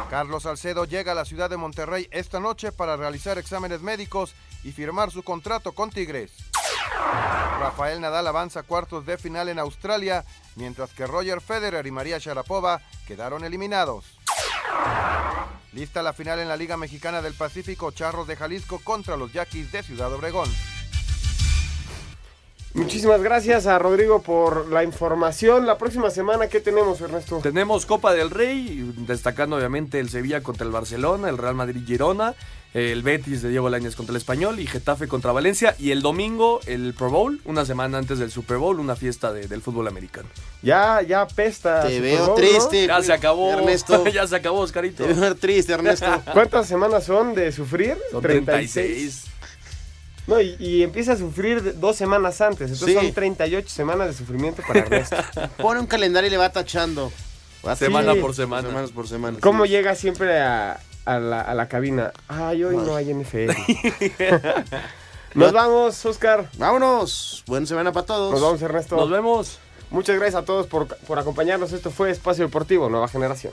Carlos 0.09 0.45
Salcedo 0.45 0.85
llega 0.85 1.13
a 1.13 1.15
la 1.15 1.25
ciudad 1.25 1.51
de 1.51 1.57
Monterrey 1.57 2.09
esta 2.11 2.41
noche 2.41 2.73
para 2.73 2.97
realizar 2.97 3.39
exámenes 3.39 3.81
médicos 3.81 4.35
y 4.65 4.73
firmar 4.73 5.11
su 5.11 5.23
contrato 5.23 5.73
con 5.73 5.91
Tigres. 5.91 6.33
Rafael 7.61 8.01
Nadal 8.01 8.27
avanza 8.27 8.63
cuartos 8.63 9.07
de 9.07 9.19
final 9.19 9.49
en 9.49 9.59
Australia, 9.59 10.25
mientras 10.57 10.91
que 10.91 11.07
Roger 11.07 11.41
Federer 11.41 11.87
y 11.87 11.91
María 11.91 12.19
Sharapova 12.19 12.81
quedaron 13.07 13.45
eliminados. 13.45 14.05
Lista 15.73 16.03
la 16.03 16.13
final 16.13 16.41
en 16.41 16.49
la 16.49 16.57
Liga 16.57 16.77
Mexicana 16.77 17.23
del 17.23 17.35
Pacífico, 17.35 17.93
Charros 17.93 18.27
de 18.27 18.37
Jalisco 18.37 18.81
contra 18.83 19.17
los 19.17 19.33
Yaquis 19.33 19.71
de 19.71 19.83
Ciudad 19.83 20.13
Obregón. 20.13 20.49
Muchísimas 22.73 23.21
gracias 23.21 23.67
a 23.67 23.79
Rodrigo 23.81 24.23
por 24.23 24.69
la 24.71 24.85
información. 24.85 25.67
La 25.67 25.77
próxima 25.77 26.09
semana, 26.11 26.47
¿qué 26.47 26.61
tenemos, 26.61 27.01
Ernesto? 27.01 27.41
Tenemos 27.43 27.85
Copa 27.85 28.15
del 28.15 28.31
Rey, 28.31 28.93
destacando 28.99 29.57
obviamente 29.57 29.99
el 29.99 30.09
Sevilla 30.09 30.41
contra 30.43 30.65
el 30.65 30.73
Barcelona, 30.73 31.29
el 31.29 31.37
Real 31.37 31.57
Madrid 31.57 31.83
Girona, 31.85 32.35
el 32.73 33.03
Betis 33.03 33.43
de 33.43 33.49
Diego 33.49 33.69
Lainez 33.69 33.97
contra 33.97 34.13
el 34.13 34.19
Español 34.19 34.61
y 34.61 34.69
Getafe 34.69 35.09
contra 35.09 35.33
Valencia. 35.33 35.75
Y 35.81 35.91
el 35.91 36.01
domingo 36.01 36.61
el 36.67 36.95
Pro 36.95 37.11
Bowl, 37.11 37.41
una 37.45 37.65
semana 37.65 37.99
antes 37.99 38.21
del 38.21 38.31
Super 38.31 38.59
Bowl, 38.59 38.79
una 38.79 38.95
fiesta 38.95 39.33
de- 39.33 39.49
del 39.49 39.63
fútbol 39.63 39.89
americano. 39.89 40.29
Ya, 40.63 41.03
ya 41.03 41.27
pesta. 41.27 41.83
Te 41.83 41.97
Super 41.97 42.03
veo 42.03 42.19
Bowl, 42.19 42.29
¿no? 42.29 42.35
triste. 42.37 42.87
Ya 42.87 43.03
se 43.03 43.13
acabó, 43.13 43.51
Ernesto. 43.51 44.05
ya 44.13 44.29
se 44.29 44.37
acabó, 44.37 44.61
Oscarito. 44.61 45.05
Te 45.05 45.13
veo 45.13 45.35
triste, 45.35 45.73
Ernesto. 45.73 46.07
¿Cuántas 46.33 46.69
semanas 46.69 47.03
son 47.03 47.35
de 47.35 47.51
sufrir? 47.51 47.99
Son 48.13 48.23
36. 48.23 49.25
No, 50.31 50.41
y, 50.41 50.57
y 50.59 50.83
empieza 50.83 51.13
a 51.13 51.17
sufrir 51.17 51.79
dos 51.79 51.97
semanas 51.97 52.41
antes. 52.41 52.71
Entonces 52.71 52.89
Sí. 52.99 53.05
son 53.07 53.13
38 53.13 53.69
semanas 53.69 54.07
de 54.09 54.15
sufrimiento 54.15 54.63
para 54.67 54.81
Ernesto. 54.81 55.17
Pone 55.59 55.81
un 55.81 55.87
calendario 55.87 56.29
y 56.29 56.31
le 56.31 56.37
va 56.39 56.51
tachando. 56.51 57.13
Va 57.67 57.77
Semana 57.77 58.15
Sí. 58.15 58.21
por 58.21 58.35
semana. 58.35 58.69
Semanas 58.69 58.91
por 58.93 59.07
semana. 59.09 59.39
¿Cómo 59.41 59.67
llega 59.67 59.95
siempre 59.95 60.41
a, 60.41 60.81
a 61.05 61.19
la, 61.19 61.43
a 61.43 61.55
la 61.55 61.69
cabina? 61.69 62.13
Ay, 62.29 62.65
hoy 62.65 62.77
no 62.77 62.95
hay 62.97 63.13
NFL. 63.13 63.51
Nos 65.35 65.53
vamos, 65.53 66.05
Oscar. 66.07 66.49
Vámonos. 66.59 67.45
Buena 67.47 67.67
semana 67.67 67.93
para 67.93 68.07
todos. 68.07 68.33
Nos 68.33 68.41
vamos, 68.41 68.63
Ernesto. 68.63 68.97
Nos 68.97 69.11
vemos. 69.11 69.59
Muchas 69.91 70.17
gracias 70.17 70.43
a 70.43 70.45
todos 70.45 70.67
por, 70.67 70.87
por 70.87 71.19
acompañarnos. 71.19 71.73
Esto 71.73 71.91
fue 71.91 72.11
Espacio 72.11 72.45
Deportivo, 72.45 72.89
Nueva 72.89 73.09
Generación. 73.09 73.53